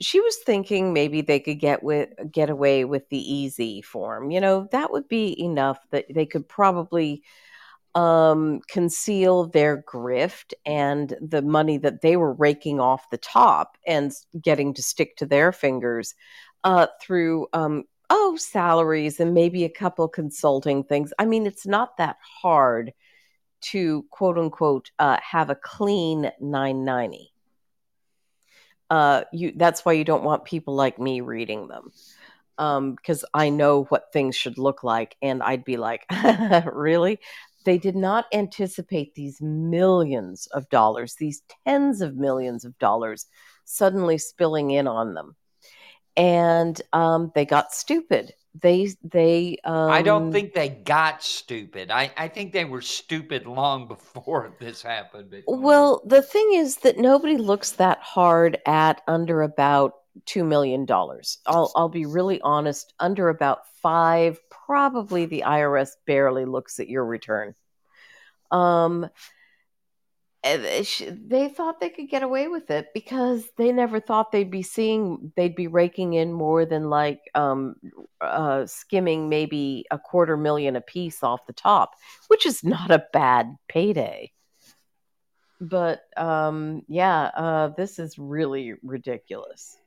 She 0.00 0.20
was 0.20 0.36
thinking 0.44 0.92
maybe 0.92 1.20
they 1.20 1.38
could 1.38 1.60
get 1.60 1.82
with 1.82 2.10
get 2.30 2.50
away 2.50 2.84
with 2.84 3.08
the 3.08 3.34
easy 3.34 3.82
form. 3.82 4.30
You 4.30 4.40
know, 4.40 4.68
that 4.72 4.90
would 4.90 5.08
be 5.08 5.40
enough 5.40 5.78
that 5.90 6.06
they 6.12 6.26
could 6.26 6.48
probably 6.48 7.22
um, 7.94 8.60
conceal 8.68 9.44
their 9.44 9.82
grift 9.82 10.54
and 10.64 11.14
the 11.20 11.42
money 11.42 11.78
that 11.78 12.00
they 12.00 12.16
were 12.16 12.32
raking 12.32 12.80
off 12.80 13.10
the 13.10 13.18
top 13.18 13.76
and 13.86 14.12
getting 14.40 14.74
to 14.74 14.82
stick 14.82 15.16
to 15.16 15.26
their 15.26 15.52
fingers 15.52 16.14
uh, 16.64 16.86
through 17.00 17.46
um, 17.52 17.84
oh 18.12 18.36
salaries 18.36 19.20
and 19.20 19.32
maybe 19.32 19.64
a 19.64 19.70
couple 19.70 20.06
consulting 20.06 20.84
things. 20.84 21.12
I 21.18 21.24
mean, 21.24 21.46
it's 21.46 21.66
not 21.66 21.96
that 21.96 22.16
hard 22.42 22.92
to 23.62 24.04
quote 24.10 24.36
unquote 24.36 24.90
uh, 24.98 25.16
have 25.22 25.48
a 25.48 25.54
clean 25.54 26.30
990. 26.38 27.32
Uh, 28.90 29.24
you 29.32 29.52
that's 29.56 29.84
why 29.86 29.92
you 29.92 30.04
don't 30.04 30.24
want 30.24 30.44
people 30.44 30.74
like 30.74 30.98
me 30.98 31.22
reading 31.22 31.68
them 31.68 31.90
um, 32.58 32.94
because 32.94 33.24
I 33.32 33.48
know 33.48 33.84
what 33.84 34.12
things 34.12 34.36
should 34.36 34.58
look 34.58 34.84
like, 34.84 35.16
and 35.22 35.42
I'd 35.42 35.64
be 35.64 35.78
like, 35.78 36.04
really? 36.72 37.18
They 37.64 37.78
did 37.78 37.96
not 37.96 38.26
anticipate 38.32 39.14
these 39.14 39.40
millions 39.40 40.48
of 40.48 40.68
dollars, 40.68 41.14
these 41.14 41.42
tens 41.66 42.02
of 42.02 42.16
millions 42.16 42.64
of 42.66 42.76
dollars 42.78 43.26
suddenly 43.64 44.18
spilling 44.18 44.72
in 44.72 44.86
on 44.86 45.14
them. 45.14 45.36
And 46.16 46.80
um, 46.92 47.32
they 47.34 47.44
got 47.44 47.72
stupid. 47.72 48.34
they 48.60 48.94
they 49.02 49.56
um, 49.64 49.90
I 49.90 50.02
don't 50.02 50.30
think 50.30 50.52
they 50.52 50.68
got 50.68 51.22
stupid. 51.22 51.90
I, 51.90 52.10
I 52.16 52.28
think 52.28 52.52
they 52.52 52.66
were 52.66 52.82
stupid 52.82 53.46
long 53.46 53.88
before 53.94 54.54
this 54.60 54.82
happened. 54.82 55.30
but- 55.30 55.44
Well, 55.46 56.02
the 56.04 56.20
thing 56.22 56.50
is 56.54 56.76
that 56.78 56.98
nobody 56.98 57.36
looks 57.38 57.72
that 57.72 57.98
hard 58.00 58.58
at 58.66 59.00
under 59.08 59.40
about 59.42 59.94
two 60.26 60.44
million 60.44 60.84
dollars. 60.84 61.38
I'll 61.46 61.72
I'll 61.74 61.88
be 61.88 62.04
really 62.04 62.40
honest. 62.42 62.92
Under 63.00 63.30
about 63.30 63.60
five, 63.80 64.38
probably 64.50 65.24
the 65.24 65.44
IRS 65.46 65.92
barely 66.06 66.44
looks 66.44 66.78
at 66.78 66.88
your 66.88 67.06
return. 67.06 67.54
Um, 68.50 69.08
they 70.44 71.48
thought 71.48 71.78
they 71.80 71.88
could 71.90 72.08
get 72.08 72.22
away 72.22 72.48
with 72.48 72.70
it 72.70 72.88
because 72.94 73.44
they 73.56 73.70
never 73.72 74.00
thought 74.00 74.32
they'd 74.32 74.50
be 74.50 74.62
seeing 74.62 75.32
they'd 75.36 75.54
be 75.54 75.68
raking 75.68 76.14
in 76.14 76.32
more 76.32 76.64
than 76.64 76.90
like 76.90 77.20
um 77.34 77.76
uh 78.20 78.66
skimming 78.66 79.28
maybe 79.28 79.84
a 79.90 79.98
quarter 79.98 80.36
million 80.36 80.74
a 80.74 80.80
piece 80.80 81.22
off 81.22 81.46
the 81.46 81.52
top 81.52 81.92
which 82.28 82.44
is 82.44 82.64
not 82.64 82.90
a 82.90 83.04
bad 83.12 83.54
payday 83.68 84.32
but 85.60 86.02
um 86.16 86.82
yeah 86.88 87.30
uh 87.36 87.68
this 87.68 87.98
is 87.98 88.18
really 88.18 88.74
ridiculous 88.82 89.78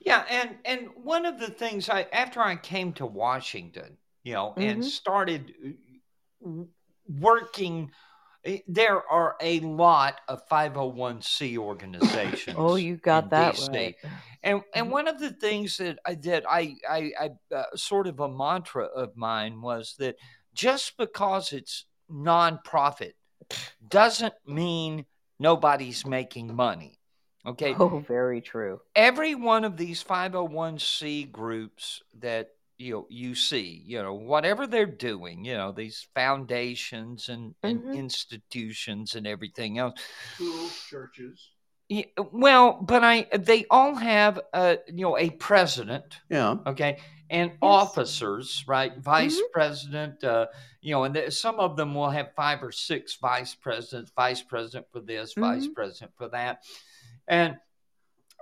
Yeah, 0.00 0.24
and 0.28 0.56
and 0.64 0.90
one 0.94 1.26
of 1.26 1.38
the 1.38 1.48
things 1.50 1.88
I 1.88 2.02
after 2.12 2.40
I 2.40 2.56
came 2.56 2.92
to 2.94 3.06
Washington, 3.06 3.98
you 4.22 4.34
know, 4.34 4.56
and 4.60 4.82
Mhm. 4.82 4.82
started 4.84 5.54
uh, 6.44 6.50
working 7.08 7.90
there 8.68 9.02
are 9.10 9.36
a 9.40 9.60
lot 9.60 10.20
of 10.28 10.46
501c 10.48 11.56
organizations. 11.70 12.56
oh 12.58 12.76
you 12.76 12.96
got 12.96 13.30
that 13.30 13.54
DC. 13.54 13.72
right 13.72 13.94
And 14.42 14.62
and 14.74 14.86
Mhm. 14.86 14.90
one 14.90 15.08
of 15.08 15.18
the 15.18 15.30
things 15.30 15.76
that 15.78 15.98
I 16.06 16.14
that 16.14 16.44
I 16.48 16.76
I, 16.88 17.12
I 17.24 17.54
uh, 17.54 17.64
sort 17.76 18.06
of 18.06 18.20
a 18.20 18.28
mantra 18.28 18.84
of 18.84 19.16
mine 19.16 19.60
was 19.60 19.94
that 19.98 20.16
just 20.54 20.96
because 20.96 21.52
it's 21.52 21.86
nonprofit 22.10 23.14
doesn't 23.88 24.34
mean 24.46 25.06
nobody's 25.38 26.06
making 26.06 26.54
money. 26.54 26.98
Okay, 27.44 27.74
oh 27.78 28.00
very 28.00 28.40
true 28.40 28.80
every 28.94 29.34
one 29.36 29.64
of 29.64 29.76
these 29.76 30.02
501c 30.02 31.30
groups 31.30 32.02
that 32.18 32.48
you 32.78 32.92
know 32.92 33.06
you 33.08 33.34
see 33.34 33.82
you 33.86 34.02
know 34.02 34.14
whatever 34.14 34.66
they're 34.66 34.86
doing 34.86 35.44
you 35.44 35.54
know 35.54 35.72
these 35.72 36.06
foundations 36.14 37.28
and, 37.28 37.54
and 37.62 37.80
Mhm. 37.82 37.94
institutions 37.94 39.14
and 39.14 39.26
everything 39.26 39.78
else 39.78 39.98
Schools, 40.34 40.72
churches. 40.90 41.50
Yeah, 41.88 42.04
well 42.32 42.72
but 42.82 43.04
i 43.04 43.22
they 43.38 43.64
all 43.70 43.94
have 43.94 44.40
a 44.52 44.78
you 44.88 45.02
know 45.04 45.16
a 45.16 45.30
president 45.30 46.18
Yeah. 46.28 46.56
okay 46.66 46.98
and 47.30 47.50
Yes. 47.52 47.58
officers 47.62 48.64
right 48.68 48.96
vice 48.98 49.38
Mhm. 49.40 49.50
president 49.52 50.24
uh 50.24 50.46
you 50.80 50.92
know 50.92 51.04
and 51.04 51.14
there, 51.14 51.30
some 51.30 51.58
of 51.60 51.76
them 51.76 51.94
will 51.94 52.10
have 52.10 52.34
five 52.34 52.62
or 52.62 52.72
six 52.72 53.16
vice 53.16 53.54
presidents 53.54 54.12
vice 54.16 54.42
president 54.42 54.86
for 54.92 55.00
this 55.00 55.32
vice 55.34 55.66
Mhm. 55.68 55.74
president 55.74 56.12
for 56.16 56.28
that 56.28 56.62
and 57.28 57.56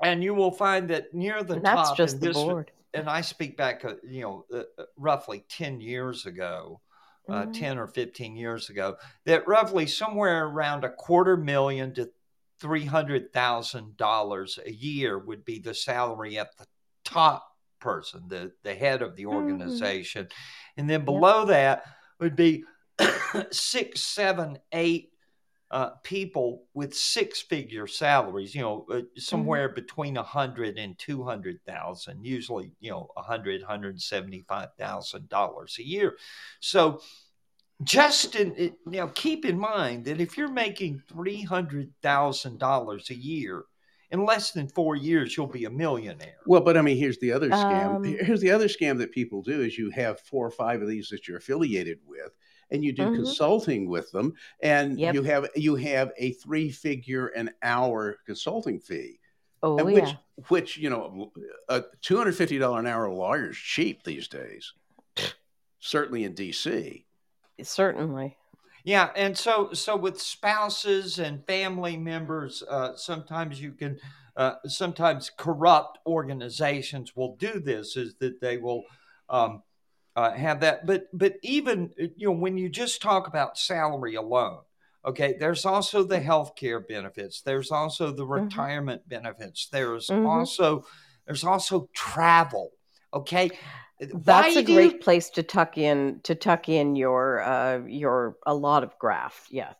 and 0.03 0.25
you 0.25 0.35
will 0.35 0.51
find 0.51 0.89
that 0.91 1.15
near 1.15 1.43
the 1.45 1.55
and 1.55 1.65
that's 1.65 1.91
top 1.91 1.97
just 1.97 2.21
the 2.21 2.27
this 2.29 2.37
board 2.37 2.73
and 2.95 3.09
i 3.09 3.21
speak 3.21 3.57
back 3.57 3.85
uh, 3.85 3.95
you 4.05 4.23
know 4.23 4.45
uh, 4.53 4.63
uh, 4.79 4.85
roughly 4.97 5.45
10 5.49 5.81
years 5.81 6.27
ago 6.27 6.81
uh, 7.29 7.47
Mhm. 7.47 7.53
10 7.53 7.79
or 7.79 7.87
15 7.87 8.37
years 8.37 8.71
ago 8.71 8.97
that 9.25 9.47
roughly 9.49 9.87
somewhere 9.87 10.47
around 10.47 10.85
a 10.85 10.91
quarter 10.93 11.37
million 11.37 11.95
to 11.95 12.11
three 12.61 12.85
hundred 12.85 13.33
thousand 13.33 13.97
dollars 13.97 14.59
a 14.65 14.71
year 14.71 15.19
would 15.19 15.45
be 15.45 15.59
the 15.59 15.75
salary 15.75 16.39
at 16.39 16.57
the 16.59 16.67
top 17.05 17.47
person, 17.81 18.23
the 18.29 18.53
the 18.63 18.75
head 18.75 19.03
of 19.03 19.17
the 19.17 19.25
Mhm. 19.25 19.33
organization, 19.35 20.29
and 20.77 20.89
then 20.89 21.05
below 21.05 21.45
that 21.47 21.85
would 22.21 22.37
be 22.37 22.65
six, 23.51 24.03
seven, 24.03 24.59
eight 24.73 25.11
uh, 25.75 25.91
people 26.05 26.63
with 26.73 26.95
six 26.95 27.43
figure 27.43 27.89
salaries. 27.89 28.55
You 28.55 28.63
know, 28.63 28.87
uh, 28.93 29.01
somewhere 29.17 29.69
between 29.69 30.17
a 30.17 30.23
hundred 30.23 30.79
and 30.79 30.97
two 30.97 31.25
hundred 31.25 31.59
thousand, 31.67 32.25
usually 32.25 32.71
you 32.79 32.93
know 32.93 33.09
a 33.17 33.23
hundred, 33.23 33.61
hundred 33.65 34.01
seventy 34.01 34.45
five 34.49 34.69
thousand 34.79 35.29
dollars 35.29 35.77
a 35.81 35.85
year. 35.85 36.17
So 36.61 37.01
just 37.83 38.37
in 38.37 38.55
it, 38.57 38.75
now 38.87 39.09
keep 39.09 39.45
in 39.45 39.59
mind 39.59 40.05
that 40.05 40.21
if 40.21 40.39
you're 40.39 40.53
making 40.53 41.03
three 41.09 41.43
hundred 41.43 41.93
thousand 42.03 42.61
dollars 42.61 43.11
a 43.11 43.17
year 43.17 43.65
in 44.13 44.25
less 44.25 44.53
than 44.53 44.69
four 44.69 44.95
years 44.95 45.37
you'll 45.37 45.49
be 45.49 45.65
a 45.65 45.71
millionaire 45.71 46.37
Well, 46.47 46.61
but 46.61 46.77
I 46.77 46.83
mean, 46.83 46.97
here's 46.97 47.19
the 47.19 47.33
other 47.33 47.51
scam. 47.51 47.97
Um, 47.97 48.05
here's 48.05 48.41
the 48.41 48.53
other 48.53 48.69
scam 48.69 48.99
that 48.99 49.11
people 49.11 49.43
do 49.43 49.63
is 49.63 49.77
you 49.77 49.91
have 49.91 50.21
four 50.21 50.47
or 50.47 50.53
five 50.53 50.83
of 50.83 50.89
these 50.89 51.09
that 51.09 51.27
you're 51.27 51.39
affiliated 51.39 51.99
with, 52.07 52.31
and 52.71 52.85
you 52.85 52.93
do 52.93 53.07
Mhm. 53.09 53.17
consulting 53.17 53.89
with 53.89 54.11
them, 54.13 54.35
and 54.61 54.99
Yep. 54.99 55.15
you 55.15 55.23
have 55.23 55.49
you 55.57 55.75
have 55.77 56.13
a 56.17 56.33
three 56.33 56.71
figure 56.71 57.29
an 57.29 57.51
hour 57.63 58.19
consulting 58.27 58.81
fee, 58.81 59.19
oh 59.63 59.79
and 59.79 59.91
yeah 59.91 59.95
which 59.95 60.49
which 60.49 60.77
you 60.79 60.91
know 60.91 61.33
a 61.69 61.83
two 62.01 62.17
hundred 62.17 62.37
fifty 62.37 62.59
dollar 62.59 62.81
an 62.81 62.87
hour 62.87 63.11
lawyer 63.11 63.51
is 63.51 63.57
cheap 63.57 64.03
these 64.05 64.29
days. 64.29 64.73
Certainly 65.81 66.25
in 66.25 66.33
D.C. 66.35 67.05
certainly 67.63 68.37
yeah 68.85 69.11
and 69.15 69.37
so 69.37 69.73
so 69.73 69.95
with 69.97 70.21
spouses 70.21 71.19
and 71.19 71.45
family 71.47 71.97
members 71.97 72.63
uh, 72.69 72.97
sometimes 72.97 73.61
you 73.61 73.73
can 73.73 73.99
uh, 74.37 74.55
sometimes 74.67 75.31
corrupt 75.37 75.99
organizations 76.07 77.15
will 77.15 77.37
do 77.37 77.61
this 77.61 77.97
is 77.97 78.15
that 78.17 78.41
they 78.41 78.57
will 78.57 78.83
um, 79.29 79.63
uh, 80.17 80.33
have 80.33 80.61
that 80.61 80.87
but 80.87 81.07
but 81.13 81.37
even 81.43 81.91
uh, 82.01 82.05
you 82.17 82.29
know 82.29 82.33
when 82.33 82.57
you 82.57 82.69
just 82.69 83.03
talk 83.03 83.27
about 83.27 83.59
salary 83.59 84.15
alone 84.15 84.61
okay 85.05 85.37
there's 85.39 85.65
also 85.67 86.03
the 86.05 86.21
health 86.21 86.55
care 86.57 86.81
benefits 86.81 87.41
there's 87.43 87.71
also 87.71 88.11
the 88.13 88.25
Mhm. 88.25 88.31
retirement 88.45 89.09
benefits 89.09 89.69
there's 89.69 90.09
Mhm. 90.09 90.27
also 90.27 90.85
there's 91.27 91.45
also 91.45 91.89
travel 91.95 92.71
okay 93.13 93.51
That's 94.01 94.57
Why 94.57 94.61
a 94.61 94.63
great 94.63 94.95
you- 94.95 94.99
place 95.01 95.31
to 95.31 95.43
tuck 95.43 95.79
in 95.79 96.21
to 96.25 96.35
tuck 96.35 96.69
in 96.69 96.97
your 96.97 97.41
uh 97.43 97.79
your 97.87 98.37
a 98.45 98.55
lot 98.55 98.83
of 98.85 98.99
graft. 98.99 99.51
Yeah. 99.51 99.75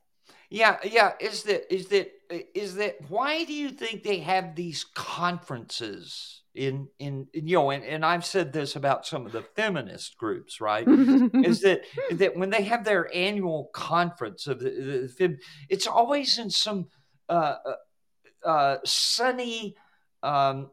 Yeah, 0.51 0.79
yeah. 0.85 1.13
Is 1.21 1.43
that 1.45 1.73
is 1.75 1.89
that 1.89 2.13
is 2.55 2.77
that 2.77 2.97
why 3.11 3.45
do 3.45 3.53
you 3.53 3.71
think 3.71 4.03
they 4.05 4.19
have 4.21 4.55
these 4.55 4.85
conferences 4.95 6.43
in 6.55 6.89
in 6.99 7.27
you 7.33 7.57
know? 7.57 7.71
And, 7.71 7.85
and 7.85 8.05
I've 8.05 8.25
said 8.25 8.53
this 8.53 8.77
about 8.77 9.07
some 9.07 9.27
of 9.27 9.33
the 9.33 9.43
feminist 9.43 10.17
groups, 10.17 10.61
right? 10.61 10.87
is 10.89 11.61
that 11.63 11.83
that 12.13 12.37
when 12.37 12.51
they 12.51 12.63
have 12.63 12.85
their 12.85 13.15
annual 13.15 13.71
conference 13.73 14.47
of 14.47 14.61
the, 14.61 14.71
the 14.71 15.09
fem, 15.09 15.39
it's 15.69 15.87
always 15.87 16.39
in 16.39 16.51
some 16.51 16.87
uh, 17.29 17.57
uh, 17.65 18.47
uh, 18.49 18.77
sunny 18.85 19.75
um, 20.23 20.71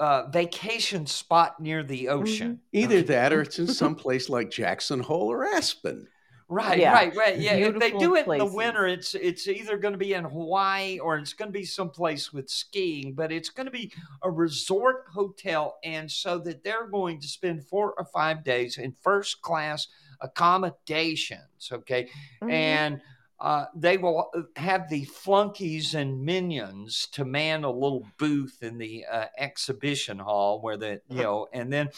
uh, 0.00 0.28
vacation 0.30 1.06
spot 1.06 1.60
near 1.60 1.82
the 1.82 2.08
ocean. 2.08 2.60
Either 2.72 3.02
that, 3.02 3.32
or 3.32 3.42
it's 3.42 3.58
in 3.58 3.66
some 3.66 3.94
place 3.94 4.28
like 4.28 4.50
Jackson 4.50 5.00
Hole 5.00 5.30
or 5.30 5.44
Aspen. 5.44 6.06
Right, 6.50 6.78
Yeah. 6.78 6.92
right, 6.92 7.14
right. 7.14 7.38
Yeah, 7.38 7.54
if 7.56 7.78
they 7.78 7.90
do 7.90 8.14
it 8.14 8.26
in 8.26 8.38
the 8.38 8.46
winter, 8.46 8.86
it's 8.86 9.14
it's 9.14 9.46
either 9.46 9.76
going 9.76 9.92
to 9.92 9.98
be 9.98 10.14
in 10.14 10.24
Hawaii 10.24 10.98
or 10.98 11.18
it's 11.18 11.34
going 11.34 11.52
to 11.52 11.58
be 11.58 11.64
someplace 11.66 12.32
with 12.32 12.48
skiing, 12.48 13.12
but 13.12 13.30
it's 13.30 13.50
going 13.50 13.66
to 13.66 13.70
be 13.72 13.92
a 14.22 14.30
resort 14.30 15.04
hotel, 15.12 15.76
and 15.84 16.10
so 16.10 16.38
that 16.38 16.64
they're 16.64 16.86
going 16.86 17.20
to 17.20 17.28
spend 17.28 17.66
four 17.66 17.92
or 17.98 18.04
five 18.06 18.44
days 18.44 18.78
in 18.78 18.92
first 18.92 19.42
class 19.42 19.88
accommodations. 20.22 21.70
Okay, 21.70 22.08
Mhm. 22.42 22.50
and 22.50 23.02
uh, 23.40 23.66
they 23.74 23.96
will 23.98 24.30
have 24.56 24.88
the 24.88 25.04
flunkies 25.04 25.94
and 25.94 26.24
minions 26.24 27.06
to 27.12 27.24
man 27.24 27.62
a 27.62 27.70
little 27.70 28.04
booth 28.18 28.62
in 28.62 28.78
the 28.78 29.04
uh, 29.06 29.26
exhibition 29.36 30.18
hall 30.18 30.60
where 30.60 30.76
the 30.76 31.00
you 31.08 31.22
know 31.22 31.46
and 31.52 31.72
then 31.72 31.88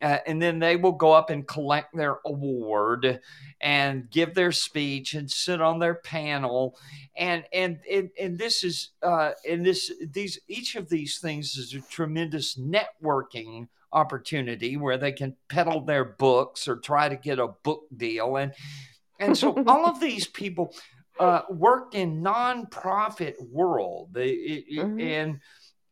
uh, 0.00 0.18
and 0.26 0.40
then 0.40 0.58
they 0.58 0.76
will 0.76 0.92
go 0.92 1.12
up 1.12 1.30
and 1.30 1.46
collect 1.46 1.94
their 1.96 2.18
award 2.24 3.20
and 3.60 4.08
give 4.10 4.34
their 4.34 4.52
speech 4.52 5.14
and 5.14 5.30
sit 5.30 5.60
on 5.60 5.78
their 5.78 5.96
panel. 5.96 6.78
And 7.16 7.44
and 7.52 7.80
and, 7.90 8.10
and 8.20 8.38
this 8.38 8.62
is 8.62 8.90
uh 9.02 9.32
and 9.48 9.66
this 9.66 9.90
these 10.12 10.38
each 10.48 10.76
of 10.76 10.88
these 10.88 11.18
things 11.18 11.56
is 11.56 11.74
a 11.74 11.80
tremendous 11.80 12.56
networking 12.56 13.68
opportunity 13.92 14.76
where 14.76 14.98
they 14.98 15.12
can 15.12 15.34
peddle 15.48 15.80
their 15.80 16.04
books 16.04 16.68
or 16.68 16.76
try 16.76 17.08
to 17.08 17.16
get 17.16 17.38
a 17.38 17.48
book 17.64 17.82
deal. 17.96 18.36
And 18.36 18.52
and 19.18 19.36
so 19.36 19.52
all 19.66 19.86
of 19.86 20.00
these 20.00 20.26
people 20.28 20.74
uh, 21.18 21.42
work 21.50 21.94
in 21.96 22.22
nonprofit 22.22 23.34
world. 23.50 24.10
They, 24.12 24.28
it- 24.30 24.64
Mhm. 24.78 25.02
and 25.02 25.40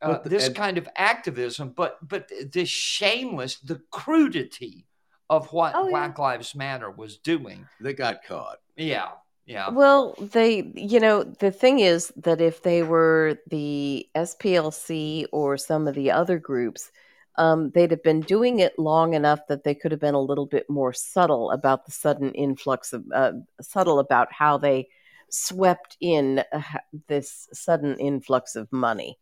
uh, 0.03 0.09
But 0.09 0.25
the- 0.25 0.29
this 0.31 0.47
and- 0.49 0.57
kind 0.57 0.79
of 0.79 0.89
activism 0.97 1.71
but 1.71 1.99
but 2.07 2.31
the 2.53 2.65
shameless 2.65 3.59
the 3.61 3.81
crudity 3.91 4.87
of 5.31 5.53
what 5.53 5.73
Oh, 5.75 5.85
yeah. 5.87 5.91
black 5.91 6.19
lives 6.19 6.55
matter 6.55 6.91
was 6.91 7.19
doing 7.19 7.67
They 7.81 7.95
got 7.95 8.23
caught. 8.25 8.59
yeah 8.77 9.11
yeah 9.47 9.71
Well, 9.71 10.15
they, 10.19 10.71
you 10.75 10.99
know, 11.01 11.23
the 11.25 11.51
thing 11.53 11.79
is 11.81 12.13
that 12.17 12.41
if 12.41 12.63
they 12.63 12.83
were 12.83 13.39
the 13.49 14.09
SPLC 14.15 15.27
or 15.33 15.57
some 15.57 15.87
of 15.89 15.95
the 15.95 16.11
other 16.11 16.39
groups, 16.39 16.91
um, 17.37 17.71
they'd 17.71 17.91
have 17.91 18.03
been 18.03 18.21
doing 18.23 18.61
it 18.61 18.79
long 18.79 19.15
enough 19.15 19.41
that 19.49 19.63
they 19.65 19.75
could 19.75 19.93
have 19.93 20.01
been 20.01 20.15
a 20.15 20.21
little 20.21 20.47
bit 20.47 20.69
more 20.71 20.93
subtle 20.93 21.51
about 21.51 21.85
the 21.85 21.93
sudden 21.93 22.33
influx 22.33 22.93
of 22.93 23.05
uh, 23.15 23.33
subtle 23.61 23.99
about 23.99 24.33
how 24.33 24.57
they 24.59 24.89
swept 25.31 25.97
in 26.01 26.43
uh, 26.53 26.63
this 27.09 27.49
sudden 27.53 27.97
influx 27.99 28.57
of 28.57 28.71
money. 28.73 29.19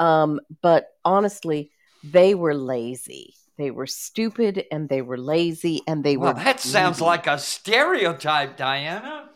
Um, 0.00 0.40
but 0.62 0.88
honestly, 1.04 1.70
they 2.02 2.34
were 2.34 2.54
lazy. 2.54 3.34
They 3.58 3.70
were 3.70 3.86
stupid 3.86 4.64
and 4.72 4.88
they 4.88 5.02
were 5.02 5.18
lazy 5.18 5.82
and 5.86 6.02
they 6.02 6.16
were 6.16 6.24
Well, 6.24 6.34
were. 6.34 6.44
that 6.44 6.60
sounds 6.60 7.00
like 7.00 7.26
a 7.26 7.38
stereotype, 7.38 8.56
Dianna. 8.56 9.28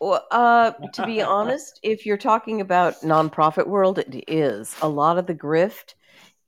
Well, 0.00 0.26
uh, 0.30 0.72
to 0.92 1.06
be 1.06 1.22
honest, 1.22 1.80
if 1.82 2.04
you're 2.04 2.16
talking 2.16 2.60
about 2.60 3.00
nonprofit 3.02 3.66
world, 3.66 3.98
it 3.98 4.24
is 4.28 4.74
a 4.82 4.88
lot 4.88 5.18
of 5.18 5.26
the 5.26 5.34
grift 5.34 5.94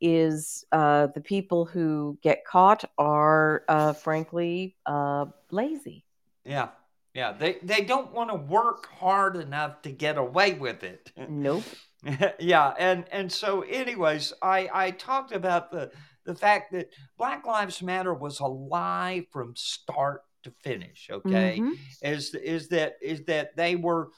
is 0.00 0.64
uh, 0.72 1.08
the 1.14 1.20
people 1.20 1.64
who 1.64 2.18
get 2.22 2.44
caught 2.44 2.84
are 2.98 3.64
uh, 3.68 3.92
frankly 3.92 4.76
uh, 4.86 5.26
lazy. 5.50 6.04
Yeah. 6.44 6.68
Yeah. 7.14 7.32
They 7.32 7.58
they 7.62 7.82
don't 7.82 8.12
want 8.12 8.30
to 8.30 8.36
work 8.36 8.88
hard 8.88 9.36
enough 9.36 9.82
to 9.82 9.90
get 9.90 10.18
away 10.18 10.54
with 10.54 10.82
it. 10.84 11.12
Nope. 11.28 11.64
yeah, 12.38 12.72
and 12.78 13.04
and 13.12 13.30
so 13.30 13.60
anyways, 13.60 14.32
I 14.40 14.70
I 14.72 14.90
talked 14.92 15.32
about 15.32 15.70
the 15.70 15.90
the 16.24 16.34
fact 16.34 16.72
that 16.72 16.88
Black 17.18 17.44
Lives 17.46 17.82
Matter 17.82 18.14
was 18.14 18.40
a 18.40 18.46
lie 18.46 19.26
from 19.30 19.54
start 19.56 20.22
to 20.44 20.50
finish, 20.62 21.08
okay? 21.10 21.58
Mhm. 21.60 21.74
Is 22.02 22.34
is 22.34 22.68
that 22.68 22.94
is 23.02 23.24
that 23.24 23.54
they 23.54 23.76
were 23.76 24.08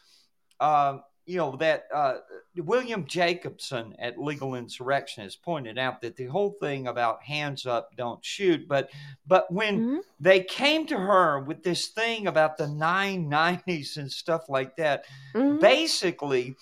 uh, 0.61 0.99
you 1.27 1.37
know 1.37 1.57
that 1.57 1.85
uh, 1.95 2.14
William 2.57 3.07
Jacobson 3.07 3.95
at 3.99 4.18
Legal 4.18 4.55
Insurrection 4.55 5.23
has 5.23 5.37
pointed 5.37 5.79
out 5.79 6.01
that 6.01 6.16
the 6.16 6.27
whole 6.27 6.57
thing 6.61 6.87
about 6.89 7.23
hands 7.23 7.66
up, 7.66 7.91
don't 7.97 8.25
shoot, 8.25 8.66
but 8.68 8.91
but 9.27 9.51
when 9.53 9.81
Mhm. 9.81 10.01
they 10.20 10.43
came 10.43 10.87
to 10.87 10.97
her 10.97 11.41
with 11.41 11.62
this 11.62 11.89
thing 11.89 12.27
about 12.27 12.57
the 12.57 12.68
990s 12.68 13.97
and 13.97 14.11
stuff 14.11 14.49
like 14.49 14.77
that, 14.77 15.05
Mhm. 15.35 15.61
basically, 15.61 16.57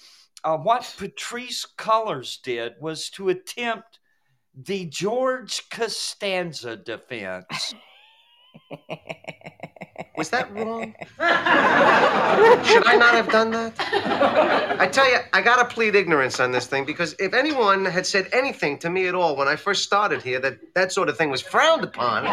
uh, 0.45 0.57
what 0.59 0.83
Patrisse 0.99 1.67
Cullors 1.77 2.41
did 2.43 2.75
was 2.81 3.11
to 3.11 3.29
attempt 3.29 3.99
the 4.55 4.85
George 4.87 5.69
Costanza 5.71 6.77
defense. 6.77 7.75
Was 10.16 10.31
that 10.31 10.53
wrong? 10.53 10.95
Should 12.66 12.87
I 12.87 12.97
not 12.99 13.14
have 13.14 13.31
done 13.31 13.53
that? 13.53 13.73
I 14.79 14.87
tell 14.87 15.11
you, 15.11 15.18
I 15.33 15.41
gotta 15.41 15.64
plead 15.64 15.95
ignorance 15.95 16.41
on 16.41 16.53
this 16.53 16.66
thing 16.66 16.85
because 16.85 17.14
if 17.18 17.33
anyone 17.33 17.87
had 17.87 18.07
said 18.07 18.29
anything 18.33 18.79
to 18.81 18.91
me 18.91 19.07
at 19.07 19.14
all 19.14 19.35
when 19.35 19.49
I 19.49 19.57
first 19.57 19.83
started 19.83 20.23
here 20.23 20.39
that 20.41 20.59
that 20.75 20.93
sort 20.93 21.09
of 21.09 21.16
thing 21.16 21.31
was 21.31 21.41
frowned 21.41 21.85
upon, 21.85 22.25
you 22.25 22.31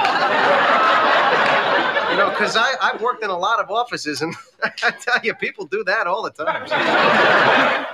know, 2.17 2.29
because 2.29 2.57
I 2.57 2.73
I've 2.81 2.99
worked 3.01 3.23
in 3.23 3.29
a 3.29 3.37
lot 3.37 3.59
of 3.59 3.71
offices 3.71 4.21
and 4.21 4.35
I 4.63 4.91
tell 4.91 5.19
you, 5.23 5.33
people 5.35 5.65
do 5.65 5.83
that 5.85 6.07
all 6.07 6.23
the 6.23 6.31
time. 6.31 7.85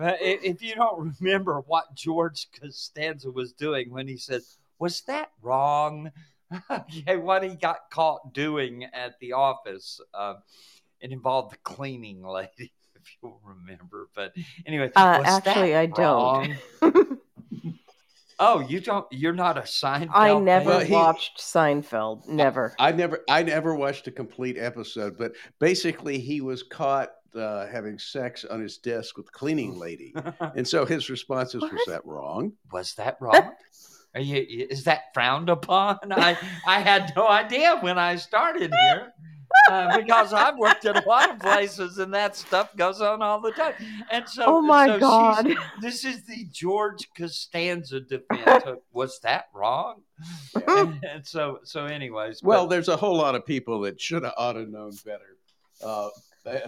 Uh, 0.00 0.14
if 0.20 0.62
you 0.62 0.74
don't 0.74 1.14
remember 1.20 1.60
what 1.66 1.94
George 1.94 2.46
Costanza 2.58 3.30
was 3.30 3.52
doing 3.52 3.90
when 3.90 4.08
he 4.08 4.16
said, 4.16 4.40
Was 4.78 5.02
that 5.02 5.30
wrong? 5.42 6.10
okay, 6.70 7.16
what 7.16 7.42
he 7.42 7.54
got 7.54 7.90
caught 7.90 8.32
doing 8.34 8.84
at 8.92 9.18
the 9.20 9.32
office. 9.32 10.00
Uh, 10.12 10.34
it 11.00 11.12
involved 11.12 11.52
the 11.52 11.58
cleaning 11.58 12.22
lady, 12.22 12.50
if 12.94 13.02
you'll 13.22 13.40
remember. 13.44 14.08
But 14.14 14.32
anyway, 14.66 14.90
Uh, 14.96 15.22
was 15.22 15.26
that 15.26 15.46
actually, 15.46 15.74
I 15.76 15.86
don't. 15.86 16.56
oh, 18.38 18.60
you 18.60 18.80
don't? 18.80 19.06
You're 19.10 19.32
not 19.32 19.56
a 19.58 19.62
Seinfeld. 19.62 20.10
I 20.12 20.28
fan? 20.30 20.44
never 20.44 20.84
he- 20.84 20.92
watched 20.92 21.38
Seinfeld. 21.38 22.26
Never. 22.28 22.74
I 22.78 22.92
never, 22.92 23.20
I 23.28 23.42
never 23.42 23.74
watched 23.74 24.06
a 24.08 24.10
complete 24.10 24.58
episode, 24.58 25.16
but 25.18 25.32
basically 25.58 26.18
he 26.18 26.40
was 26.40 26.62
caught 26.62 27.10
uh, 27.34 27.66
having 27.68 27.98
sex 27.98 28.44
on 28.44 28.60
his 28.60 28.78
desk 28.78 29.16
with 29.16 29.26
the 29.26 29.32
cleaning 29.32 29.78
lady, 29.78 30.12
and 30.56 30.66
so 30.66 30.84
his 30.84 31.08
response 31.10 31.54
is, 31.54 31.62
"Was 31.62 31.84
that 31.86 32.04
wrong?" 32.04 32.52
was 32.72 32.94
that 32.94 33.16
wrong? 33.20 33.52
Are 34.14 34.20
you, 34.20 34.66
is 34.70 34.84
that 34.84 35.12
frowned 35.14 35.48
upon? 35.48 35.98
I, 36.10 36.36
I 36.66 36.80
had 36.80 37.12
no 37.16 37.28
idea 37.28 37.78
when 37.80 37.98
I 37.98 38.16
started 38.16 38.72
here 38.72 39.12
uh, 39.70 39.96
because 39.98 40.32
I've 40.32 40.56
worked 40.58 40.84
in 40.84 40.96
a 40.96 41.06
lot 41.08 41.30
of 41.30 41.38
places 41.38 41.98
and 41.98 42.12
that 42.14 42.34
stuff 42.36 42.74
goes 42.76 43.00
on 43.00 43.22
all 43.22 43.40
the 43.40 43.52
time. 43.52 43.74
And 44.10 44.28
so, 44.28 44.44
Oh 44.46 44.60
my 44.60 44.86
so 44.86 44.98
God. 44.98 45.54
this 45.80 46.04
is 46.04 46.24
the 46.24 46.44
George 46.52 47.08
Costanza 47.16 48.00
defense. 48.00 48.64
Was 48.92 49.20
that 49.20 49.46
wrong? 49.54 50.02
and, 50.66 51.04
and 51.08 51.26
so, 51.26 51.60
so, 51.64 51.84
anyways, 51.86 52.42
Well, 52.42 52.64
but- 52.66 52.70
there's 52.70 52.88
a 52.88 52.96
whole 52.96 53.16
lot 53.16 53.34
of 53.34 53.46
people 53.46 53.80
that 53.82 54.00
should 54.00 54.24
have 54.24 54.34
ought 54.36 54.54
to 54.54 54.66
known 54.66 54.92
better. 55.04 55.36
Uh, 55.84 56.08
uh, 56.46 56.58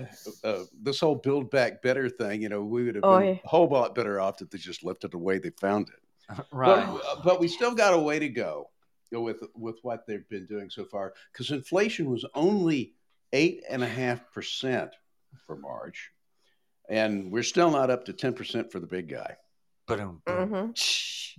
uh, 0.44 0.58
this 0.82 1.00
whole 1.00 1.14
build 1.16 1.50
back 1.50 1.82
better 1.82 2.08
thing, 2.08 2.42
you 2.42 2.48
know, 2.48 2.62
we 2.62 2.84
would 2.84 2.94
have 2.94 3.04
Oh, 3.04 3.18
been 3.18 3.28
yeah. 3.28 3.34
a 3.44 3.48
whole 3.48 3.68
lot 3.68 3.94
better 3.94 4.20
off 4.20 4.40
if 4.42 4.50
they 4.50 4.58
just 4.58 4.84
left 4.84 5.02
it 5.04 5.10
the 5.10 5.18
way 5.18 5.38
they 5.38 5.50
found 5.50 5.88
it. 5.88 5.94
right. 6.52 6.86
But, 6.86 7.24
but 7.24 7.40
we 7.40 7.48
still 7.48 7.74
got 7.74 7.94
a 7.94 7.98
way 7.98 8.18
to 8.18 8.28
go 8.28 8.68
with 9.10 9.42
with 9.54 9.78
what 9.82 10.06
they've 10.06 10.28
been 10.28 10.46
doing 10.46 10.70
so 10.70 10.84
far 10.84 11.12
because 11.32 11.50
inflation 11.50 12.10
was 12.10 12.24
only 12.34 12.94
eight 13.32 13.62
and 13.68 13.82
a 13.82 13.88
half 13.88 14.32
percent 14.32 14.90
for 15.46 15.56
March, 15.56 16.10
and 16.88 17.30
we're 17.30 17.42
still 17.42 17.70
not 17.70 17.90
up 17.90 18.06
to 18.06 18.12
ten 18.12 18.32
percent 18.32 18.72
for 18.72 18.80
the 18.80 18.86
big 18.86 19.08
guy. 19.08 19.36
Ba-dum, 19.86 20.22
Mhm. 20.26 21.36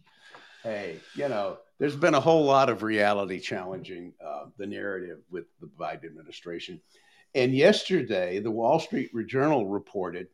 Hey, 0.64 1.00
you 1.16 1.28
know, 1.28 1.58
there's 1.80 1.96
been 1.96 2.14
a 2.14 2.20
whole 2.20 2.46
lot 2.46 2.70
of 2.70 2.84
reality 2.84 3.40
challenging 3.40 4.14
uh, 4.24 4.46
the 4.58 4.66
narrative 4.66 5.20
with 5.30 5.46
the 5.60 5.68
Biden 5.68 6.06
administration. 6.06 6.82
And 7.36 7.54
yesterday, 7.54 8.40
the 8.40 8.52
Wall 8.52 8.80
Street 8.80 9.12
Journal 9.28 9.68
reported 9.68 10.28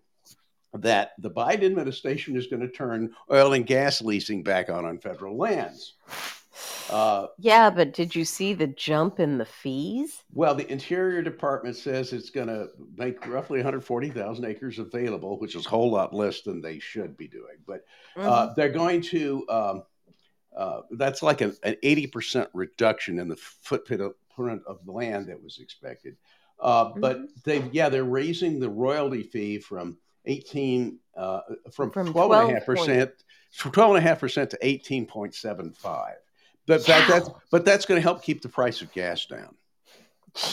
that 0.73 1.11
the 1.17 1.31
Biden 1.31 1.63
administration 1.65 2.35
is 2.35 2.47
going 2.47 2.61
to 2.61 2.69
turn 2.69 3.11
oil 3.31 3.53
and 3.53 3.65
gas 3.65 4.01
leasing 4.01 4.43
back 4.43 4.69
on 4.69 4.85
on 4.85 4.99
federal 4.99 5.37
lands. 5.37 5.93
Uh, 6.89 7.27
Yeah, 7.37 7.69
but 7.69 7.93
did 7.93 8.15
you 8.15 8.25
see 8.25 8.53
the 8.53 8.67
jump 8.67 9.19
in 9.19 9.37
the 9.37 9.45
fees? 9.45 10.23
well, 10.33 10.55
the 10.55 10.69
Interior 10.71 11.21
Department 11.21 11.75
says 11.75 12.11
it's 12.13 12.29
going 12.31 12.47
to 12.47 12.69
make 12.97 13.25
roughly 13.27 13.59
140,000 13.59 14.45
acres 14.45 14.79
available, 14.79 15.39
which 15.39 15.55
is 15.55 15.65
a 15.65 15.69
whole 15.69 15.89
lot 15.91 16.13
less 16.13 16.41
than 16.41 16.61
they 16.61 16.79
should 16.79 17.15
be 17.17 17.27
doing. 17.27 17.57
But 17.65 17.85
uh, 18.15 18.53
they're 18.55 18.69
going 18.69 19.01
to, 19.01 19.45
um, 19.49 19.83
uh, 20.55 20.81
that's 20.91 21.23
like 21.23 21.41
an, 21.41 21.55
an 21.63 21.77
80% 21.83 22.47
reduction 22.53 23.19
in 23.19 23.27
the 23.27 23.37
footprint 23.37 24.01
of, 24.01 24.13
of 24.67 24.85
the 24.85 24.91
land 24.91 25.27
that 25.27 25.41
was 25.41 25.59
expected. 25.59 26.17
Uh, 26.59 26.91
But 26.95 27.21
they've, 27.45 27.73
yeah, 27.73 27.89
they're 27.89 28.03
raising 28.03 28.59
the 28.59 28.69
royalty 28.69 29.23
fee 29.23 29.59
from 29.59 29.97
18, 30.25 30.99
uh, 31.15 31.41
from, 31.71 31.91
From 31.91 32.13
12.5%, 32.13 33.11
from 33.51 33.71
12.5% 33.71 34.49
to 34.49 34.57
18.75. 34.57 36.13
But, 36.65 36.85
that, 36.85 37.07
that's, 37.07 37.29
but 37.51 37.65
that's 37.65 37.85
going 37.85 37.97
to 37.97 38.03
help 38.03 38.21
keep 38.21 38.41
the 38.41 38.49
price 38.49 38.81
of 38.81 38.91
gas 38.91 39.25
down. 39.25 39.55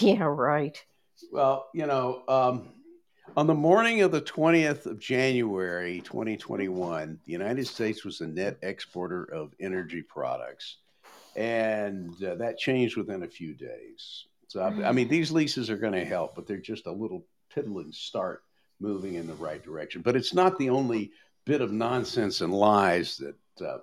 Yeah, 0.01 0.25
right. 0.25 0.83
Well, 1.31 1.69
you 1.75 1.87
know, 1.87 2.23
um, 2.29 2.69
on 3.37 3.47
the 3.47 3.55
morning 3.55 4.03
of 4.03 4.13
the 4.13 4.23
20th 4.23 4.87
of 4.87 4.99
January, 4.99 6.01
2021, 6.01 7.21
the 7.25 7.33
United 7.33 7.67
States 7.67 8.05
was 8.05 8.21
a 8.21 8.27
net 8.27 8.59
exporter 8.63 9.25
of 9.25 9.55
energy 9.61 10.03
products. 10.03 10.79
And 11.35 12.11
uh, 12.25 12.37
that 12.37 12.59
changed 12.59 12.97
within 12.97 13.23
a 13.23 13.29
few 13.29 13.53
days. 13.53 14.25
So, 14.49 14.61
I, 14.61 14.89
I 14.89 14.93
mean, 14.93 15.09
these 15.09 15.31
leases 15.31 15.69
are 15.69 15.77
going 15.77 15.93
to 15.93 16.05
help, 16.05 16.35
but 16.35 16.47
they're 16.47 16.57
just 16.57 16.87
a 16.87 16.93
little 16.93 17.27
piddling 17.53 17.93
start 17.93 18.43
moving 18.81 19.15
in 19.15 19.27
the 19.27 19.35
right 19.35 19.63
direction. 19.63 20.03
But 20.03 20.17
it's 20.17 20.35
not 20.35 20.59
the 20.59 20.71
only 20.71 21.13
bit 21.45 21.61
of 21.61 21.73
nonsense 21.73 22.41
and 22.41 22.53
lies 22.53 23.17
that, 23.19 23.65
uh, 23.65 23.79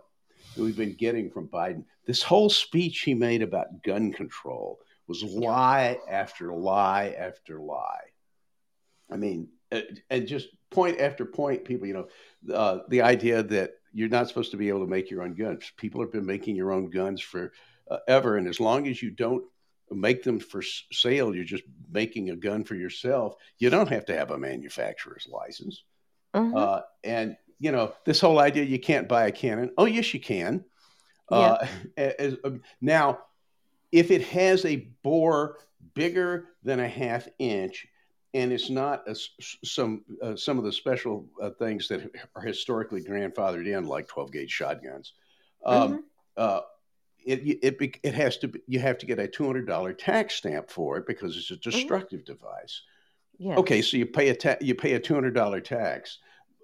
that 0.55 0.63
we've 0.63 0.77
been 0.77 0.95
getting 0.95 1.29
from 1.29 1.47
Biden. 1.47 1.85
This 2.05 2.21
whole 2.21 2.49
speech 2.49 3.01
he 3.01 3.13
made 3.13 3.41
about 3.41 3.81
gun 3.83 4.11
control 4.11 4.79
was 5.07 5.23
lie 5.23 5.97
after 6.09 6.53
lie 6.53 7.15
after 7.17 7.59
lie. 7.59 8.03
I 9.09 9.17
mean, 9.17 9.49
uh, 9.71 9.81
and 10.09 10.27
just 10.27 10.49
point 10.69 10.99
after 10.99 11.25
point, 11.25 11.65
people, 11.65 11.87
you 11.87 11.93
know, 11.93 12.53
uh, 12.53 12.79
the 12.89 13.01
idea 13.01 13.43
that 13.43 13.71
you're 13.93 14.09
not 14.09 14.27
supposed 14.27 14.51
to 14.51 14.57
be 14.57 14.69
able 14.69 14.81
to 14.81 14.89
make 14.89 15.09
your 15.09 15.21
own 15.21 15.33
guns. 15.33 15.71
People 15.77 16.01
have 16.01 16.11
been 16.11 16.25
making 16.25 16.55
your 16.55 16.71
own 16.71 16.89
guns 16.89 17.21
for 17.21 17.53
uh, 17.89 17.97
ever, 18.07 18.37
and 18.37 18.47
as 18.47 18.59
long 18.59 18.87
as 18.87 19.01
you 19.01 19.11
don't 19.11 19.43
make 19.91 20.23
them 20.23 20.39
for 20.39 20.61
sale, 20.91 21.35
you're 21.35 21.43
just 21.43 21.63
making 21.93 22.29
a 22.29 22.35
gun 22.35 22.63
for 22.63 22.75
yourself. 22.75 23.35
You 23.59 23.69
don't 23.69 23.89
have 23.89 24.05
to 24.05 24.17
have 24.17 24.31
a 24.31 24.37
manufacturer's 24.37 25.27
license. 25.31 25.83
Mhm. 26.33 26.57
Uh, 26.57 26.81
and 27.03 27.37
you 27.59 27.71
know 27.71 27.93
this 28.05 28.19
whole 28.19 28.39
idea 28.39 28.63
you 28.63 28.79
can't 28.79 29.07
buy 29.07 29.27
a 29.27 29.31
cannon. 29.31 29.71
Oh 29.77 29.85
yes, 29.85 30.13
you 30.13 30.19
can. 30.19 30.65
Uh, 31.29 31.65
as, 31.97 32.35
um, 32.43 32.61
now, 32.81 33.19
if 33.91 34.11
it 34.11 34.23
has 34.23 34.65
a 34.65 34.87
bore 35.03 35.59
bigger 35.93 36.49
than 36.63 36.79
a 36.79 36.87
half 36.87 37.27
inch, 37.39 37.87
and 38.33 38.51
it's 38.51 38.69
not 38.69 39.07
a 39.07 39.15
some 39.63 40.03
uh, 40.21 40.35
some 40.35 40.57
of 40.57 40.63
the 40.63 40.71
special 40.71 41.29
uh, 41.41 41.51
things 41.51 41.87
that 41.87 42.09
are 42.35 42.41
historically 42.41 43.03
grandfathered 43.03 43.67
in, 43.67 43.85
like 43.85 44.07
12 44.07 44.31
gauge 44.31 44.51
shotguns, 44.51 45.13
Um, 45.63 46.05
uh, 46.35 46.61
it 47.25 47.59
it 47.61 47.99
it 48.03 48.13
has 48.13 48.37
to 48.37 48.47
be, 48.47 48.59
you 48.67 48.79
have 48.79 48.97
to 48.99 49.05
get 49.05 49.19
a 49.19 49.27
two 49.27 49.45
hundred 49.45 49.67
dollar 49.67 49.93
tax 49.93 50.35
stamp 50.35 50.69
for 50.69 50.97
it 50.97 51.07
because 51.07 51.37
it's 51.37 51.51
a 51.51 51.57
destructive 51.57 52.25
device. 52.25 52.81
Yeah. 53.37 53.55
Okay, 53.57 53.81
so 53.81 53.97
you 53.97 54.05
pay 54.05 54.29
a 54.29 54.35
ta- 54.35 54.57
you 54.61 54.75
pay 54.75 54.93
a 54.93 54.99
two 54.99 55.13
hundred 55.13 55.33
dollar 55.33 55.59
tax, 55.61 56.19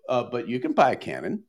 uh, 0.07 0.23
but 0.23 0.47
you 0.47 0.59
can 0.59 0.73
buy 0.73 0.91
a 0.91 0.95
cannon. 0.95 1.43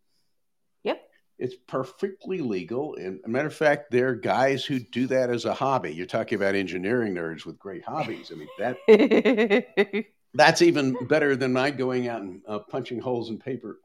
Yep. 0.84 1.02
It's 1.38 1.54
perfectly 1.66 2.40
legal. 2.40 2.96
And 2.96 3.20
a 3.24 3.28
matter 3.28 3.48
of 3.48 3.54
fact, 3.54 3.90
there 3.90 4.08
are 4.08 4.14
guys 4.14 4.64
who 4.64 4.78
do 4.78 5.06
that 5.08 5.30
as 5.30 5.44
a 5.44 5.54
hobby. 5.54 5.92
You're 5.92 6.06
talking 6.06 6.36
about 6.36 6.54
engineering 6.54 7.14
nerds 7.14 7.44
with 7.46 7.58
great 7.58 7.84
hobbies. 7.84 8.32
I 8.32 8.36
mean 8.36 8.48
that 8.58 10.04
that's 10.34 10.62
even 10.62 10.96
better 11.06 11.36
than 11.36 11.52
my 11.52 11.70
going 11.70 12.08
out 12.08 12.22
and 12.22 12.40
uh, 12.46 12.60
punching 12.60 13.00
holes 13.00 13.30
in 13.30 13.38
paper 13.38 13.80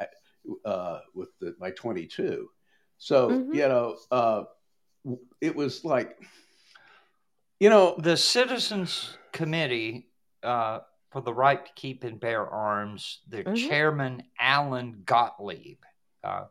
uh, 0.63 0.99
with 1.13 1.30
the, 1.39 1.55
my 1.59 1.71
22. 1.71 2.47
So 2.97 3.30
Mhm. 3.30 3.53
you 3.53 3.67
know, 3.67 3.97
uh, 4.11 4.43
it 5.41 5.56
was 5.56 5.84
like, 5.86 6.18
you 7.60 7.70
know, 7.70 7.95
The 7.97 8.18
Citizens 8.18 9.18
Committee 9.32 10.08
uh, 10.43 10.80
for 11.12 11.22
the 11.22 11.34
Right 11.34 11.66
to 11.66 11.72
Keep 11.76 12.03
and 12.03 12.20
Bear 12.20 12.47
Arms, 12.47 13.22
the 13.28 13.43
Mhm. 13.43 13.56
chairman, 13.56 14.24
Alan 14.39 15.03
Gottlieb, 15.06 15.80
uh, 16.24 16.45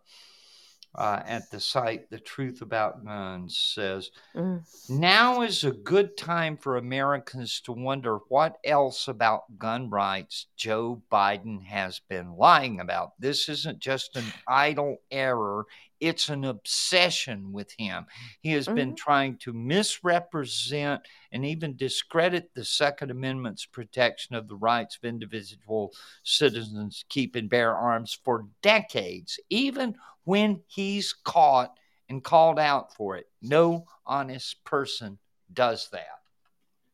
uh, 0.96 1.22
at 1.26 1.50
the 1.50 1.58
site 1.60 2.08
The 2.10 2.20
Truth 2.20 2.62
About 2.62 3.04
Guns 3.04 3.58
says, 3.58 4.10
Mm. 4.34 4.62
Now 4.88 5.42
is 5.42 5.64
a 5.64 5.70
good 5.72 6.16
time 6.16 6.56
for 6.56 6.76
Americans 6.76 7.60
to 7.62 7.72
wonder 7.72 8.18
what 8.28 8.58
else 8.64 9.08
about 9.08 9.58
gun 9.58 9.88
rights 9.90 10.46
Joe 10.56 11.02
Biden 11.10 11.64
has 11.64 12.00
been 12.00 12.36
lying 12.36 12.80
about. 12.80 13.12
This 13.18 13.48
isn't 13.48 13.78
just 13.78 14.16
an 14.16 14.32
idle 14.46 14.98
error, 15.10 15.66
it's 16.06 16.28
an 16.28 16.44
obsession 16.44 17.52
with 17.52 17.72
him. 17.78 18.06
He 18.40 18.52
has 18.52 18.66
been 18.66 18.90
mm-hmm. 18.90 18.94
trying 18.96 19.38
to 19.38 19.52
misrepresent 19.52 21.02
and 21.32 21.46
even 21.46 21.76
discredit 21.76 22.50
the 22.54 22.64
Second 22.64 23.10
Amendment's 23.10 23.64
protection 23.64 24.36
of 24.36 24.46
the 24.48 24.56
rights 24.56 24.96
of 24.96 25.08
individual 25.08 25.94
citizens 26.22 26.98
to 27.00 27.04
keep 27.08 27.36
and 27.36 27.48
bear 27.48 27.74
arms 27.74 28.18
for 28.22 28.46
decades, 28.62 29.40
even 29.48 29.94
when 30.24 30.60
he's 30.66 31.12
caught 31.12 31.74
and 32.08 32.22
called 32.22 32.58
out 32.58 32.94
for 32.94 33.16
it. 33.16 33.26
No 33.40 33.86
honest 34.06 34.62
person 34.64 35.18
does 35.52 35.88
that. 35.92 36.06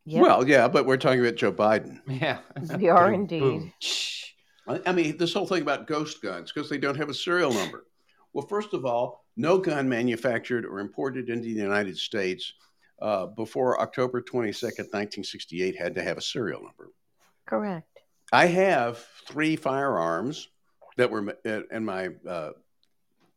Yep. 0.04 0.22
well, 0.22 0.48
yeah, 0.48 0.68
but 0.68 0.86
we're 0.86 0.96
talking 0.96 1.20
about 1.20 1.36
Joe 1.36 1.52
Biden. 1.52 2.00
Yeah. 2.08 2.38
We 2.76 2.88
are 2.88 3.10
Boom, 3.10 3.14
indeed. 3.14 3.40
boom. 3.40 3.72
I 4.68 4.80
I 4.86 4.92
mean, 4.92 5.16
this 5.16 5.34
whole 5.34 5.46
thing 5.46 5.62
about 5.62 5.86
ghost 5.86 6.22
guns 6.22 6.52
because 6.52 6.70
they 6.70 6.78
don't 6.78 6.96
have 6.96 7.08
a 7.08 7.14
serial 7.14 7.52
number. 7.52 7.84
Well, 8.32 8.46
first 8.46 8.74
of 8.74 8.84
all, 8.84 9.24
no 9.36 9.58
gun 9.58 9.88
manufactured 9.88 10.64
or 10.64 10.80
imported 10.80 11.28
into 11.30 11.44
the 11.44 11.50
United 11.60 11.96
States 11.98 12.52
uh, 13.02 13.26
before 13.26 13.80
October 13.80 14.20
22nd, 14.20 14.92
1968 14.92 15.76
had 15.76 15.94
to 15.94 16.02
have 16.02 16.18
a 16.18 16.22
serial 16.22 16.62
number. 16.62 16.90
Correct. 17.46 17.86
I 18.32 18.46
have 18.46 18.98
three 19.26 19.56
firearms 19.56 20.48
that 20.96 21.10
were 21.10 21.36
in 21.44 21.64
in 21.72 21.84
my 21.84 22.10
uh, 22.28 22.50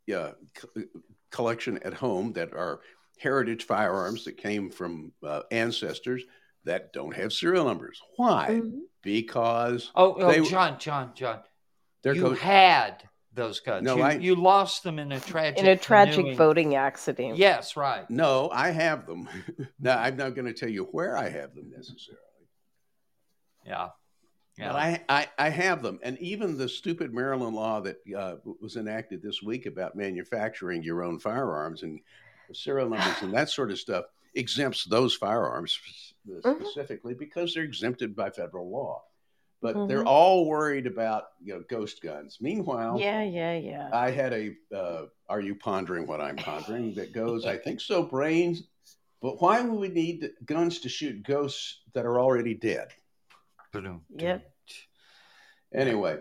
yeah, 0.05 0.31
co- 0.53 0.83
collection 1.31 1.79
at 1.83 1.93
home 1.93 2.33
that 2.33 2.53
are 2.53 2.81
heritage 3.17 3.63
firearms 3.63 4.25
that 4.25 4.37
came 4.37 4.69
from 4.69 5.11
uh, 5.25 5.41
ancestors 5.51 6.23
that 6.65 6.93
don't 6.93 7.15
have 7.15 7.31
serial 7.33 7.65
numbers. 7.65 7.99
Why? 8.17 8.59
Mhm. 8.61 8.81
Because 9.01 9.91
Oh, 9.95 10.15
oh 10.19 10.31
They- 10.31 10.41
John, 10.47 10.77
John, 10.77 11.11
John. 11.15 11.39
they're 12.03 12.15
you 12.15 12.21
co- 12.23 12.35
had 12.35 13.03
those 13.34 13.59
guns. 13.59 13.84
No, 13.86 13.97
you, 13.97 14.03
I- 14.03 14.13
you 14.13 14.36
lost 14.36 14.84
them 14.84 14.99
in 14.99 15.11
a 15.11 15.19
tragic 15.19 15.59
In 15.59 15.67
a 15.67 15.75
tragic 15.75 16.15
canoeing- 16.25 16.38
voting 16.38 16.75
accident. 16.75 17.38
Yes, 17.38 17.75
right. 17.75 18.09
No, 18.09 18.49
I 18.51 18.69
have 18.69 19.05
them. 19.07 19.27
now, 19.79 19.97
I'm 19.99 20.17
not 20.17 20.36
going 20.36 20.45
to 20.45 20.53
tell 20.53 20.69
you 20.69 20.86
where 20.91 21.17
I 21.17 21.29
have 21.29 21.55
them 21.55 21.71
necessarily, 21.75 22.21
Yeah. 23.65 23.89
Yeah. 24.57 24.67
but 24.67 24.75
I, 24.75 25.03
I, 25.09 25.27
I 25.39 25.49
have 25.49 25.81
them. 25.81 25.99
And 26.03 26.17
even 26.19 26.57
the 26.57 26.69
stupid 26.69 27.11
Maryland 27.13 27.55
law 27.55 27.81
that 27.81 27.97
uh, 28.15 28.36
was 28.61 28.75
enacted 28.75 29.21
this 29.23 29.41
week 29.41 29.65
about 29.65 29.95
manufacturing 29.95 30.84
your 30.84 31.03
own 31.03 31.19
firearms 31.19 31.81
and 31.81 31.99
serial 32.53 32.88
numbers 32.89 33.21
and 33.23 33.34
that 33.34 33.49
sort 33.49 33.71
of 33.71 33.79
stuff 33.79 34.05
exempts 34.36 34.86
those 34.86 35.15
firearms 35.15 35.79
Mhm. 36.29 36.59
specifically 36.63 37.13
because 37.15 37.53
they're 37.53 37.63
exempted 37.63 38.15
by 38.15 38.29
federal 38.29 38.69
law. 38.69 39.01
But 39.64 39.88
they're 39.88 40.03
Mhm. 40.03 40.07
all 40.07 40.45
worried 40.45 40.86
about 40.88 41.30
you 41.41 41.53
know 41.53 41.64
ghost 41.70 42.01
guns. 42.01 42.38
Meanwhile, 42.41 42.99
Yeah, 42.99 43.24
yeah, 43.24 43.55
yeah. 43.55 43.89
I 43.93 44.11
had 44.11 44.34
a 44.34 44.55
uh, 44.76 45.05
"Are 45.30 45.39
you 45.39 45.55
pondering 45.55 46.05
what 46.05 46.20
I'm 46.20 46.36
pondering?" 46.36 46.93
that 46.95 47.14
goes, 47.14 47.45
"I 47.45 47.57
think 47.57 47.80
so, 47.80 48.03
brains." 48.03 48.64
But 49.22 49.41
why 49.41 49.61
would 49.61 49.80
we 49.80 49.88
need 49.88 50.30
guns 50.43 50.80
to 50.80 50.89
shoot 50.89 51.24
ghosts 51.24 51.80
that 51.93 52.05
are 52.05 52.20
already 52.20 52.55
dead? 52.55 52.89
Ba-dum, 53.72 54.05
Yep. 54.09 54.53
Anyway, 55.74 56.20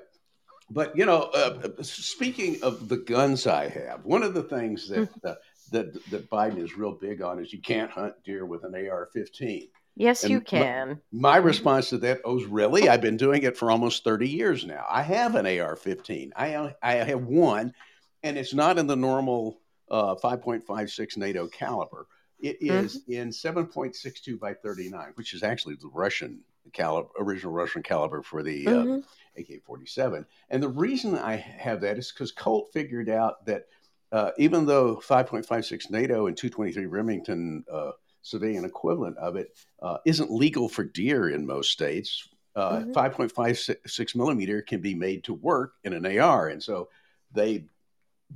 but 0.71 0.97
you 0.97 1.05
know, 1.05 1.23
uh, 1.23 1.83
speaking 1.83 2.63
of 2.63 2.89
the 2.89 2.99
guns 2.99 3.49
I 3.49 3.69
have, 3.69 4.05
one 4.05 4.23
of 4.23 4.35
the 4.35 4.45
things 4.45 4.89
that 4.89 5.11
uh, 5.25 5.35
that 5.73 5.93
that 6.11 6.31
Biden 6.31 6.59
is 6.59 6.77
real 6.79 6.93
big 6.93 7.23
on 7.23 7.41
is 7.41 7.53
you 7.53 7.61
can't 7.61 7.91
hunt 7.91 8.15
deer 8.23 8.47
with 8.47 8.63
an 8.63 8.77
AR-15. 8.77 9.69
Yes, 9.95 10.25
and 10.25 10.33
you 10.33 10.41
can. 10.41 11.01
My 11.13 11.37
response 11.37 11.91
to 11.91 11.99
that, 11.99 12.21
oh, 12.25 12.43
really? 12.47 12.89
I've 12.89 13.01
been 13.03 13.17
doing 13.17 13.43
it 13.43 13.57
for 13.57 13.71
almost 13.71 14.05
30 14.05 14.29
years 14.29 14.65
now. 14.65 14.85
I 14.89 15.03
have 15.03 15.35
an 15.35 15.47
AR-15. 15.47 16.31
I 16.37 16.75
I 16.83 16.95
have 16.95 17.25
one, 17.25 17.75
and 18.23 18.39
it's 18.39 18.55
not 18.55 18.79
in 18.79 18.87
the 18.87 18.97
normal 18.97 19.61
uh, 19.91 20.15
5.56 20.15 21.17
NATO 21.17 21.47
caliber. 21.49 22.07
It 22.41 22.57
is 22.61 23.03
in 23.09 23.31
7.62 23.31 24.39
by 24.39 24.55
39, 24.55 25.13
which 25.15 25.35
is 25.35 25.43
actually 25.43 25.77
the 25.77 25.91
Russian 25.93 26.41
caliber, 26.73 27.09
original 27.19 27.53
Russian 27.53 27.83
caliber 27.83 28.23
for 28.23 28.43
the 28.43 28.67
uh, 28.67 28.85
Mhm. 28.85 29.05
AK-47. 29.39 30.25
And 30.51 30.63
the 30.63 30.69
reason 30.69 31.17
I 31.17 31.37
have 31.37 31.81
that 31.83 31.99
is 31.99 32.11
because 32.11 32.33
Colt 32.33 32.71
figured 32.73 33.09
out 33.09 33.45
that 33.47 33.67
uh, 34.11 34.31
even 34.39 34.67
though 34.67 34.97
5.56 34.97 35.91
NATO 35.91 36.27
and 36.27 36.37
223 36.37 36.87
Remington 36.87 37.65
uh, 37.71 37.93
civilian 38.23 38.65
equivalent 38.65 39.17
of 39.19 39.37
it 39.37 39.57
uh, 39.83 39.99
not 40.07 40.31
legal 40.31 40.69
for 40.69 40.85
deer 40.85 41.31
in 41.31 41.45
most 41.47 41.71
states, 41.73 42.29
uh, 42.57 42.81
Mhm. 42.81 42.93
5.56 42.93 44.15
millimeter 44.15 44.63
can 44.63 44.81
be 44.81 44.95
made 44.95 45.25
to 45.25 45.35
work 45.35 45.75
in 45.85 45.93
an 45.93 46.07
AR. 46.07 46.49
And 46.49 46.63
so 46.63 46.89
they 47.33 47.67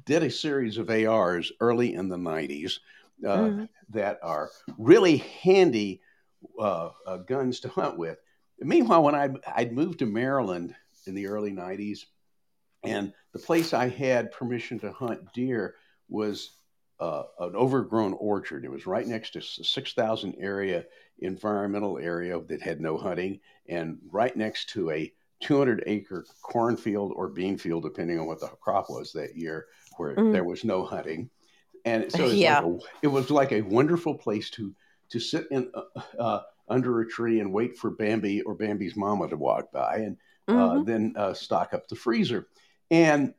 did 0.04 0.22
a 0.22 0.30
series 0.30 0.78
of 0.78 0.90
ARs 0.90 1.52
early 1.60 1.94
in 1.94 2.08
the 2.08 2.18
90s 2.18 2.80
uh, 3.24 3.36
Mhm. 3.36 3.68
that 3.90 4.18
are 4.22 4.50
really 4.78 5.18
handy 5.18 6.00
uh, 6.58 6.90
uh, 7.06 7.16
guns 7.18 7.60
to 7.60 7.68
hunt 7.68 7.96
with. 7.96 8.18
Meanwhile, 8.58 9.02
when 9.02 9.14
I 9.14 9.34
I'd 9.54 9.72
moved 9.72 9.98
to 10.00 10.06
Maryland 10.06 10.74
in 11.06 11.14
the 11.14 11.26
early 11.26 11.52
'90s, 11.52 12.06
and 12.82 13.12
the 13.32 13.38
place 13.38 13.72
I 13.72 13.88
had 13.88 14.32
permission 14.32 14.78
to 14.80 14.92
hunt 14.92 15.32
deer 15.32 15.76
was 16.08 16.52
uh, 17.00 17.24
an 17.40 17.54
overgrown 17.54 18.14
orchard. 18.14 18.64
It 18.64 18.70
was 18.70 18.86
right 18.86 19.06
next 19.06 19.32
to 19.32 19.40
a 19.40 19.42
6,000 19.42 20.34
area 20.38 20.84
environmental 21.18 21.98
area 21.98 22.40
that 22.42 22.62
had 22.62 22.80
no 22.80 22.96
hunting, 22.96 23.40
and 23.68 23.98
right 24.10 24.36
next 24.36 24.70
to 24.70 24.90
a 24.90 25.12
200 25.40 25.84
acre 25.86 26.24
cornfield 26.42 27.12
or 27.14 27.28
bean 27.28 27.58
field, 27.58 27.82
depending 27.84 28.18
on 28.18 28.26
what 28.26 28.40
the 28.40 28.48
crop 28.60 28.88
was 28.88 29.12
that 29.12 29.36
year, 29.36 29.66
where 29.96 30.14
Mm. 30.16 30.32
there 30.32 30.44
was 30.44 30.64
no 30.64 30.84
hunting. 30.84 31.30
And 31.84 32.10
so 32.10 32.24
it's 32.24 32.40
Yeah. 32.40 32.60
like 32.60 32.64
a, 32.64 32.78
it 33.02 33.06
was 33.08 33.30
like 33.30 33.52
a 33.52 33.62
wonderful 33.62 34.14
place 34.14 34.50
to 34.50 34.74
to 35.08 35.20
sit 35.20 35.46
in 35.52 35.70
uh, 35.72 36.00
uh, 36.18 36.42
under 36.68 37.00
a 37.00 37.08
tree 37.08 37.38
and 37.38 37.52
wait 37.52 37.76
for 37.78 37.90
Bambi 37.90 38.42
or 38.42 38.54
Bambi's 38.54 38.96
mama 38.96 39.28
to 39.28 39.36
walk 39.36 39.70
by, 39.70 39.98
and 39.98 40.16
uh, 40.48 40.52
Mhm. 40.52 40.86
then 40.86 41.14
uh, 41.16 41.32
stock 41.32 41.74
up 41.74 41.86
the 41.88 41.94
freezer. 41.94 42.48
And 42.90 43.34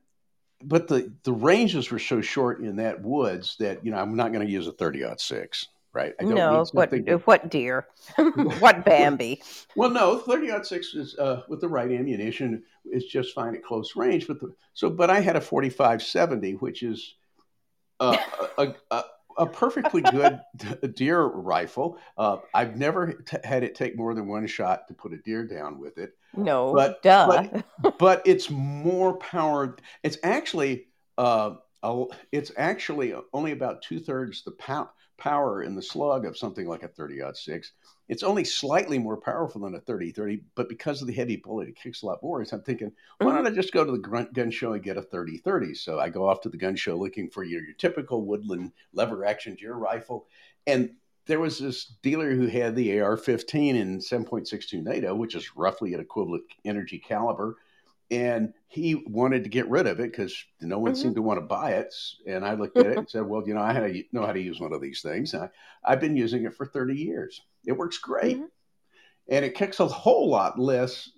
but 0.64 0.88
the 0.88 1.12
the 1.24 1.34
ranges 1.34 1.92
were 1.92 2.00
so 2.00 2.22
short 2.22 2.62
in 2.62 2.76
that 2.78 3.02
woods 3.02 3.56
that 3.60 3.86
you 3.86 3.92
know 3.92 3.98
I'm 3.98 4.16
not 4.16 4.32
going 4.32 4.46
to 4.46 4.52
use 4.52 4.68
a 4.68 4.72
30 4.72 5.06
six, 5.18 5.68
right? 5.94 6.14
I 6.20 6.24
no, 6.24 6.66
what 6.72 6.90
that- 6.92 7.22
what 7.26 7.50
deer? 7.50 7.88
what 8.60 8.84
Bambi? 8.84 9.42
well, 9.76 9.90
no, 9.90 10.18
30 10.18 10.64
six 10.64 10.94
is 10.94 11.18
uh, 11.18 11.44
with 11.48 11.62
the 11.62 11.70
right 11.70 11.92
ammunition 11.92 12.64
is 12.86 13.06
just 13.06 13.34
fine 13.34 13.56
at 13.56 13.64
close 13.64 13.96
range. 13.96 14.28
But 14.28 14.40
the, 14.40 14.54
so, 14.74 14.90
but 14.90 15.10
I 15.10 15.20
had 15.20 15.36
a 15.36 15.42
45 15.42 16.02
70, 16.02 16.54
which 16.54 16.84
is 16.84 17.16
uh, 18.00 18.18
a, 18.58 18.74
a, 18.92 19.04
a 19.38 19.46
perfectly 19.46 20.02
good 20.02 20.40
deer 20.96 21.24
rifle. 21.24 21.98
Uh, 22.18 22.38
I've 22.54 22.76
never 22.78 23.14
t- 23.14 23.38
had 23.44 23.64
it 23.64 23.76
take 23.76 23.96
more 23.98 24.14
than 24.14 24.28
one 24.28 24.48
shot 24.48 24.88
to 24.88 24.94
put 24.94 25.14
a 25.14 25.18
deer 25.18 25.46
down 25.46 25.80
with 25.80 25.98
it. 25.98 26.18
No, 26.36 26.74
But- 26.74 27.02
duh. 27.04 27.62
but 28.00 28.22
it's 28.26 28.50
more 28.50 29.18
powered. 29.18 29.82
It's 30.04 30.18
actually 30.24 30.88
uh, 31.18 31.56
a, 31.84 32.06
it's 32.32 32.52
actually 32.58 33.14
only 33.34 33.52
about 33.52 33.82
two 33.82 34.00
thirds 34.00 34.44
the 34.44 34.52
pow- 34.52 34.90
power 35.18 35.64
in 35.64 35.76
the 35.76 35.82
slug 35.82 36.26
of 36.26 36.38
something 36.38 36.68
like 36.68 36.84
a 36.84 36.88
30 36.88 37.22
six, 37.34 37.72
It's 38.10 38.24
only 38.24 38.44
slightly 38.44 38.98
more 38.98 39.18
powerful 39.18 39.62
than 39.62 39.76
a 39.76 39.82
30-30, 39.82 40.42
but 40.56 40.70
because 40.70 41.02
of 41.02 41.08
the 41.08 41.14
heavy 41.14 41.36
bullet, 41.36 41.68
it 41.68 41.76
kicks 41.76 42.04
a 42.04 42.06
lot 42.06 42.24
more. 42.24 42.44
So 42.46 42.58
I'm 42.58 42.64
thinking, 42.64 42.92
why 43.18 43.28
mm-hmm. 43.28 43.36
don't 43.36 43.48
I 43.48 43.56
just 43.56 43.74
go 43.74 43.84
to 43.84 43.92
the 43.92 43.98
grunt 43.98 44.34
gun 44.34 44.50
show 44.50 44.74
and 44.74 44.84
get 44.84 44.98
a 44.98 45.02
30-30? 45.02 45.76
So 45.76 46.00
I 46.00 46.10
go 46.10 46.28
off 46.28 46.42
to 46.42 46.50
the 46.50 46.58
gun 46.58 46.76
show 46.76 46.98
looking 46.98 47.30
for 47.30 47.44
your, 47.44 47.64
your 47.64 47.76
typical 47.76 48.26
woodland 48.26 48.72
lever 48.94 49.26
action 49.26 49.56
deer 49.56 49.74
rifle. 49.74 50.28
And 50.66 50.92
there 51.26 51.40
was 51.42 51.60
this 51.60 51.86
dealer 52.02 52.34
who 52.34 52.48
had 52.48 52.76
the 52.76 53.00
AR-15 53.00 53.76
in 53.76 54.00
7.62 54.00 54.82
NATO, 54.82 55.14
which 55.14 55.36
is 55.36 55.56
roughly 55.58 55.94
an 55.94 56.00
equivalent 56.00 56.44
energy 56.64 56.98
caliber, 56.98 57.58
and 58.12 58.54
he 58.68 58.96
wanted 58.96 59.44
to 59.44 59.50
get 59.50 59.70
rid 59.70 59.88
of 59.88 60.00
it 60.00 60.12
because 60.12 60.36
no 60.62 60.80
one 60.80 60.94
Mhm. 60.94 60.98
seemed 60.98 61.16
to 61.16 61.22
want 61.22 61.38
to 61.40 61.46
buy 61.46 61.72
it. 61.74 61.94
And 62.26 62.46
I 62.46 62.54
looked 62.54 62.78
at 62.78 62.88
it 62.88 62.98
and 62.98 63.10
said, 63.10 63.26
"Well, 63.28 63.48
you 63.48 63.54
know, 63.54 63.62
I 63.62 63.74
had 63.74 63.94
to 63.94 64.04
know 64.12 64.26
how 64.26 64.34
to 64.34 64.42
use 64.42 64.60
one 64.60 64.74
of 64.74 64.82
these 64.82 65.02
things. 65.02 65.34
I, 65.34 65.50
I've 65.84 66.00
been 66.02 66.16
using 66.16 66.46
it 66.46 66.54
for 66.54 66.66
30 66.66 66.96
years. 66.96 67.42
It 67.66 67.74
works 67.74 67.98
great, 67.98 68.38
Mhm. 68.38 68.50
and 69.30 69.46
it 69.46 69.56
kicks 69.56 69.80
a 69.80 69.88
whole 69.88 70.30
lot 70.30 70.60
less 70.60 71.10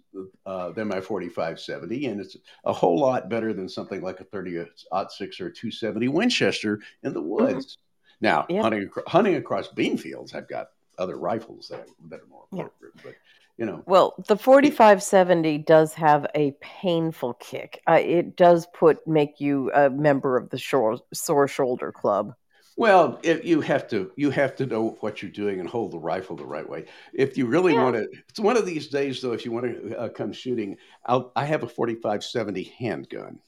uh, 0.48 0.72
than 0.72 0.88
my 0.88 1.00
4570, 1.00 2.08
and 2.08 2.20
it's 2.20 2.36
a 2.66 2.74
whole 2.74 3.00
lot 3.00 3.30
better 3.30 3.54
than 3.54 3.70
something 3.70 4.02
like 4.02 4.20
a 4.20 4.24
30 4.24 4.66
six 5.10 5.40
or 5.40 5.52
270 5.52 6.08
Winchester 6.08 6.82
in 7.04 7.14
the 7.14 7.22
woods. 7.22 7.78
Now, 8.20 8.46
Yep. 8.50 8.64
hunting 8.64 8.90
hunting 9.08 9.36
across 9.36 9.68
bean 9.68 9.98
fields, 9.98 10.34
I've 10.34 10.48
got 10.48 10.72
other 10.98 11.18
rifles 11.18 11.68
that, 11.70 11.88
that 12.10 12.22
are 12.22 12.26
more 12.26 12.46
Yeah. 12.52 12.64
appropriate, 12.64 12.96
but 13.04 13.16
you 13.60 13.66
know, 13.68 13.86
Well, 13.86 14.16
the 14.28 14.38
4570 14.38 15.58
does 15.58 15.94
have 15.96 16.26
a 16.36 16.52
painful 16.62 17.34
kick. 17.36 17.82
Uh, 17.88 18.00
it 18.02 18.36
does 18.38 18.68
put 18.74 19.06
make 19.08 19.40
you 19.42 19.72
a 19.74 19.90
member 19.90 20.38
of 20.38 20.50
the 20.50 20.58
shore, 20.58 21.00
sore 21.14 21.48
shoulder 21.48 21.92
club. 21.92 22.36
Well, 22.78 23.20
if 23.24 23.44
you 23.46 23.62
have 23.62 23.88
to, 23.90 24.12
you 24.16 24.30
have 24.32 24.56
to 24.58 24.66
know 24.66 24.98
what 25.02 25.22
you're 25.22 25.32
doing 25.32 25.60
and 25.60 25.68
hold 25.70 25.92
the 25.92 26.00
rifle 26.00 26.36
the 26.38 26.46
right 26.46 26.68
way. 26.68 26.86
If 27.14 27.38
you 27.38 27.46
really 27.46 27.74
Yeah. 27.74 27.84
want 27.84 27.96
to, 27.98 28.08
it's 28.30 28.40
one 28.40 28.56
of 28.58 28.66
these 28.66 28.88
days 28.88 29.22
though. 29.22 29.34
If 29.34 29.46
you 29.46 29.52
want 29.52 29.66
to 29.66 30.00
uh, 30.00 30.10
come 30.10 30.32
shooting, 30.32 30.78
I'll, 31.06 31.32
I 31.36 31.46
have 31.46 31.64
a 31.64 31.68
4570 31.68 32.64
handgun. 32.80 33.40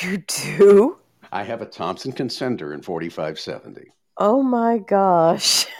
You 0.00 0.18
do? 0.18 0.98
I 1.32 1.44
have 1.44 1.62
a 1.62 1.66
Thompson 1.66 2.12
Contender 2.12 2.74
in 2.74 2.82
4570. 2.82 3.94
Oh 4.18 4.42
my 4.42 4.78
gosh. 4.78 5.66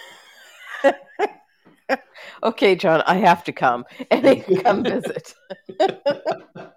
okay, 2.43 2.74
John, 2.76 3.03
I 3.07 3.16
have 3.16 3.45
to 3.45 3.53
come 3.53 3.84
and 4.11 4.45
come 4.64 4.84
visit. 4.84 5.34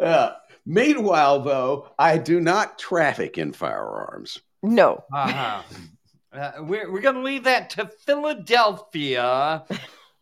Uh, 0.00 0.32
meanwhile, 0.66 1.40
though, 1.40 1.88
I 1.98 2.18
do 2.18 2.40
not 2.40 2.78
traffic 2.78 3.38
in 3.38 3.52
firearms. 3.52 4.40
No. 4.62 5.04
Uh-huh. 5.12 5.62
Uh, 6.32 6.52
we're 6.60 6.90
we're 6.90 7.02
going 7.02 7.14
to 7.14 7.20
leave 7.22 7.44
that 7.44 7.70
to 7.70 7.86
Philadelphia. 7.86 9.64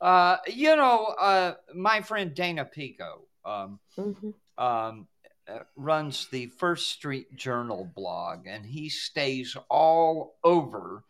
Uh, 0.00 0.36
you 0.48 0.74
know, 0.76 1.04
uh, 1.18 1.54
my 1.74 2.00
friend 2.02 2.34
Dana 2.34 2.64
Pico 2.64 3.22
um, 3.44 3.78
Mhm. 3.96 4.34
um, 4.58 5.06
uh, 5.48 5.60
runs 5.76 6.26
the 6.30 6.46
First 6.46 6.90
Street 6.90 7.34
Journal 7.36 7.90
blog, 7.94 8.46
and 8.46 8.66
he 8.66 8.88
stays 8.88 9.56
all 9.70 10.34
over 10.44 11.04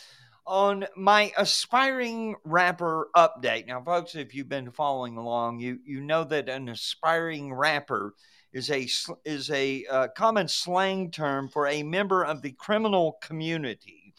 on 0.46 0.86
my 0.98 1.32
aspiring 1.38 2.36
rapper 2.44 3.08
update. 3.16 3.66
Now, 3.68 3.82
folks, 3.82 4.16
if 4.16 4.36
you've 4.36 4.50
been 4.50 4.72
following 4.72 5.16
along, 5.18 5.60
you 5.62 5.80
you 5.86 6.02
know 6.02 6.26
that 6.26 6.50
an 6.50 6.68
aspiring 6.70 7.54
rapper 7.54 8.14
is 8.54 8.70
a 8.70 8.88
is 9.26 9.50
a 9.50 9.86
uh, 9.90 10.08
common 10.16 10.48
slang 10.48 11.12
term 11.12 11.50
for 11.50 11.68
a 11.68 11.84
member 11.84 12.24
of 12.24 12.42
the 12.42 12.52
criminal 12.52 13.18
community. 13.22 14.14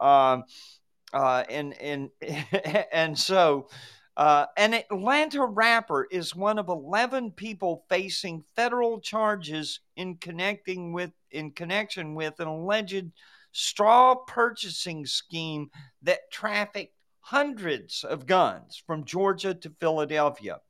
Um, 0.00 0.44
uh, 1.12 1.44
and 1.48 1.74
and 1.80 2.10
and 2.92 3.18
so. 3.18 3.68
Uh, 4.16 4.46
an 4.56 4.74
Atlanta 4.74 5.46
rapper 5.46 6.08
is 6.10 6.34
one 6.34 6.58
of 6.58 6.68
11 6.68 7.30
people 7.30 7.84
facing 7.88 8.42
federal 8.56 9.00
charges 9.00 9.78
in 9.94 10.16
connecting 10.16 10.92
with 10.92 11.12
in 11.30 11.52
connection 11.52 12.16
with 12.16 12.40
an 12.40 12.48
alleged 12.48 13.12
straw 13.52 14.16
purchasing 14.16 15.06
scheme 15.06 15.70
that 16.02 16.30
trafficked 16.32 16.94
hundreds 17.20 18.02
of 18.02 18.26
guns 18.26 18.82
from 18.86 19.04
Georgia 19.04 19.54
to 19.54 19.70
Philadelphia. 19.78 20.60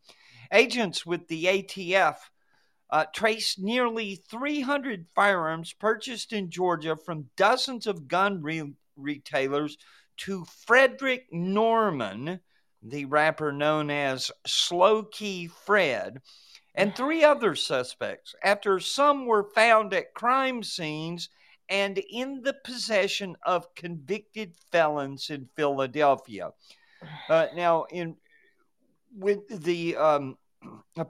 Agents 0.53 1.07
with 1.07 1.27
the 1.29 1.45
ATF 1.45 2.17
uh, 2.91 3.05
traced 3.15 3.59
nearly 3.59 4.23
300 4.31 5.07
firearms 5.15 5.73
purchased 5.73 6.33
in 6.33 6.51
Georgia 6.51 6.97
from 6.97 7.31
dozens 7.37 7.87
of 7.87 8.09
gun 8.09 8.43
re- 8.43 8.73
retailers 8.97 9.77
to 10.17 10.45
Frederick 10.67 11.27
Norman, 11.31 12.41
the 12.83 13.05
rapper 13.05 13.53
known 13.53 13.91
as 13.91 14.31
Slow 14.47 15.05
Key 15.05 15.49
Fred, 15.49 16.21
and 16.75 16.95
three 16.95 17.25
other 17.25 17.55
suspects 17.55 18.35
after 18.43 18.79
some 18.79 19.27
were 19.27 19.51
found 19.55 19.93
at 19.93 20.15
crime 20.15 20.63
scenes 20.63 21.29
and 21.69 21.99
in 21.99 22.43
the 22.43 22.57
possession 22.65 23.37
of 23.45 23.75
convicted 23.75 24.55
felons 24.71 25.29
in 25.29 25.49
Philadelphia. 25.57 26.51
Uh, 27.29 27.47
now, 27.55 27.85
in 27.91 28.17
with 29.17 29.47
the 29.49 29.97
um, 29.97 30.37
the 30.37 30.48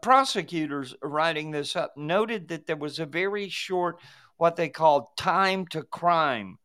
prosecutors 0.03 0.95
writing 1.03 1.51
this 1.51 1.77
up 1.77 1.97
noted 1.97 2.49
that 2.49 2.67
there 2.67 2.77
was 2.77 2.99
a 2.99 3.07
very 3.07 3.49
short, 3.49 4.01
what 4.37 4.57
they 4.57 4.69
called 4.69 5.07
time 5.17 5.67
to 5.69 5.83
crime 5.83 6.59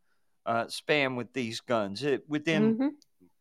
uh, 0.45 0.67
span 0.67 1.15
with 1.15 1.33
these 1.33 1.61
guns. 1.61 2.03
It, 2.03 2.23
within 2.27 2.77
mhm. 2.77 2.89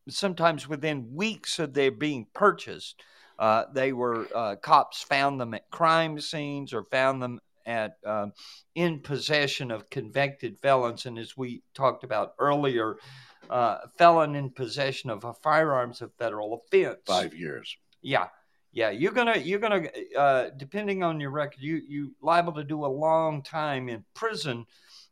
sometimes 0.09 0.68
within 0.68 1.14
weeks 1.14 1.59
of 1.59 1.74
their 1.74 1.90
being 1.90 2.26
purchased, 2.32 3.03
uh, 3.38 3.64
they 3.72 3.93
were 3.93 4.28
uh, 4.34 4.57
cops 4.57 5.03
found 5.03 5.40
them 5.40 5.55
at 5.55 5.70
crime 5.70 6.20
scenes 6.20 6.72
or 6.72 6.84
found 6.84 7.20
them 7.22 7.40
at 7.66 7.97
um, 8.07 8.32
in 8.74 9.01
possession 9.01 9.70
of 9.70 9.90
convicted 9.90 10.59
felons. 10.61 11.07
And 11.07 11.18
as 11.18 11.36
we 11.36 11.62
talked 11.74 12.05
about 12.05 12.34
earlier, 12.38 12.97
uh, 13.51 13.78
felon 13.99 14.34
in 14.34 14.51
possession 14.51 15.11
of 15.11 15.24
a 15.24 15.34
firearms 15.34 16.03
a 16.03 16.09
federal 16.09 16.55
offense. 16.55 17.01
Five 17.07 17.34
years. 17.34 17.76
Yeah, 18.01 18.28
yeah. 18.72 18.90
You're 18.90 19.12
gonna 19.12 19.38
you're 19.38 19.58
gonna 19.58 19.88
uh, 20.16 20.50
depending 20.56 21.02
on 21.02 21.20
your 21.20 21.30
record, 21.30 21.60
you 21.60 21.82
you 21.86 22.14
liable 22.20 22.52
to 22.54 22.64
do 22.64 22.84
a 22.84 22.86
long 22.86 23.42
time 23.42 23.88
in 23.88 24.04
prison 24.14 24.66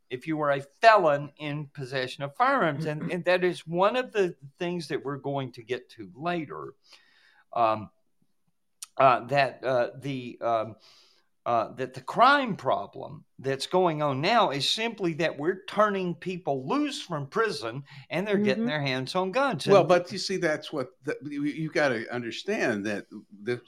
if 0.09 0.27
you 0.27 0.37
were 0.37 0.51
a 0.51 0.61
felon 0.81 1.31
in 1.39 1.69
possession 1.73 2.25
of 2.25 2.35
firearms, 2.35 2.85
and, 2.87 3.03
and 3.13 3.25
that 3.25 3.45
is 3.45 3.67
one 3.67 3.97
of 3.97 4.13
the 4.13 4.35
things 4.59 4.89
that 4.89 5.05
we're 5.05 5.19
going 5.19 5.53
to 5.53 5.63
get 5.63 5.89
to 5.91 6.11
later. 6.15 6.75
Um, 7.53 7.91
uh, 8.97 9.25
that 9.27 9.65
uh, 9.65 9.89
the 9.99 10.39
um, 10.43 10.77
uh, 11.47 11.73
that 11.75 11.95
the 11.95 12.01
crime 12.03 12.55
problem 12.55 13.25
that's 13.39 13.67
going 13.67 14.03
on 14.03 14.21
now 14.21 14.51
is 14.51 14.69
simply 14.69 15.15
that 15.15 15.39
we're 15.39 15.63
turning 15.67 16.15
people 16.15 16.67
loose 16.69 17.01
from 17.01 17.27
prison 17.27 17.83
and 18.11 18.27
they're 18.27 18.37
getting 18.37 18.65
Mhm. 18.65 18.69
their 18.69 18.83
hands 18.83 19.15
on 19.15 19.33
guns. 19.33 19.67
Well, 19.67 19.81
And- 19.81 19.89
but 19.89 20.13
you 20.13 20.19
see, 20.19 20.37
that's 20.37 20.73
what 20.73 20.91
the, 21.05 21.17
you, 21.23 21.45
you 21.45 21.71
got 21.71 21.89
to 21.91 22.07
understand 22.13 22.85
that 22.87 23.07
the 23.43 23.61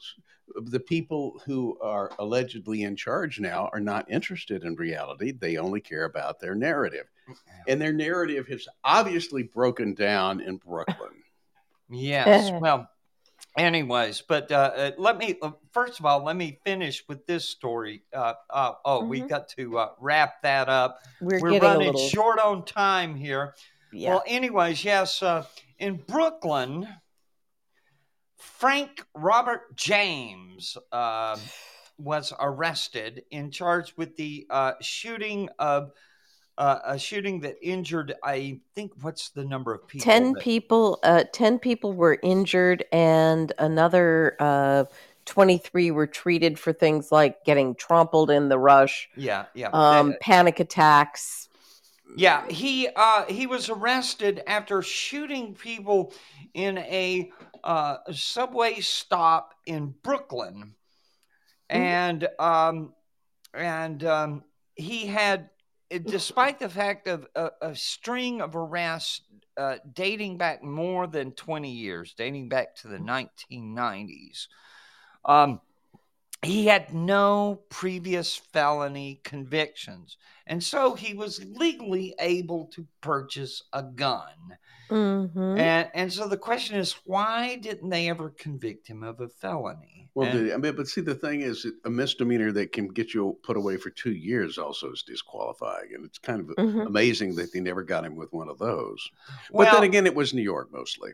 the 0.67 0.81
people 0.81 1.41
who 1.47 1.79
are 1.81 2.11
allegedly 2.19 2.83
in 2.83 2.95
charge 2.95 3.41
now 3.41 3.71
are 3.73 3.81
not 3.81 4.11
interested 4.11 4.65
in 4.65 4.75
reality. 4.75 5.31
They 5.33 5.57
only 5.57 5.81
care 5.81 6.05
about 6.05 6.41
their 6.41 6.55
narrative, 6.55 7.07
and 7.67 7.81
their 7.81 7.95
narrative 7.95 8.47
has 8.49 8.69
obviously 8.85 9.45
broken 9.45 9.95
down 9.95 10.41
in 10.43 10.59
Brooklyn. 10.59 11.23
Yes. 11.89 12.53
well, 12.61 12.91
anyways, 13.57 14.23
but 14.23 14.51
uh, 14.51 14.73
uh, 14.75 14.91
let 14.99 15.19
me 15.19 15.37
uh, 15.43 15.53
first 15.73 16.01
of 16.01 16.07
all 16.07 16.25
let 16.25 16.37
me 16.37 16.59
finish 16.65 17.05
with 17.09 17.27
this 17.27 17.49
story. 17.49 18.03
Uh, 18.13 18.35
uh, 18.51 18.73
oh, 18.85 19.05
we 19.05 19.21
Mhm. 19.21 19.29
got 19.29 19.49
to 19.51 19.79
uh, 19.79 19.89
wrap 19.99 20.43
that 20.43 20.69
up. 20.69 20.99
We're, 21.21 21.41
We're 21.41 21.51
getting 21.51 21.69
a 21.69 21.73
running 21.73 21.87
little. 21.93 22.09
short 22.09 22.39
on 22.39 22.65
time 22.65 23.15
here. 23.15 23.55
yeah. 23.93 24.11
Well, 24.11 24.23
anyways, 24.27 24.85
yes, 24.85 25.23
uh, 25.23 25.45
in 25.79 25.97
Brooklyn, 25.97 26.89
Frank 28.39 29.05
Robert 29.15 29.77
James 29.77 30.77
uh, 30.91 31.37
was 31.99 32.33
arrested 32.41 33.23
and 33.31 33.53
charged 33.53 33.97
with 33.97 34.17
the 34.17 34.47
uh, 34.51 34.73
shooting 34.81 35.49
of. 35.59 35.91
Uh, 36.59 36.79
a 36.85 36.99
shooting 36.99 37.41
that 37.41 37.57
injured, 37.63 38.15
I 38.23 38.61
think, 38.75 38.93
what's 39.01 39.31
the 39.31 39.45
number 39.45 39.73
of 39.75 39.87
people? 39.89 40.05
10 40.05 40.33
that- 40.35 40.43
people 40.43 40.99
uh 41.03 41.25
10 41.33 41.59
people 41.59 41.93
were 41.95 42.19
injured 42.23 42.85
and 42.93 43.53
another 43.59 44.37
uh 44.39 44.85
23 45.25 45.91
were 45.93 46.07
treated 46.07 46.59
for 46.59 46.73
things 46.73 47.11
like 47.13 47.45
getting 47.45 47.75
trampled 47.75 48.31
in 48.31 48.49
the 48.49 48.59
rush 48.59 49.09
Yeah, 49.17 49.47
yeah. 49.55 49.69
um 49.69 50.11
Uh, 50.11 50.13
panic 50.21 50.61
attacks 50.61 51.49
Yeah, 52.17 52.47
he 52.49 52.89
uh, 52.95 53.25
he 53.27 53.47
was 53.47 53.71
arrested 53.71 54.43
after 54.47 54.83
shooting 54.83 55.55
people 55.55 56.13
in 56.53 56.77
a 56.79 57.31
uh, 57.65 57.97
subway 58.13 58.81
stop 58.81 59.55
in 59.65 59.95
Brooklyn, 60.03 60.75
and 61.71 62.29
um, 62.39 62.93
and 63.55 64.05
um, 64.05 64.45
he 64.75 65.07
had, 65.07 65.49
despite 66.07 66.59
the 66.59 66.69
fact 66.69 67.09
of 67.09 67.27
a, 67.35 67.51
a 67.61 67.77
string 67.77 68.41
of 68.41 68.57
arrests 68.57 69.23
uh, 69.57 69.77
dating 69.93 70.39
back 70.39 70.63
more 70.63 71.07
than 71.07 71.33
twenty 71.33 71.73
years, 71.73 72.15
dating 72.17 72.49
back 72.49 72.77
to 72.77 72.89
the 72.89 72.99
nineteen 72.99 73.75
nineties. 73.75 74.49
Um, 75.25 75.61
he 76.45 76.67
had 76.67 76.93
no 76.93 77.61
previous 77.69 78.37
felony 78.37 79.21
convictions. 79.23 80.17
And 80.47 80.63
so 80.63 80.95
he 80.95 81.15
was 81.15 81.45
legally 81.45 82.15
able 82.19 82.67
to 82.75 82.87
purchase 83.01 83.63
a 83.73 83.83
gun. 83.83 84.59
Mhm. 84.91 85.59
And, 85.59 85.89
and 85.95 86.13
so 86.13 86.27
the 86.29 86.37
question 86.37 86.77
is, 86.77 86.95
why 87.05 87.57
didn't 87.57 87.89
they 87.91 88.09
ever 88.09 88.31
convict 88.31 88.89
him 88.89 89.03
of 89.05 89.21
a 89.21 89.29
felony? 89.29 90.11
Well, 90.15 90.29
And- 90.29 90.49
the, 90.51 90.55
I 90.55 90.57
mean, 90.59 90.75
but 90.75 90.89
see, 90.89 91.01
the 91.01 91.15
thing 91.15 91.41
is, 91.43 91.65
a 91.85 91.91
misdemeanor 91.91 92.51
that 92.53 92.73
can 92.73 92.89
get 92.89 93.15
you 93.15 93.39
put 93.45 93.57
away 93.57 93.77
for 93.77 93.91
two 93.91 94.13
years 94.13 94.59
also 94.59 94.93
is 94.93 95.03
disqualifying, 95.05 95.95
and 95.95 96.05
it's 96.05 96.19
kind 96.19 96.41
of 96.41 96.47
Mhm. 96.57 96.87
amazing 96.87 97.37
that 97.37 97.53
they 97.53 97.61
never 97.61 97.83
got 97.83 98.05
him 98.05 98.17
with 98.17 98.33
one 98.33 98.49
of 98.49 98.59
those. 98.59 99.09
But 99.49 99.55
well, 99.55 99.75
then 99.75 99.85
again, 99.85 100.07
it 100.07 100.15
was 100.15 100.35
New 100.35 100.43
York 100.43 100.71
mostly. 100.73 101.13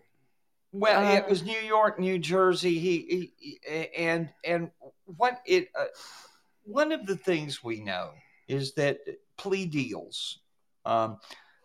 well, 0.72 1.06
Uh, 1.06 1.16
it 1.16 1.28
was 1.28 1.42
New 1.44 1.60
York, 1.60 1.98
New 2.00 2.18
Jersey. 2.18 2.78
He, 2.78 3.32
he, 3.38 3.60
he 3.68 3.88
and 3.96 4.28
and 4.44 4.70
what 5.16 5.40
it 5.46 5.68
uh, 5.78 5.86
one 6.64 6.92
of 6.92 7.06
the 7.06 7.16
things 7.16 7.64
we 7.64 7.80
know 7.80 8.10
is 8.46 8.74
that 8.74 8.98
plea 9.36 9.66
deals 9.66 10.40
um, 10.84 11.18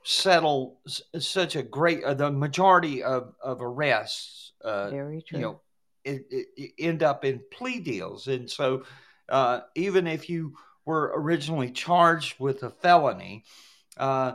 settle 0.03 0.79
s- 0.87 1.01
such 1.19 1.55
a 1.55 1.63
great 1.63 2.03
uh, 2.03 2.13
the 2.13 2.31
majority 2.31 3.03
of 3.03 3.33
of 3.41 3.61
arrests 3.61 4.53
uh, 4.63 4.89
very 4.89 5.21
true. 5.21 5.39
you 5.39 5.45
know 5.45 5.59
it, 6.05 6.25
it, 6.57 6.71
end 6.79 7.01
up 7.01 7.23
in 7.23 7.41
plea 7.49 7.79
deals. 7.79 8.27
And 8.27 8.49
so 8.49 8.83
uh, 9.29 9.61
even 9.75 10.05
if 10.05 10.29
you 10.29 10.53
were 10.85 11.13
originally 11.15 11.71
charged 11.71 12.37
with 12.41 12.63
a 12.63 12.69
felony 12.69 13.45
uh, 13.95 14.33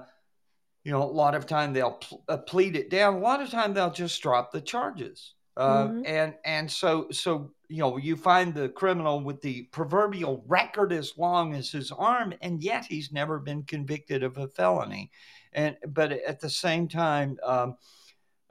you 0.84 0.92
know 0.92 1.02
a 1.02 1.04
lot 1.04 1.34
of 1.34 1.46
time 1.46 1.72
they'll 1.72 1.92
pl- 1.92 2.24
uh, 2.28 2.38
plead 2.38 2.76
it 2.76 2.88
down. 2.90 3.14
A 3.16 3.18
lot 3.18 3.42
of 3.42 3.50
time 3.50 3.74
they'll 3.74 3.90
just 3.90 4.20
drop 4.22 4.50
the 4.52 4.60
charges 4.62 5.34
uh, 5.56 5.88
Mhm. 5.88 6.02
and 6.06 6.34
and 6.44 6.70
so 6.70 7.08
so 7.10 7.52
you 7.68 7.78
know 7.78 7.96
you 7.96 8.16
find 8.16 8.54
the 8.54 8.68
criminal 8.70 9.20
with 9.20 9.40
the 9.42 9.62
proverbial 9.64 10.42
record 10.46 10.92
as 10.92 11.16
long 11.16 11.54
as 11.54 11.70
his 11.70 11.92
arm 11.92 12.32
and 12.40 12.62
yet 12.62 12.84
he's 12.84 13.12
never 13.12 13.38
been 13.38 13.62
convicted 13.62 14.22
of 14.22 14.38
a 14.38 14.48
felony. 14.48 15.10
And 15.52 15.76
but 15.86 16.12
at 16.12 16.40
the 16.40 16.50
same 16.50 16.88
time 16.88 17.38
um, 17.42 17.76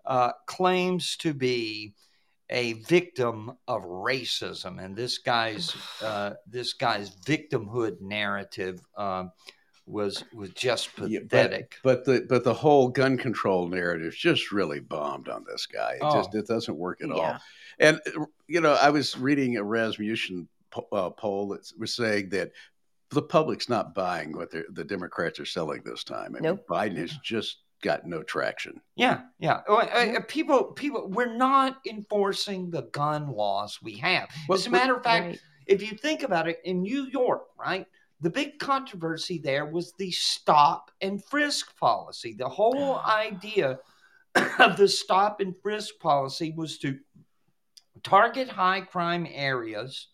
uh, 0.05 0.31
claims 0.45 1.17
to 1.17 1.33
be 1.33 1.93
a 2.49 2.73
victim 2.73 3.51
of 3.67 3.83
racism. 3.83 4.83
And 4.83 4.95
this 4.95 5.17
guy's 5.17 5.75
uh, 6.01 6.33
this 6.45 6.73
guy's 6.73 7.15
victimhood 7.17 8.01
narrative 8.01 8.79
um, 8.95 9.31
was 9.87 10.23
was 10.33 10.49
just 10.51 10.89
Yeah, 10.97 11.19
but- 11.19 11.29
pathetic 11.29 11.75
But 11.83 12.05
the 12.05 12.25
but 12.27 12.43
the 12.43 12.53
whole 12.53 12.89
gun 12.89 13.17
control 13.17 13.67
narrative 13.67 14.13
just 14.13 14.51
really 14.51 14.79
bombed 14.81 15.29
on 15.29 15.45
this 15.47 15.65
guy. 15.65 15.93
It 15.95 16.01
just 16.01 16.29
Oh. 16.33 16.37
it 16.37 16.47
doesn't 16.47 16.75
work 16.77 17.01
at 17.03 17.11
all. 17.11 17.37
And 17.79 17.99
you 18.47 18.61
know, 18.61 18.73
I 18.73 18.89
was 18.89 19.17
reading 19.17 19.57
a 19.57 19.63
Rasmussen 19.63 20.47
po- 20.71 20.87
uh, 20.91 21.09
poll 21.11 21.49
that 21.49 21.71
was 21.79 21.93
saying 21.95 22.29
that 22.29 22.51
the 23.09 23.21
public's 23.21 23.69
not 23.69 23.95
buying 23.95 24.35
what 24.35 24.51
the 24.51 24.83
Democrats 24.83 25.39
are 25.39 25.45
selling 25.45 25.81
this 25.85 26.03
time. 26.03 26.35
I 26.35 26.39
Nope. 26.39 26.65
mean, 26.69 26.77
Biden 26.77 26.97
has 26.97 27.15
just 27.23 27.59
got 27.81 28.05
no 28.05 28.21
traction. 28.23 28.81
Yeah, 28.95 29.21
yeah. 29.39 29.61
Oh, 29.69 29.81
Yeah. 29.81 30.19
People, 30.27 30.73
people, 30.73 31.07
we're 31.07 31.33
not 31.37 31.77
enforcing 31.87 32.69
the 32.71 32.81
gun 32.91 33.29
laws 33.29 33.79
we 33.81 33.95
have. 33.97 34.27
Well, 34.49 34.57
As 34.57 34.65
a 34.67 34.69
but- 34.71 34.77
matter 34.77 34.95
of 34.97 35.03
fact, 35.03 35.25
right. 35.27 35.39
if 35.67 35.81
you 35.89 35.95
think 35.97 36.23
about 36.23 36.49
it, 36.49 36.59
in 36.65 36.81
New 36.81 37.03
York, 37.05 37.43
right, 37.57 37.85
the 38.21 38.29
big 38.29 38.59
controversy 38.59 39.37
there 39.37 39.65
was 39.65 39.93
the 39.93 40.11
stop 40.11 40.91
and 41.01 41.23
frisk 41.23 41.77
policy. 41.77 42.35
The 42.37 42.49
whole 42.49 42.99
idea 42.99 43.79
of 44.59 44.77
the 44.77 44.87
stop 44.87 45.39
and 45.39 45.55
frisk 45.61 45.99
policy 45.99 46.53
was 46.55 46.77
to 46.79 46.97
target 48.03 48.49
high 48.49 48.81
crime 48.81 49.27
areas. 49.29 50.07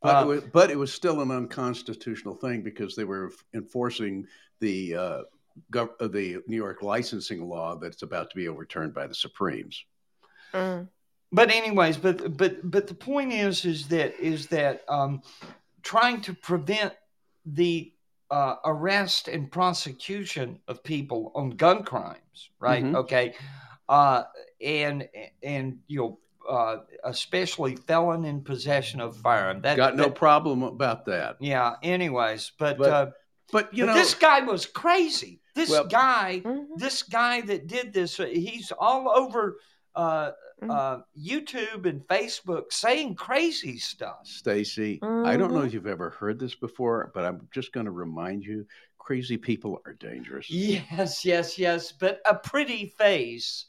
But, 0.00 0.16
Uh, 0.16 0.22
it 0.22 0.26
was, 0.26 0.44
but 0.52 0.70
it 0.70 0.78
was 0.78 0.92
still 0.92 1.20
an 1.20 1.30
unconstitutional 1.30 2.34
thing 2.34 2.62
because 2.62 2.94
they 2.94 3.04
were 3.04 3.32
enforcing 3.54 4.26
the 4.60 4.94
uh, 4.94 5.22
gov- 5.72 6.00
uh, 6.00 6.08
the 6.08 6.38
New 6.46 6.56
York 6.56 6.82
licensing 6.82 7.48
law 7.48 7.76
that's 7.76 8.02
about 8.02 8.30
to 8.30 8.36
be 8.36 8.48
overturned 8.48 8.94
by 8.94 9.06
the 9.06 9.14
Supremes. 9.14 9.84
Mm. 10.54 10.88
but 11.30 11.50
anyways 11.50 11.98
but 11.98 12.38
but 12.38 12.70
but 12.70 12.86
the 12.86 12.94
point 12.94 13.34
is 13.34 13.66
is 13.66 13.86
that 13.88 14.18
is 14.18 14.46
that 14.46 14.82
um 14.88 15.20
trying 15.82 16.22
to 16.22 16.32
prevent 16.32 16.94
the 17.46 17.92
uh, 18.30 18.56
arrest 18.66 19.28
and 19.28 19.50
prosecution 19.50 20.58
of 20.68 20.82
people 20.84 21.32
on 21.34 21.50
gun 21.50 21.82
crimes 21.82 22.50
right 22.60 22.84
Mhm. 22.84 22.94
okay 22.96 23.34
uh 23.88 24.24
and 24.60 25.08
and 25.42 25.78
you 25.86 25.98
know 25.98 26.18
uh 26.48 26.76
especially 27.04 27.76
felon 27.76 28.24
in 28.24 28.42
possession 28.42 29.00
of 29.00 29.16
firearm 29.16 29.62
that 29.62 29.76
got 29.76 29.96
no 29.96 30.04
that- 30.04 30.14
problem 30.14 30.62
about 30.62 31.06
that. 31.06 31.36
yeah 31.40 31.76
anyways 31.82 32.52
but, 32.58 32.76
But, 32.78 32.90
uh 32.90 33.06
But 33.50 33.72
you 33.72 33.86
but 33.86 33.92
know, 33.94 33.98
this 33.98 34.12
guy 34.14 34.40
was 34.40 34.66
crazy 34.66 35.40
this 35.54 35.70
Well- 35.70 35.86
guy 35.86 36.42
Mhm. 36.44 36.66
this 36.76 37.02
guy 37.02 37.40
that 37.42 37.66
did 37.66 37.94
this 37.94 38.20
uh, 38.20 38.26
he's 38.26 38.72
all 38.78 39.08
over 39.08 39.58
uh, 39.94 40.32
Mm. 40.62 40.70
uh, 40.70 41.02
youtube 41.16 41.86
and 41.86 42.00
facebook 42.08 42.72
saying 42.72 43.14
crazy 43.14 43.78
stuff 43.78 44.18
Stacy, 44.24 44.98
I 45.02 45.36
don't 45.36 45.52
know 45.54 45.60
Mhm. 45.60 45.66
if 45.66 45.72
you've 45.74 45.86
ever 45.86 46.10
heard 46.10 46.38
this 46.38 46.54
before, 46.54 47.10
but 47.14 47.24
I'm 47.24 47.48
just 47.52 47.72
going 47.72 47.86
to 47.86 47.92
remind 47.92 48.44
you: 48.44 48.66
crazy 48.98 49.36
people 49.36 49.80
are 49.86 49.94
dangerous. 49.94 50.50
yes 50.50 51.24
yes 51.24 51.58
yes 51.58 51.92
but 51.92 52.20
a 52.26 52.34
pretty 52.34 52.92
face 52.98 53.66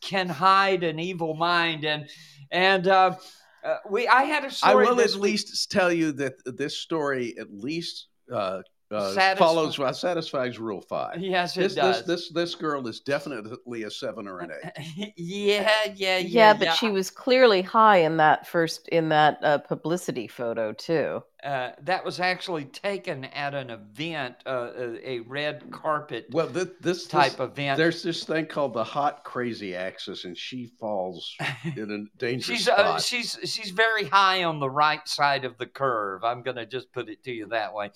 can 0.00 0.28
hide 0.28 0.84
an 0.84 0.98
evil 1.00 1.34
mind 1.34 1.84
and 1.84 2.08
and 2.52 2.86
uh, 2.86 3.16
uh, 3.64 3.78
we 3.90 4.06
i 4.06 4.22
had 4.22 4.44
a 4.44 4.46
I 4.46 4.50
story 4.50 4.86
I 4.86 4.90
will 4.92 5.00
at 5.00 5.14
least 5.16 5.70
tell 5.70 5.92
you 5.92 6.12
that 6.12 6.34
this 6.44 6.78
story 6.78 7.36
at 7.38 7.52
least 7.52 8.06
uh, 8.32 8.62
uh, 8.90 9.12
Satisfy- 9.12 9.44
follows 9.44 9.78
uh, 9.78 9.92
satisfies 9.92 10.58
Rule 10.58 10.80
Five. 10.80 11.20
yes 11.20 11.56
it 11.56 11.60
This, 11.60 11.74
does 11.74 11.96
this 12.04 12.06
this 12.06 12.30
this 12.30 12.54
girl 12.54 12.86
is 12.88 13.00
definitely 13.00 13.82
a 13.82 13.90
seven 13.90 14.26
or 14.26 14.40
an 14.40 14.50
eight. 14.50 15.12
yeah 15.16 15.70
yeah 15.94 16.16
yeah 16.16 16.18
yeah, 16.18 16.54
but 16.54 16.74
she 16.74 16.90
was 16.90 17.10
clearly 17.10 17.60
high 17.62 17.98
in 17.98 18.16
that 18.16 18.46
first 18.46 18.88
in 18.88 19.08
that 19.10 19.38
uh, 19.42 19.58
publicity 19.58 20.26
photo 20.26 20.72
too 20.72 21.22
uh, 21.44 21.70
that 21.82 22.04
was 22.04 22.18
actually 22.18 22.64
taken 22.64 23.24
at 23.26 23.54
an 23.54 23.70
event, 23.70 24.34
uh, 24.44 24.70
a, 24.76 25.10
a 25.10 25.18
red 25.20 25.70
carpet 25.70 26.26
Well, 26.32 26.48
th- 26.48 26.68
this 26.80 27.06
type 27.06 27.32
this, 27.32 27.40
event. 27.40 27.78
There's 27.78 28.02
this 28.02 28.24
thing 28.24 28.46
called 28.46 28.74
the 28.74 28.82
hot 28.82 29.22
crazy 29.22 29.74
axis, 29.74 30.24
and 30.24 30.36
she 30.36 30.66
falls 30.80 31.36
in 31.76 31.90
a 31.90 32.18
dangerous 32.18 32.58
she's 32.58 32.68
uh, 32.68 32.98
she's 32.98 33.38
she's 33.44 33.70
very 33.70 34.04
high 34.04 34.42
on 34.44 34.58
the 34.58 34.68
right 34.70 35.06
side 35.06 35.44
of 35.44 35.56
the 35.58 35.66
curve. 35.66 36.24
I'm 36.24 36.42
gonna 36.42 36.66
just 36.66 36.92
put 36.92 37.08
it 37.08 37.22
to 37.24 37.30
you 37.32 37.46
that 37.48 37.72
way. 37.72 37.92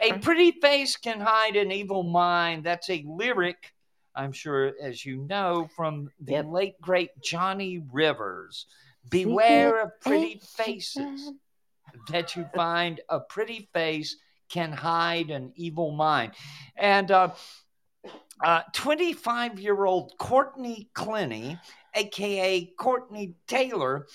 A 0.00 0.18
pretty 0.18 0.52
face 0.60 0.96
can 0.96 1.20
hide 1.20 1.56
an 1.56 1.72
evil 1.72 2.04
mind. 2.04 2.62
That's 2.64 2.88
a 2.90 3.04
lyric, 3.06 3.74
I'm 4.14 4.30
sure, 4.32 4.72
as 4.80 5.04
you 5.04 5.26
know, 5.28 5.68
from 5.74 6.10
the 6.20 6.32
Yep. 6.34 6.46
late 6.48 6.80
great 6.80 7.10
Johnny 7.22 7.82
Rivers. 7.92 8.66
Beware 9.10 9.82
of 9.82 10.00
pretty 10.00 10.40
faces. 10.56 11.32
That 12.08 12.36
you 12.36 12.46
find 12.54 13.00
a 13.08 13.20
pretty 13.20 13.68
face 13.72 14.16
can 14.48 14.72
hide 14.72 15.30
an 15.30 15.52
evil 15.56 15.90
mind. 15.90 16.32
And 16.76 17.10
uh, 17.10 17.34
uh, 18.42 18.62
25 18.72 19.58
year 19.58 19.84
old 19.84 20.12
Courtney 20.18 20.90
Clenney, 20.94 21.58
aka 21.94 22.66
Courtney 22.78 23.34
Taylor, 23.46 24.06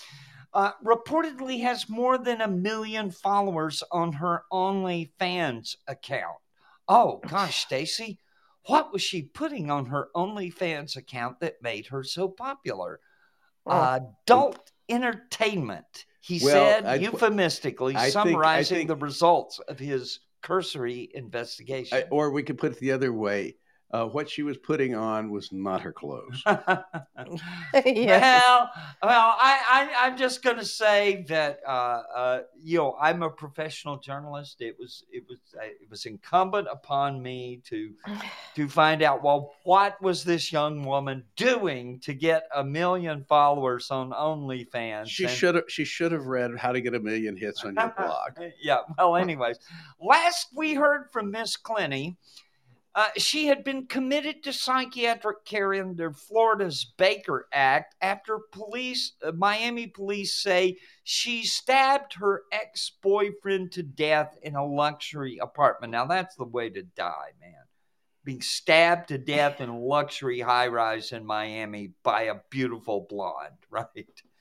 uh, 0.52 0.72
reportedly 0.84 1.62
has 1.62 1.88
more 1.88 2.18
than 2.18 2.40
a 2.40 2.48
million 2.48 3.10
followers 3.10 3.82
on 3.90 4.12
her 4.12 4.44
OnlyFans 4.52 5.76
account. 5.86 6.36
Oh 6.88 7.20
gosh, 7.28 7.64
Stacy, 7.64 8.18
what 8.66 8.92
was 8.92 9.02
she 9.02 9.22
putting 9.22 9.70
on 9.70 9.86
her 9.86 10.08
OnlyFans 10.14 10.96
account 10.96 11.40
that 11.40 11.62
made 11.62 11.86
her 11.86 12.02
so 12.02 12.28
popular? 12.28 13.00
Oh. 13.66 14.00
Adult 14.26 14.72
entertainment, 14.88 16.06
he 16.20 16.40
Well, 16.42 16.52
said 16.52 16.86
I- 16.86 16.94
euphemistically, 16.96 17.96
I 17.96 18.02
think- 18.02 18.12
summarizing 18.12 18.76
think- 18.78 18.88
the 18.88 18.96
results 18.96 19.58
of 19.60 19.78
his 19.78 20.20
cursory 20.42 21.10
investigation. 21.14 21.98
I- 21.98 22.06
or 22.10 22.30
we 22.30 22.42
could 22.42 22.58
put 22.58 22.72
it 22.72 22.78
the 22.78 22.92
other 22.92 23.12
way. 23.12 23.56
Uh, 23.92 24.06
what 24.06 24.30
she 24.30 24.42
was 24.42 24.56
putting 24.56 24.94
on 24.94 25.30
was 25.30 25.50
not 25.52 25.80
her 25.80 25.92
clothes. 25.92 26.42
yeah. 26.46 28.40
Well, 28.40 28.70
well, 29.02 29.34
I, 29.36 29.60
I, 29.68 30.06
I'm 30.06 30.16
just 30.16 30.44
going 30.44 30.58
to 30.58 30.64
say 30.64 31.24
that, 31.28 31.60
uh, 31.66 32.02
uh, 32.14 32.40
you 32.62 32.78
know, 32.78 32.96
I'm 33.00 33.22
a 33.22 33.30
professional 33.30 33.98
journalist. 33.98 34.60
It 34.60 34.76
was, 34.78 35.04
it 35.10 35.24
was, 35.28 35.38
uh, 35.56 35.64
it 35.64 35.90
was 35.90 36.06
incumbent 36.06 36.68
upon 36.70 37.20
me 37.20 37.62
to, 37.64 37.92
to 38.54 38.68
find 38.68 39.02
out, 39.02 39.24
well, 39.24 39.54
what 39.64 40.00
was 40.00 40.22
this 40.22 40.52
young 40.52 40.84
woman 40.84 41.24
doing 41.34 41.98
to 42.00 42.14
get 42.14 42.44
a 42.54 42.62
million 42.62 43.24
followers 43.28 43.90
on 43.90 44.10
OnlyFans? 44.10 45.08
She 45.08 45.26
should 45.26 45.54
have. 45.56 45.64
She 45.68 45.84
should 45.84 46.12
have 46.12 46.26
read 46.26 46.56
"How 46.56 46.72
to 46.72 46.80
Get 46.80 46.94
a 46.94 47.00
Million 47.00 47.36
Hits" 47.36 47.64
on 47.64 47.74
your 47.74 47.88
blog. 47.96 48.52
yeah. 48.62 48.78
Well, 48.98 49.16
anyways, 49.16 49.58
last 50.00 50.48
we 50.54 50.74
heard 50.74 51.10
from 51.12 51.30
Miss 51.30 51.56
Clenney, 51.56 52.16
uh, 52.94 53.06
she 53.16 53.46
had 53.46 53.62
been 53.62 53.86
committed 53.86 54.42
to 54.42 54.52
psychiatric 54.52 55.44
care 55.44 55.74
under 55.74 56.12
Florida's 56.12 56.92
Baker 56.98 57.46
Act 57.52 57.94
after 58.00 58.40
police, 58.50 59.12
uh, 59.22 59.30
Miami 59.32 59.86
police 59.86 60.34
say 60.34 60.76
she 61.04 61.44
stabbed 61.44 62.14
her 62.14 62.42
ex 62.52 62.90
boyfriend 63.00 63.70
to 63.72 63.84
death 63.84 64.36
in 64.42 64.56
a 64.56 64.66
luxury 64.66 65.38
apartment. 65.40 65.92
Now, 65.92 66.06
that's 66.06 66.34
the 66.34 66.44
way 66.44 66.68
to 66.70 66.82
die, 66.82 67.30
man. 67.40 67.52
Being 68.24 68.42
stabbed 68.42 69.08
to 69.08 69.18
death 69.18 69.60
in 69.60 69.68
a 69.68 69.78
luxury 69.78 70.40
high 70.40 70.66
rise 70.66 71.12
in 71.12 71.24
Miami 71.24 71.92
by 72.02 72.22
a 72.22 72.40
beautiful 72.50 73.06
blonde, 73.08 73.54
right? 73.70 73.86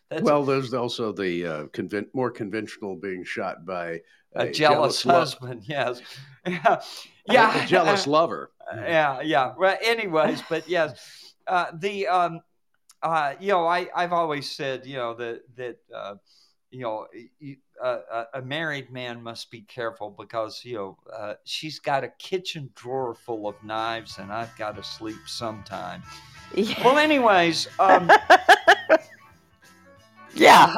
That's 0.09 0.23
Well, 0.23 0.43
there's 0.43 0.73
also 0.73 1.11
the 1.11 1.45
uh, 1.45 1.65
more 2.13 2.31
conventional 2.31 2.95
being 2.95 3.23
shot 3.23 3.63
by 3.63 4.01
a, 4.33 4.51
jealous, 4.51 5.05
lo- 5.05 5.13
husband, 5.15 5.63
yes. 5.67 6.01
Yeah. 6.47 6.81
yeah. 7.27 7.63
a 7.63 7.67
jealous 7.67 8.07
lover. 8.07 8.51
yeah, 8.75 9.21
yeah. 9.21 9.53
Well, 9.57 9.77
anyways, 9.83 10.41
but 10.49 10.67
yes, 10.69 11.33
uh, 11.47 11.67
the 11.73 12.07
um, 12.07 12.41
uh, 13.01 13.33
you 13.39 13.49
know, 13.49 13.65
I 13.67 13.87
I've 13.95 14.13
always 14.13 14.49
said, 14.51 14.85
you 14.85 14.95
know, 14.97 15.13
that 15.15 15.41
that 15.55 15.77
uh, 15.93 16.15
you 16.71 16.81
know, 16.81 17.07
you, 17.39 17.57
uh, 17.83 17.99
a- 18.11 18.39
a 18.39 18.41
married 18.41 18.91
man 18.91 19.23
must 19.23 19.49
be 19.51 19.61
careful 19.61 20.09
because 20.11 20.63
you 20.63 20.75
know 20.75 20.97
uh, 21.15 21.33
she's 21.45 21.79
got 21.79 22.03
a 22.03 22.09
kitchen 22.19 22.69
drawer 22.75 23.15
full 23.15 23.47
of 23.47 23.55
knives, 23.63 24.17
and 24.19 24.31
I've 24.31 24.55
got 24.57 24.75
to 24.75 24.83
sleep 24.83 25.17
sometime. 25.27 26.03
Yeah. 26.53 26.83
Well, 26.83 26.97
anyways, 26.97 27.67
um, 27.79 28.11
yeah. 30.35 30.73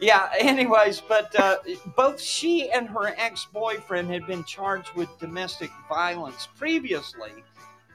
Yeah, 0.00 0.30
anyways, 0.38 1.00
but 1.00 1.38
uh, 1.38 1.56
both 1.96 2.20
she 2.20 2.70
and 2.70 2.88
her 2.88 3.14
ex 3.16 3.46
boyfriend 3.52 4.10
had 4.10 4.26
been 4.26 4.44
charged 4.44 4.92
with 4.94 5.08
domestic 5.18 5.70
violence 5.88 6.48
previously. 6.56 7.32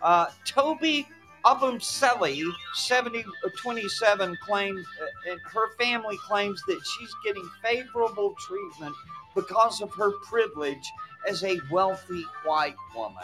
Uh, 0.01 0.27
Toby 0.45 1.07
Obumseli, 1.45 2.43
70, 2.73 3.19
uh, 3.19 3.49
27, 3.61 4.37
claimed, 4.43 4.79
uh, 4.79 5.31
and 5.31 5.39
her 5.51 5.75
family 5.77 6.17
claims 6.27 6.61
that 6.67 6.79
she's 6.83 7.13
getting 7.23 7.47
favorable 7.63 8.35
treatment 8.39 8.95
because 9.35 9.81
of 9.81 9.91
her 9.93 10.11
privilege 10.27 10.91
as 11.27 11.43
a 11.43 11.59
wealthy 11.71 12.23
white 12.43 12.75
woman. 12.95 13.23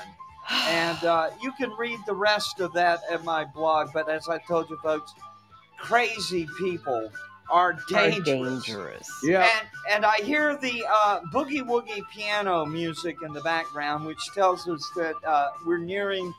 And 0.67 1.03
uh, 1.05 1.29
you 1.41 1.51
can 1.53 1.71
read 1.77 1.99
the 2.07 2.15
rest 2.15 2.59
of 2.59 2.73
that 2.73 3.01
at 3.09 3.23
my 3.23 3.45
blog, 3.45 3.91
but 3.93 4.09
as 4.09 4.27
I 4.27 4.39
told 4.39 4.69
you, 4.69 4.77
folks, 4.83 5.13
crazy 5.77 6.47
people 6.57 7.09
are 7.51 7.73
Are 7.73 7.79
dangerous. 7.89 8.65
dangerous. 8.65 9.09
Yeah. 9.23 9.47
And, 9.59 9.67
and 9.91 10.05
I 10.05 10.15
hear 10.17 10.55
the 10.57 10.83
uh, 10.89 11.19
boogie 11.33 11.61
woogie 11.61 12.01
piano 12.13 12.65
music 12.65 13.17
in 13.25 13.33
the 13.33 13.41
background, 13.41 14.05
which 14.05 14.25
tells 14.33 14.67
us 14.67 14.89
that 14.95 15.15
uh, 15.25 15.49
we're 15.65 15.77
nearing 15.77 16.33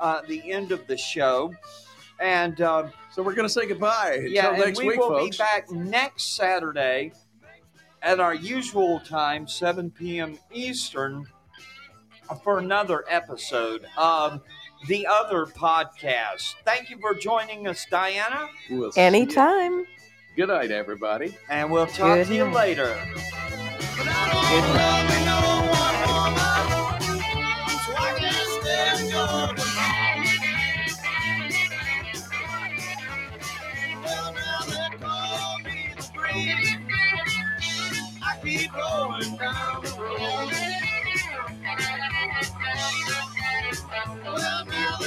uh, 0.00 0.22
the 0.28 0.50
end 0.52 0.72
of 0.72 0.86
the 0.86 0.96
show. 0.96 1.54
And 2.20 2.60
uh, 2.60 2.88
So 3.12 3.22
we're 3.22 3.34
gonna 3.34 3.48
say 3.48 3.66
goodbye 3.66 4.26
yeah, 4.28 4.48
until 4.48 4.54
and 4.54 4.64
next 4.64 4.78
we 4.80 4.88
week, 4.88 4.98
will 4.98 5.08
folks. 5.10 5.36
be 5.36 5.42
back 5.42 5.70
next 5.70 6.34
Saturday 6.36 7.12
at 8.02 8.20
our 8.20 8.34
usual 8.34 9.00
time, 9.00 9.46
7 9.48 9.90
p.m. 9.90 10.38
Eastern, 10.52 11.26
for 12.42 12.58
another 12.58 13.04
episode 13.08 13.86
of 13.96 14.40
the 14.88 15.06
other 15.06 15.46
podcast. 15.46 16.54
Thank 16.64 16.90
you 16.90 16.98
for 17.00 17.14
joining 17.14 17.66
us, 17.68 17.84
Dianna, 17.90 18.48
We'll 18.70 18.92
see 18.92 19.00
you. 19.00 19.06
Anytime. 19.06 19.86
Good 20.36 20.48
night, 20.48 20.70
everybody. 20.70 21.34
and 21.48 21.70
we'll 21.70 21.86
talk 21.86 22.16
Good 22.18 22.26
to 22.26 22.34
you 22.34 22.44
night. 22.44 22.54
later. 22.54 22.94
But 23.96 24.06
I 24.06 24.28
don't 24.30 24.74
love 24.76 25.08
me 25.08 25.18
no 25.24 25.38
more, 25.66 25.96
so 27.84 27.90
I 27.96 27.98
can't 28.18 28.50
stand 28.62 29.00
your 29.10 29.26
Well, 34.04 34.28
now 34.34 34.60
they 34.66 34.90
call 34.98 35.58
me 35.60 35.76
the 35.96 36.04
breeze. 36.14 36.76
I 38.22 38.24
keep 38.44 38.70
rolling 38.76 39.36
down 39.38 39.82
the 39.82 39.90
road. 39.98 40.52
Well, 44.24 44.64
now 44.66 44.98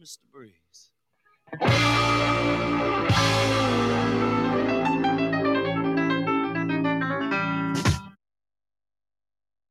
Mr. 0.00 0.18
Breeze. 0.32 0.90